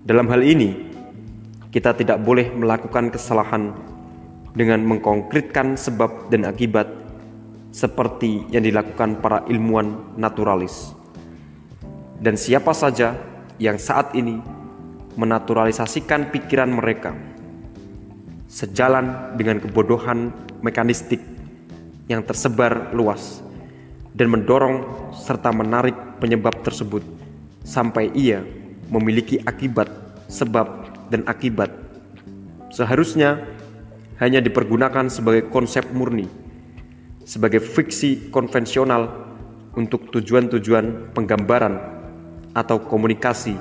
Dalam 0.05 0.29
hal 0.29 0.45
ini, 0.45 0.94
kita 1.75 1.91
tidak 1.99 2.23
boleh 2.23 2.55
melakukan 2.55 3.11
kesalahan 3.11 3.75
dengan 4.55 4.87
mengkonkretkan 4.87 5.75
sebab 5.75 6.31
dan 6.31 6.47
akibat 6.47 6.87
seperti 7.75 8.47
yang 8.55 8.63
dilakukan 8.63 9.19
para 9.19 9.43
ilmuwan 9.51 10.15
naturalis. 10.15 10.95
Dan 12.23 12.39
siapa 12.39 12.71
saja 12.71 13.19
yang 13.59 13.75
saat 13.83 14.15
ini 14.15 14.39
menaturalisasikan 15.19 16.31
pikiran 16.31 16.71
mereka 16.71 17.11
sejalan 18.47 19.35
dengan 19.35 19.59
kebodohan 19.59 20.31
mekanistik 20.63 21.19
yang 22.07 22.23
tersebar 22.23 22.95
luas 22.95 23.43
dan 24.15 24.31
mendorong 24.31 25.11
serta 25.11 25.51
menarik 25.51 26.23
penyebab 26.23 26.55
tersebut 26.63 27.03
sampai 27.67 28.15
ia 28.15 28.47
memiliki 28.93 29.43
akibat, 29.43 29.91
sebab, 30.31 30.84
dan 31.11 31.27
akibat. 31.29 31.73
Seharusnya 32.73 33.45
hanya 34.23 34.39
dipergunakan 34.39 35.11
sebagai 35.11 35.51
konsep 35.51 35.87
murni, 35.91 36.27
sebagai 37.27 37.59
fiksi 37.59 38.31
konvensional 38.31 39.11
untuk 39.75 40.11
tujuan-tujuan 40.15 41.15
penggambaran 41.15 41.75
atau 42.55 42.79
komunikasi 42.79 43.59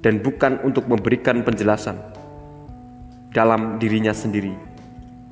dan 0.00 0.22
bukan 0.22 0.62
untuk 0.62 0.86
memberikan 0.86 1.42
penjelasan. 1.42 1.98
Dalam 3.30 3.78
dirinya 3.78 4.10
sendiri, 4.10 4.50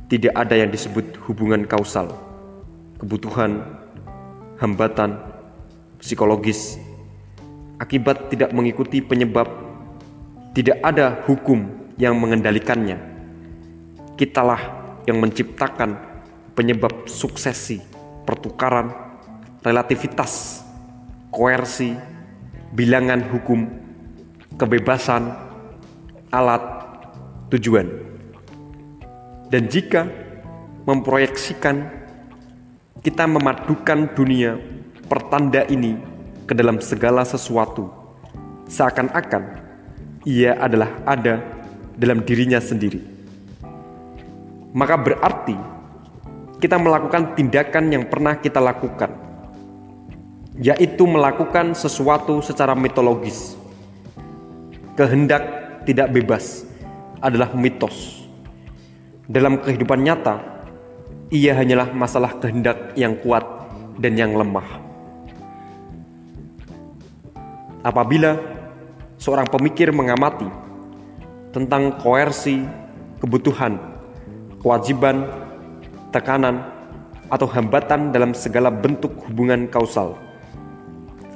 tidak 0.07 0.31
ada 0.39 0.55
yang 0.55 0.71
disebut 0.71 1.19
hubungan 1.27 1.67
kausal, 1.67 2.15
kebutuhan, 3.03 3.59
hambatan, 4.63 5.19
psikologis, 5.99 6.79
akibat 7.83 8.31
tidak 8.31 8.55
mengikuti 8.55 9.03
penyebab, 9.03 9.51
tidak 10.57 10.79
ada 10.81 11.23
hukum 11.29 11.69
yang 12.01 12.17
mengendalikannya. 12.17 12.97
Kitalah 14.15 14.61
yang 15.07 15.19
menciptakan 15.23 15.99
penyebab 16.55 17.07
suksesi, 17.07 17.79
pertukaran, 18.27 18.91
relativitas, 19.63 20.63
koersi, 21.31 21.95
bilangan 22.75 23.23
hukum, 23.31 23.69
kebebasan, 24.59 25.33
alat, 26.35 26.63
tujuan. 27.55 27.87
Dan 29.49 29.71
jika 29.71 30.05
memproyeksikan 30.85 31.89
kita 33.01 33.25
memadukan 33.25 34.11
dunia 34.13 34.59
pertanda 35.09 35.65
ini 35.71 35.97
ke 36.45 36.53
dalam 36.53 36.83
segala 36.83 37.25
sesuatu, 37.25 37.89
seakan-akan 38.69 39.68
ia 40.27 40.59
adalah 40.59 41.03
ada 41.07 41.43
dalam 41.99 42.23
dirinya 42.23 42.59
sendiri. 42.63 43.03
Maka 44.75 44.95
berarti 44.99 45.57
kita 46.59 46.79
melakukan 46.79 47.39
tindakan 47.39 47.91
yang 47.95 48.05
pernah 48.07 48.39
kita 48.39 48.59
lakukan, 48.59 49.15
yaitu 50.59 51.07
melakukan 51.07 51.75
sesuatu 51.75 52.43
secara 52.43 52.75
mitologis. 52.75 53.55
Kehendak 54.99 55.43
tidak 55.87 56.11
bebas 56.11 56.67
adalah 57.23 57.55
mitos. 57.55 58.27
Dalam 59.29 59.63
kehidupan 59.63 60.03
nyata, 60.03 60.65
ia 61.31 61.55
hanyalah 61.55 61.93
masalah 61.95 62.35
kehendak 62.41 62.97
yang 62.99 63.15
kuat 63.21 63.45
dan 64.01 64.19
yang 64.19 64.35
lemah. 64.35 64.67
Apabila 67.87 68.58
seorang 69.19 69.51
pemikir 69.51 69.91
mengamati 69.91 70.47
tentang 71.51 71.99
koersi, 71.99 72.63
kebutuhan, 73.19 73.77
kewajiban, 74.63 75.27
tekanan, 76.15 76.63
atau 77.29 77.45
hambatan 77.45 78.15
dalam 78.15 78.33
segala 78.33 78.73
bentuk 78.73 79.13
hubungan 79.29 79.69
kausal, 79.69 80.17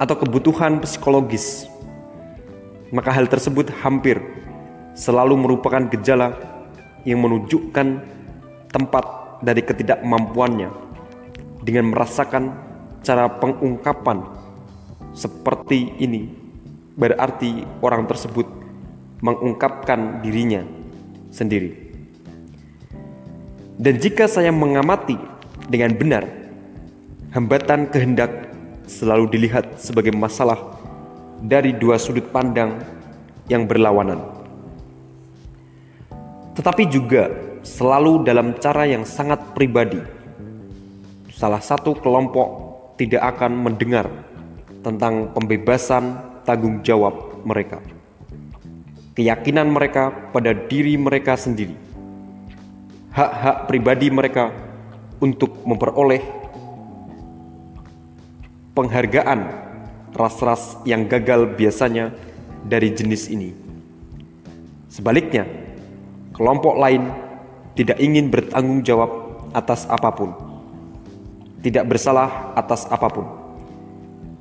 atau 0.01 0.15
kebutuhan 0.17 0.81
psikologis, 0.81 1.69
maka 2.95 3.13
hal 3.13 3.29
tersebut 3.29 3.69
hampir 3.83 4.23
selalu 4.97 5.37
merupakan 5.37 5.85
gejala 5.93 6.33
yang 7.05 7.21
menunjukkan 7.21 8.01
tempat 8.73 9.05
dari 9.43 9.61
ketidakmampuannya 9.61 10.71
dengan 11.67 11.91
merasakan 11.93 12.55
cara 13.03 13.27
pengungkapan 13.43 14.23
seperti 15.13 15.93
ini 15.99 16.42
berarti 17.03 17.67
orang 17.83 18.07
tersebut 18.07 18.47
mengungkapkan 19.19 20.23
dirinya 20.23 20.63
sendiri. 21.35 21.75
Dan 23.75 23.99
jika 23.99 24.31
saya 24.31 24.55
mengamati 24.55 25.19
dengan 25.67 25.99
benar, 25.99 26.23
hambatan 27.35 27.91
kehendak 27.91 28.31
selalu 28.87 29.27
dilihat 29.35 29.83
sebagai 29.83 30.15
masalah 30.15 30.79
dari 31.43 31.75
dua 31.75 31.99
sudut 31.99 32.31
pandang 32.31 32.79
yang 33.51 33.67
berlawanan 33.67 34.43
tetapi 36.53 36.85
juga 36.89 37.33
selalu 37.65 38.29
dalam 38.29 38.53
cara 38.61 38.85
yang 38.85 39.09
sangat 39.09 39.41
pribadi. 39.57 40.01
Salah 41.33 41.65
satu 41.65 41.97
kelompok 41.97 42.49
tidak 43.01 43.25
akan 43.37 43.57
mendengar 43.57 44.07
tentang 44.85 45.33
pembebasan 45.33 46.32
tanggung 46.43 46.83
jawab 46.87 47.43
mereka, 47.43 47.79
keyakinan 49.19 49.71
mereka 49.71 50.11
pada 50.31 50.55
diri 50.55 50.95
mereka 50.99 51.35
sendiri, 51.39 51.75
hak-hak 53.13 53.69
pribadi 53.69 54.09
mereka 54.09 54.51
untuk 55.23 55.63
memperoleh 55.63 56.23
penghargaan 58.73 59.41
ras-ras 60.13 60.81
yang 60.85 61.09
gagal 61.09 61.57
biasanya 61.57 62.13
dari 62.67 62.93
jenis 62.93 63.29
ini. 63.33 63.53
Sebaliknya, 64.93 65.49
kelompok 66.37 66.77
lain 66.77 67.09
tidak 67.73 67.97
ingin 67.97 68.29
bertanggung 68.29 68.85
jawab 68.85 69.09
atas 69.57 69.89
apa 69.89 70.13
pun, 70.13 70.31
tidak 71.65 71.89
bersalah 71.89 72.53
atas 72.57 72.85
apa 72.89 73.09
pun, 73.09 73.27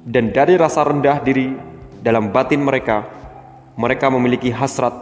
dan 0.03 0.35
dari 0.35 0.59
rasa 0.59 0.83
rendah 0.83 1.23
diri 1.23 1.70
dalam 2.01 2.33
batin 2.33 2.65
mereka, 2.65 3.05
mereka 3.77 4.09
memiliki 4.09 4.49
hasrat 4.49 4.93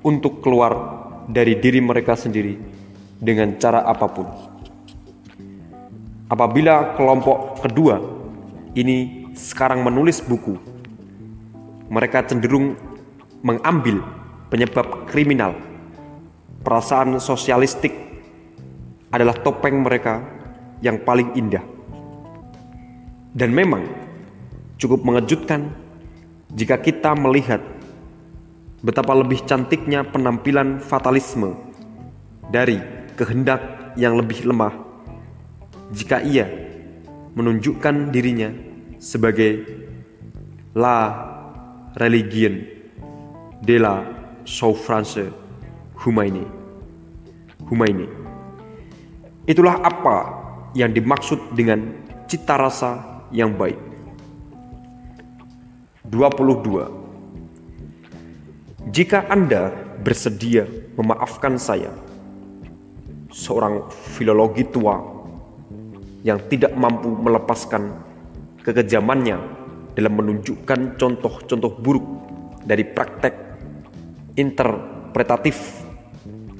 untuk 0.00 0.40
keluar 0.40 0.72
dari 1.28 1.56
diri 1.56 1.80
mereka 1.80 2.16
sendiri 2.16 2.56
dengan 3.20 3.56
cara 3.60 3.84
apa 3.84 4.06
pun. 4.08 4.26
Apabila 6.28 6.96
kelompok 6.96 7.60
kedua 7.60 8.00
ini 8.72 9.28
sekarang 9.36 9.84
menulis 9.84 10.24
buku, 10.24 10.56
mereka 11.92 12.24
cenderung 12.24 12.74
mengambil 13.44 14.00
penyebab 14.48 15.04
kriminal 15.04 15.52
perasaan 16.64 17.20
sosialistik 17.20 17.92
adalah 19.12 19.36
topeng 19.44 19.84
mereka 19.84 20.24
yang 20.80 21.04
paling 21.04 21.36
indah. 21.36 21.62
Dan 23.36 23.52
memang 23.52 23.84
cukup 24.80 25.04
mengejutkan 25.04 25.83
jika 26.54 26.78
kita 26.78 27.18
melihat 27.18 27.60
betapa 28.80 29.10
lebih 29.14 29.42
cantiknya 29.42 30.06
penampilan 30.06 30.78
fatalisme 30.78 31.58
dari 32.48 32.78
kehendak 33.18 33.94
yang 33.98 34.14
lebih 34.14 34.46
lemah 34.46 34.74
jika 35.94 36.22
ia 36.22 36.46
menunjukkan 37.34 38.14
dirinya 38.14 38.50
sebagai 39.02 39.66
la 40.74 40.98
religion 41.98 42.62
de 43.62 43.76
la 43.78 44.02
souffrance 44.44 45.22
humaine. 46.02 46.46
Humaini. 47.64 48.06
Itulah 49.48 49.80
apa 49.80 50.16
yang 50.76 50.92
dimaksud 50.92 51.56
dengan 51.56 52.04
cita 52.28 52.60
rasa 52.60 53.24
yang 53.32 53.56
baik. 53.56 53.93
22. 56.04 56.84
Jika 58.92 59.24
Anda 59.32 59.72
bersedia 60.04 60.68
memaafkan 61.00 61.56
saya, 61.56 61.96
seorang 63.32 63.88
filologi 63.88 64.68
tua 64.68 65.00
yang 66.20 66.36
tidak 66.52 66.76
mampu 66.76 67.08
melepaskan 67.08 68.04
kekejamannya 68.60 69.40
dalam 69.96 70.12
menunjukkan 70.12 71.00
contoh-contoh 71.00 71.72
buruk 71.80 72.04
dari 72.68 72.84
praktek 72.84 73.32
interpretatif 74.36 75.80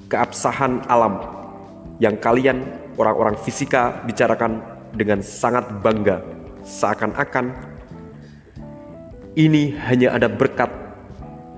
keabsahan 0.09 0.89
alam 0.89 1.21
yang 2.01 2.17
kalian 2.17 2.65
orang-orang 2.97 3.37
fisika 3.37 4.01
bicarakan 4.09 4.65
dengan 4.97 5.21
sangat 5.21 5.69
bangga 5.85 6.25
seakan-akan 6.65 7.74
ini 9.35 9.75
hanya 9.91 10.15
ada 10.15 10.31
berkat 10.31 10.71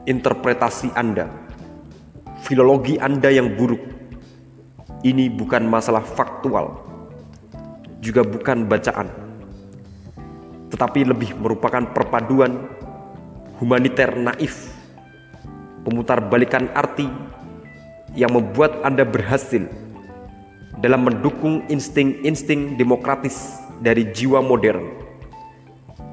interpretasi 0.09 0.93
Anda 0.97 1.29
filologi 2.45 2.97
Anda 2.97 3.29
yang 3.33 3.57
buruk 3.57 3.81
ini 5.05 5.29
bukan 5.29 5.69
masalah 5.69 6.05
faktual 6.05 6.81
juga 8.01 8.25
bukan 8.25 8.65
bacaan 8.65 9.09
tetapi 10.73 11.05
lebih 11.05 11.37
merupakan 11.37 11.85
perpaduan 11.93 12.69
humaniter 13.61 14.13
naif 14.17 14.73
pemutarbalikan 15.87 16.69
arti 16.75 17.07
yang 18.17 18.33
membuat 18.33 18.81
Anda 18.83 19.05
berhasil 19.05 19.69
dalam 20.81 21.09
mendukung 21.09 21.65
insting-insting 21.73 22.77
demokratis 22.77 23.61
dari 23.81 24.09
jiwa 24.13 24.45
modern. 24.45 24.85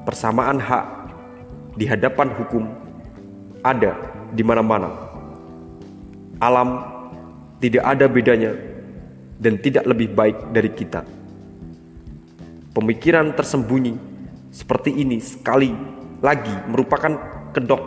Persamaan 0.08 0.60
hak 0.60 1.03
di 1.74 1.90
hadapan 1.90 2.30
hukum 2.38 2.70
ada 3.66 3.98
di 4.34 4.44
mana-mana. 4.46 4.90
Alam 6.38 6.84
tidak 7.58 7.84
ada 7.88 8.06
bedanya 8.06 8.52
dan 9.40 9.58
tidak 9.58 9.88
lebih 9.88 10.12
baik 10.14 10.38
dari 10.54 10.70
kita. 10.70 11.02
Pemikiran 12.74 13.34
tersembunyi 13.34 13.96
seperti 14.54 14.94
ini 14.94 15.18
sekali 15.22 15.74
lagi 16.22 16.54
merupakan 16.70 17.14
kedok 17.54 17.84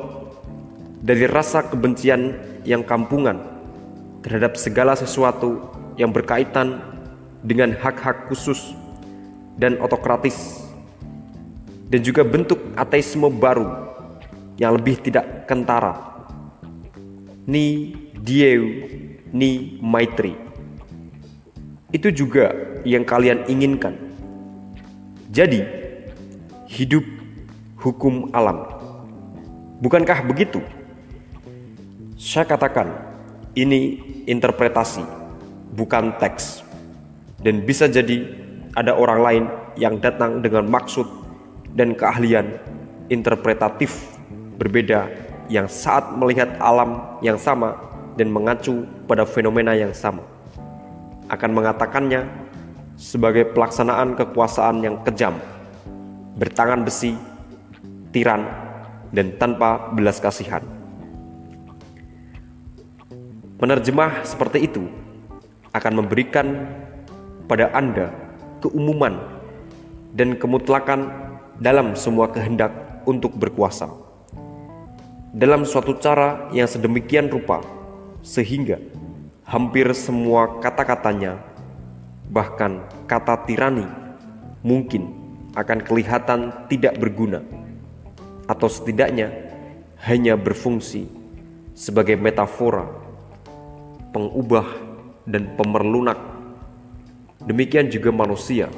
dari 1.02 1.26
rasa 1.30 1.66
kebencian 1.66 2.34
yang 2.66 2.82
kampungan 2.82 3.38
terhadap 4.26 4.58
segala 4.58 4.98
sesuatu 4.98 5.62
yang 5.94 6.10
berkaitan 6.10 6.82
dengan 7.46 7.70
hak-hak 7.78 8.26
khusus 8.26 8.74
dan 9.54 9.78
otokratis 9.78 10.65
dan 11.86 12.00
juga 12.02 12.26
bentuk 12.26 12.58
ateisme 12.74 13.30
baru 13.30 13.66
yang 14.58 14.74
lebih 14.74 14.98
tidak 14.98 15.46
kentara. 15.46 15.94
Ni 17.46 17.94
dieu 18.18 18.90
ni 19.30 19.78
maitri. 19.78 20.34
Itu 21.94 22.10
juga 22.10 22.50
yang 22.82 23.06
kalian 23.06 23.46
inginkan. 23.46 23.94
Jadi 25.30 25.62
hidup 26.66 27.06
hukum 27.78 28.34
alam. 28.34 28.66
Bukankah 29.78 30.26
begitu? 30.26 30.58
Saya 32.16 32.48
katakan 32.48 32.90
ini 33.54 34.02
interpretasi, 34.26 35.04
bukan 35.76 36.16
teks. 36.18 36.66
Dan 37.38 37.62
bisa 37.62 37.86
jadi 37.86 38.26
ada 38.74 38.96
orang 38.96 39.20
lain 39.22 39.44
yang 39.76 40.00
datang 40.00 40.40
dengan 40.42 40.66
maksud 40.66 41.25
dan 41.76 41.92
keahlian 41.92 42.56
interpretatif 43.12 44.16
berbeda 44.56 45.12
yang 45.52 45.68
saat 45.70 46.16
melihat 46.16 46.56
alam 46.58 47.20
yang 47.22 47.36
sama 47.36 47.76
dan 48.16 48.32
mengacu 48.32 48.88
pada 49.04 49.22
fenomena 49.28 49.76
yang 49.76 49.92
sama 49.92 50.24
akan 51.28 51.50
mengatakannya 51.52 52.26
sebagai 52.96 53.52
pelaksanaan 53.52 54.16
kekuasaan 54.16 54.80
yang 54.80 54.96
kejam, 55.04 55.36
bertangan 56.40 56.80
besi, 56.80 57.12
tiran, 58.10 58.48
dan 59.12 59.36
tanpa 59.36 59.92
belas 59.92 60.16
kasihan. 60.16 60.64
Penerjemah 63.56 64.24
seperti 64.24 64.68
itu 64.68 64.84
akan 65.72 66.04
memberikan 66.04 66.68
pada 67.48 67.72
Anda 67.72 68.12
keumuman 68.64 69.16
dan 70.16 70.36
kemutlakan 70.40 71.25
dalam 71.58 71.96
semua 71.98 72.28
kehendak 72.28 72.72
untuk 73.08 73.34
berkuasa. 73.36 73.88
Dalam 75.36 75.68
suatu 75.68 75.96
cara 76.00 76.48
yang 76.52 76.64
sedemikian 76.64 77.28
rupa 77.28 77.60
sehingga 78.24 78.80
hampir 79.44 79.86
semua 79.92 80.58
kata-katanya 80.64 81.38
bahkan 82.32 82.82
kata 83.06 83.46
tirani 83.46 83.86
mungkin 84.64 85.12
akan 85.54 85.78
kelihatan 85.84 86.50
tidak 86.66 86.98
berguna 86.98 87.44
atau 88.48 88.66
setidaknya 88.66 89.30
hanya 90.02 90.34
berfungsi 90.34 91.06
sebagai 91.76 92.16
metafora 92.16 93.06
pengubah, 94.16 94.64
dan 95.28 95.52
pemerlunak. 95.60 96.16
Demikian 97.44 97.92
juga 97.92 98.08
manusia. 98.08 98.72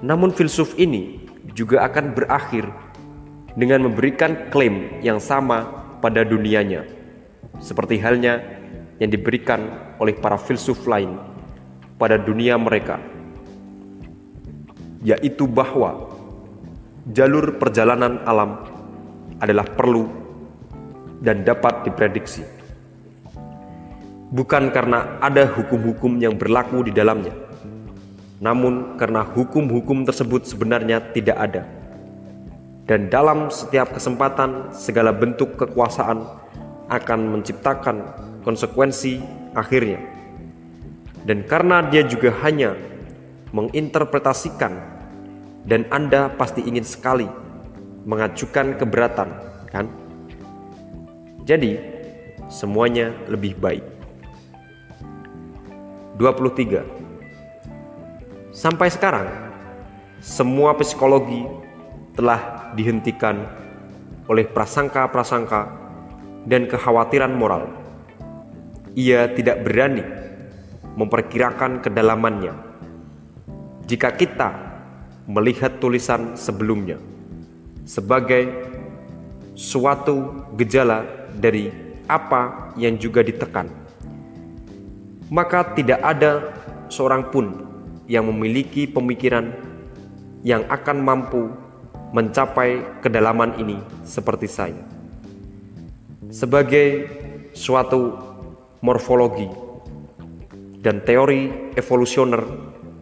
Namun 0.00 0.32
filsuf 0.32 0.76
ini 0.80 1.20
juga 1.52 1.84
akan 1.84 2.16
berakhir 2.16 2.64
dengan 3.56 3.84
memberikan 3.88 4.48
klaim 4.48 5.00
yang 5.04 5.20
sama 5.20 5.68
pada 6.00 6.24
dunianya, 6.24 6.88
seperti 7.60 8.00
halnya 8.00 8.40
yang 8.96 9.12
diberikan 9.12 9.92
oleh 10.00 10.16
para 10.16 10.40
filsuf 10.40 10.88
lain 10.88 11.20
pada 12.00 12.16
dunia 12.16 12.56
mereka, 12.56 12.96
yaitu 15.04 15.44
bahwa 15.44 16.08
jalur 17.12 17.60
perjalanan 17.60 18.24
alam 18.24 18.64
adalah 19.40 19.68
perlu 19.68 20.08
dan 21.20 21.44
dapat 21.44 21.84
diprediksi 21.84 22.60
bukan 24.30 24.70
karena 24.70 25.18
ada 25.18 25.44
hukum-hukum 25.46 26.16
yang 26.22 26.38
berlaku 26.38 26.86
di 26.86 26.94
dalamnya, 26.94 27.34
namun 28.40 28.96
karena 28.96 29.20
hukum-hukum 29.20 30.08
tersebut 30.08 30.48
sebenarnya 30.48 31.12
tidak 31.12 31.36
ada. 31.36 31.62
Dan 32.88 33.12
dalam 33.12 33.52
setiap 33.52 33.94
kesempatan, 33.94 34.74
segala 34.74 35.14
bentuk 35.14 35.54
kekuasaan 35.60 36.24
akan 36.90 37.20
menciptakan 37.38 38.02
konsekuensi 38.42 39.22
akhirnya. 39.54 40.02
Dan 41.22 41.46
karena 41.46 41.86
dia 41.86 42.02
juga 42.02 42.34
hanya 42.42 42.74
menginterpretasikan, 43.54 44.72
dan 45.68 45.84
Anda 45.92 46.32
pasti 46.34 46.64
ingin 46.64 46.82
sekali 46.82 47.28
mengajukan 48.08 48.80
keberatan, 48.80 49.28
kan? 49.68 49.86
Jadi, 51.44 51.76
semuanya 52.48 53.12
lebih 53.28 53.54
baik. 53.60 53.84
23. 56.18 56.99
Sampai 58.50 58.90
sekarang, 58.90 59.30
semua 60.18 60.74
psikologi 60.74 61.46
telah 62.18 62.74
dihentikan 62.74 63.46
oleh 64.26 64.42
prasangka-prasangka 64.42 65.70
dan 66.50 66.66
kekhawatiran 66.66 67.30
moral. 67.30 67.70
Ia 68.98 69.30
tidak 69.38 69.62
berani 69.62 70.02
memperkirakan 70.98 71.78
kedalamannya. 71.78 72.50
Jika 73.86 74.18
kita 74.18 74.50
melihat 75.30 75.78
tulisan 75.78 76.34
sebelumnya 76.34 76.98
sebagai 77.86 78.50
suatu 79.54 80.46
gejala 80.58 81.06
dari 81.38 81.70
apa 82.10 82.74
yang 82.74 82.98
juga 82.98 83.22
ditekan 83.22 83.70
maka 85.30 85.62
tidak 85.78 86.02
ada 86.02 86.50
seorang 86.90 87.30
pun 87.30 87.69
yang 88.10 88.26
memiliki 88.26 88.90
pemikiran 88.90 89.54
yang 90.42 90.66
akan 90.66 90.98
mampu 90.98 91.46
mencapai 92.10 92.98
kedalaman 92.98 93.54
ini 93.62 93.78
seperti 94.02 94.50
saya. 94.50 94.82
Sebagai 96.26 97.06
suatu 97.54 98.18
morfologi 98.82 99.46
dan 100.82 101.06
teori 101.06 101.70
evolusioner 101.78 102.42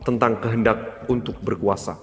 tentang 0.05 0.45
kehendak 0.45 1.09
untuk 1.09 1.41
berkuasa. 1.41 1.97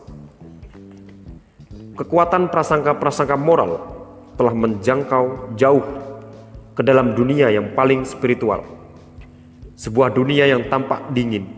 Kekuatan 1.94 2.50
prasangka-prasangka 2.50 3.38
moral 3.38 3.86
telah 4.34 4.52
menjangkau 4.52 5.54
jauh 5.54 5.86
ke 6.74 6.82
dalam 6.82 7.14
dunia 7.14 7.54
yang 7.54 7.72
paling 7.72 8.04
spiritual 8.04 8.66
sebuah 9.80 10.12
dunia 10.12 10.48
yang 10.48 10.68
tampak 10.68 11.12
dingin 11.16 11.55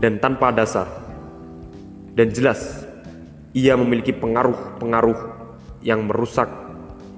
dan 0.00 0.20
tanpa 0.20 0.52
dasar. 0.52 0.88
Dan 2.16 2.32
jelas, 2.32 2.84
ia 3.52 3.76
memiliki 3.76 4.12
pengaruh-pengaruh 4.12 5.18
yang 5.84 6.08
merusak, 6.08 6.48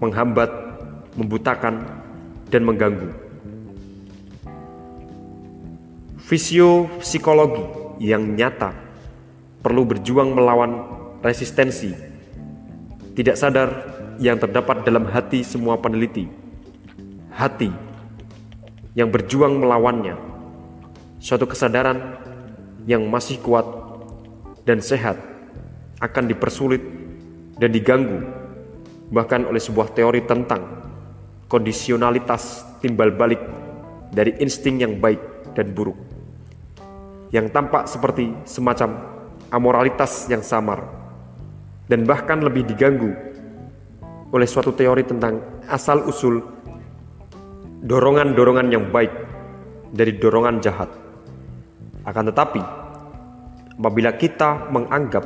menghambat, 0.02 0.50
membutakan, 1.14 1.86
dan 2.50 2.62
mengganggu. 2.66 3.10
Fisiopsikologi 6.28 7.64
yang 8.02 8.36
nyata 8.36 8.74
perlu 9.62 9.88
berjuang 9.88 10.36
melawan 10.36 10.84
resistensi 11.24 11.94
tidak 13.16 13.34
sadar 13.40 13.68
yang 14.20 14.36
terdapat 14.36 14.84
dalam 14.84 15.08
hati 15.08 15.40
semua 15.40 15.80
peneliti. 15.80 16.28
Hati 17.32 17.70
yang 18.98 19.14
berjuang 19.14 19.62
melawannya 19.62 20.28
Suatu 21.18 21.50
kesadaran 21.50 22.14
yang 22.88 23.04
masih 23.04 23.36
kuat 23.44 23.68
dan 24.64 24.80
sehat 24.80 25.20
akan 26.00 26.24
dipersulit 26.24 26.80
dan 27.60 27.68
diganggu 27.68 28.24
bahkan 29.12 29.44
oleh 29.44 29.60
sebuah 29.60 29.92
teori 29.92 30.24
tentang 30.24 30.88
kondisionalitas 31.52 32.64
timbal 32.80 33.12
balik 33.12 33.40
dari 34.08 34.40
insting 34.40 34.80
yang 34.80 34.96
baik 34.96 35.20
dan 35.52 35.76
buruk 35.76 36.00
yang 37.28 37.52
tampak 37.52 37.84
seperti 37.84 38.32
semacam 38.48 38.96
amoralitas 39.52 40.24
yang 40.32 40.40
samar 40.40 40.80
dan 41.92 42.08
bahkan 42.08 42.40
lebih 42.40 42.64
diganggu 42.64 43.12
oleh 44.32 44.48
suatu 44.48 44.76
teori 44.76 45.04
tentang 45.08 45.40
asal-usul 45.68 46.44
dorongan-dorongan 47.84 48.68
yang 48.68 48.84
baik 48.92 49.12
dari 49.88 50.20
dorongan 50.20 50.60
jahat. 50.60 50.90
Akan 52.04 52.28
tetapi, 52.28 52.60
apabila 53.78 54.10
kita 54.18 54.68
menganggap 54.74 55.24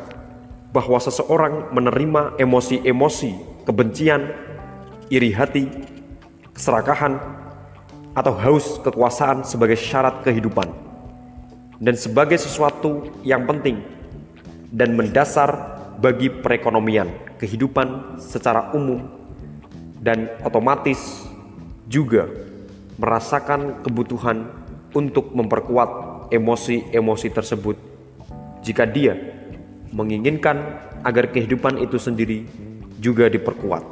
bahwa 0.73 1.01
seseorang 1.01 1.73
menerima 1.73 2.37
emosi-emosi 2.37 3.65
kebencian, 3.65 4.29
iri 5.09 5.33
hati, 5.33 5.69
keserakahan, 6.53 7.17
atau 8.13 8.37
haus 8.37 8.77
kekuasaan 8.85 9.45
sebagai 9.45 9.77
syarat 9.77 10.21
kehidupan, 10.21 10.69
dan 11.81 11.97
sebagai 11.97 12.37
sesuatu 12.37 13.09
yang 13.25 13.49
penting 13.49 13.81
dan 14.69 14.93
mendasar 14.97 15.81
bagi 16.01 16.29
perekonomian, 16.29 17.09
kehidupan 17.41 18.21
secara 18.21 18.73
umum, 18.77 19.01
dan 20.01 20.29
otomatis 20.45 21.25
juga 21.89 22.29
merasakan 23.01 23.81
kebutuhan 23.81 24.49
untuk 24.93 25.33
memperkuat 25.33 25.89
emosi-emosi 26.33 27.29
tersebut 27.33 27.92
jika 28.63 28.87
dia 28.87 29.19
menginginkan 29.93 30.81
agar 31.03 31.29
kehidupan 31.29 31.83
itu 31.83 31.99
sendiri 31.99 32.47
juga 33.03 33.27
diperkuat. 33.27 33.83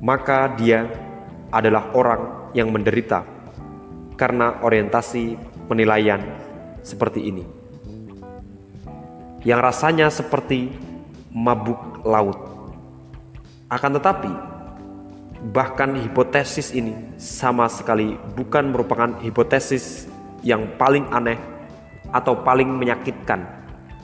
Maka 0.00 0.54
dia 0.54 0.86
adalah 1.50 1.90
orang 1.92 2.54
yang 2.54 2.70
menderita 2.70 3.26
karena 4.14 4.62
orientasi 4.62 5.34
penilaian 5.66 6.22
seperti 6.86 7.26
ini. 7.26 7.44
Yang 9.44 9.60
rasanya 9.60 10.08
seperti 10.08 10.72
mabuk 11.34 12.00
laut. 12.06 12.38
Akan 13.68 13.92
tetapi, 13.98 14.30
bahkan 15.52 15.98
hipotesis 15.98 16.72
ini 16.72 16.94
sama 17.20 17.68
sekali 17.68 18.16
bukan 18.38 18.72
merupakan 18.72 19.18
hipotesis 19.20 20.08
yang 20.40 20.78
paling 20.80 21.04
aneh 21.12 21.53
atau 22.14 22.46
paling 22.46 22.70
menyakitkan 22.70 23.42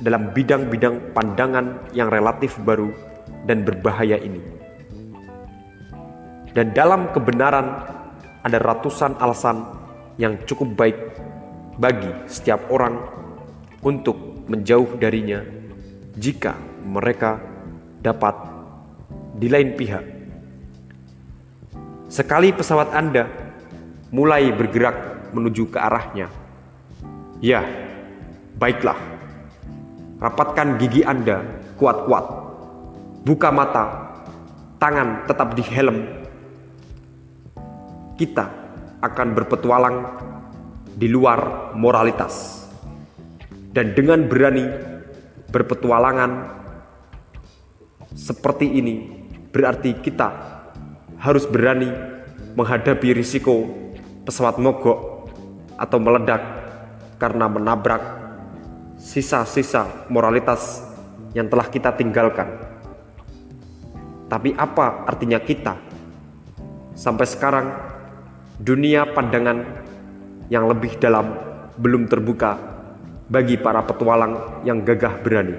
dalam 0.02 0.34
bidang-bidang 0.34 1.14
pandangan 1.14 1.94
yang 1.94 2.10
relatif 2.10 2.58
baru 2.66 2.90
dan 3.46 3.62
berbahaya 3.62 4.18
ini. 4.18 4.42
Dan 6.50 6.74
dalam 6.74 7.14
kebenaran 7.14 7.86
ada 8.42 8.58
ratusan 8.58 9.14
alasan 9.22 9.62
yang 10.18 10.34
cukup 10.48 10.74
baik 10.74 10.98
bagi 11.78 12.10
setiap 12.26 12.66
orang 12.74 12.98
untuk 13.86 14.44
menjauh 14.50 14.98
darinya 14.98 15.40
jika 16.18 16.58
mereka 16.82 17.38
dapat 18.02 18.34
di 19.38 19.46
lain 19.46 19.78
pihak. 19.78 20.04
Sekali 22.10 22.50
pesawat 22.50 22.90
Anda 22.90 23.30
mulai 24.10 24.50
bergerak 24.50 25.30
menuju 25.30 25.70
ke 25.70 25.78
arahnya, 25.78 26.26
ya, 27.38 27.62
baiklah, 28.60 29.00
rapatkan 30.20 30.76
gigi 30.76 31.00
Anda 31.00 31.40
kuat-kuat, 31.80 32.24
buka 33.24 33.48
mata, 33.48 33.84
tangan 34.76 35.24
tetap 35.24 35.56
di 35.56 35.64
helm. 35.64 36.04
Kita 38.20 38.52
akan 39.00 39.28
berpetualang 39.32 39.96
di 40.92 41.08
luar 41.08 41.72
moralitas 41.72 42.68
dan 43.72 43.96
dengan 43.96 44.28
berani 44.28 44.68
berpetualangan 45.48 46.52
seperti 48.12 48.76
ini 48.76 49.24
berarti 49.48 49.96
kita 50.04 50.28
harus 51.16 51.48
berani 51.48 51.88
menghadapi 52.52 53.16
risiko 53.16 53.64
pesawat 54.28 54.60
mogok 54.60 55.32
atau 55.80 55.96
meledak 55.96 56.44
karena 57.16 57.48
menabrak 57.48 58.19
sisa-sisa 59.00 60.06
moralitas 60.12 60.84
yang 61.32 61.48
telah 61.48 61.66
kita 61.72 61.96
tinggalkan. 61.96 62.60
Tapi 64.28 64.52
apa 64.54 65.08
artinya 65.08 65.40
kita? 65.40 65.74
Sampai 66.92 67.24
sekarang 67.24 67.66
dunia 68.60 69.08
pandangan 69.08 69.64
yang 70.52 70.68
lebih 70.68 71.00
dalam 71.00 71.32
belum 71.80 72.06
terbuka 72.06 72.60
bagi 73.32 73.56
para 73.56 73.80
petualang 73.82 74.62
yang 74.68 74.84
gagah 74.84 75.16
berani. 75.24 75.56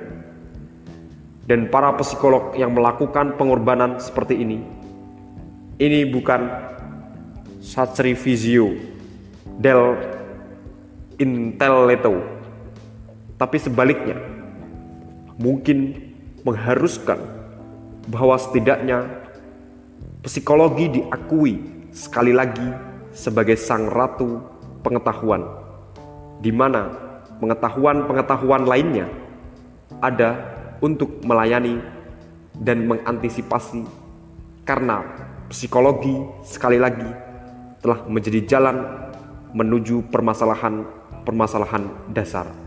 Dan 1.49 1.68
para 1.73 1.91
psikolog 1.97 2.53
yang 2.53 2.72
melakukan 2.72 3.35
pengorbanan 3.35 3.97
seperti 3.97 4.39
ini, 4.39 4.61
ini 5.81 6.05
bukan 6.05 6.47
sacrificio 7.59 8.72
del 9.57 9.97
intelletto, 11.18 12.40
tapi 13.41 13.57
sebaliknya, 13.57 14.22
mungkin 15.41 15.97
mengharuskan 16.45 17.18
bahwa 18.05 18.38
setidaknya 18.38 19.01
psikologi 20.22 21.01
diakui 21.01 21.57
sekali 21.89 22.38
lagi 22.38 22.69
sebagai 23.09 23.57
sang 23.57 23.89
ratu 23.89 24.45
pengetahuan, 24.85 25.41
di 26.38 26.53
mana 26.53 26.93
pengetahuan-pengetahuan 27.41 28.69
lainnya 28.69 29.09
ada 30.05 30.38
untuk 30.77 31.26
melayani 31.26 31.81
dan 32.61 32.85
mengantisipasi, 32.85 33.89
karena 34.69 35.01
psikologi 35.49 36.13
sekali 36.45 36.77
lagi 36.77 37.09
telah 37.81 38.05
menjadi 38.05 38.45
jalan 38.45 38.85
menuju 39.57 40.13
permasalahan-permasalahan 40.13 42.13
dasar. 42.13 42.60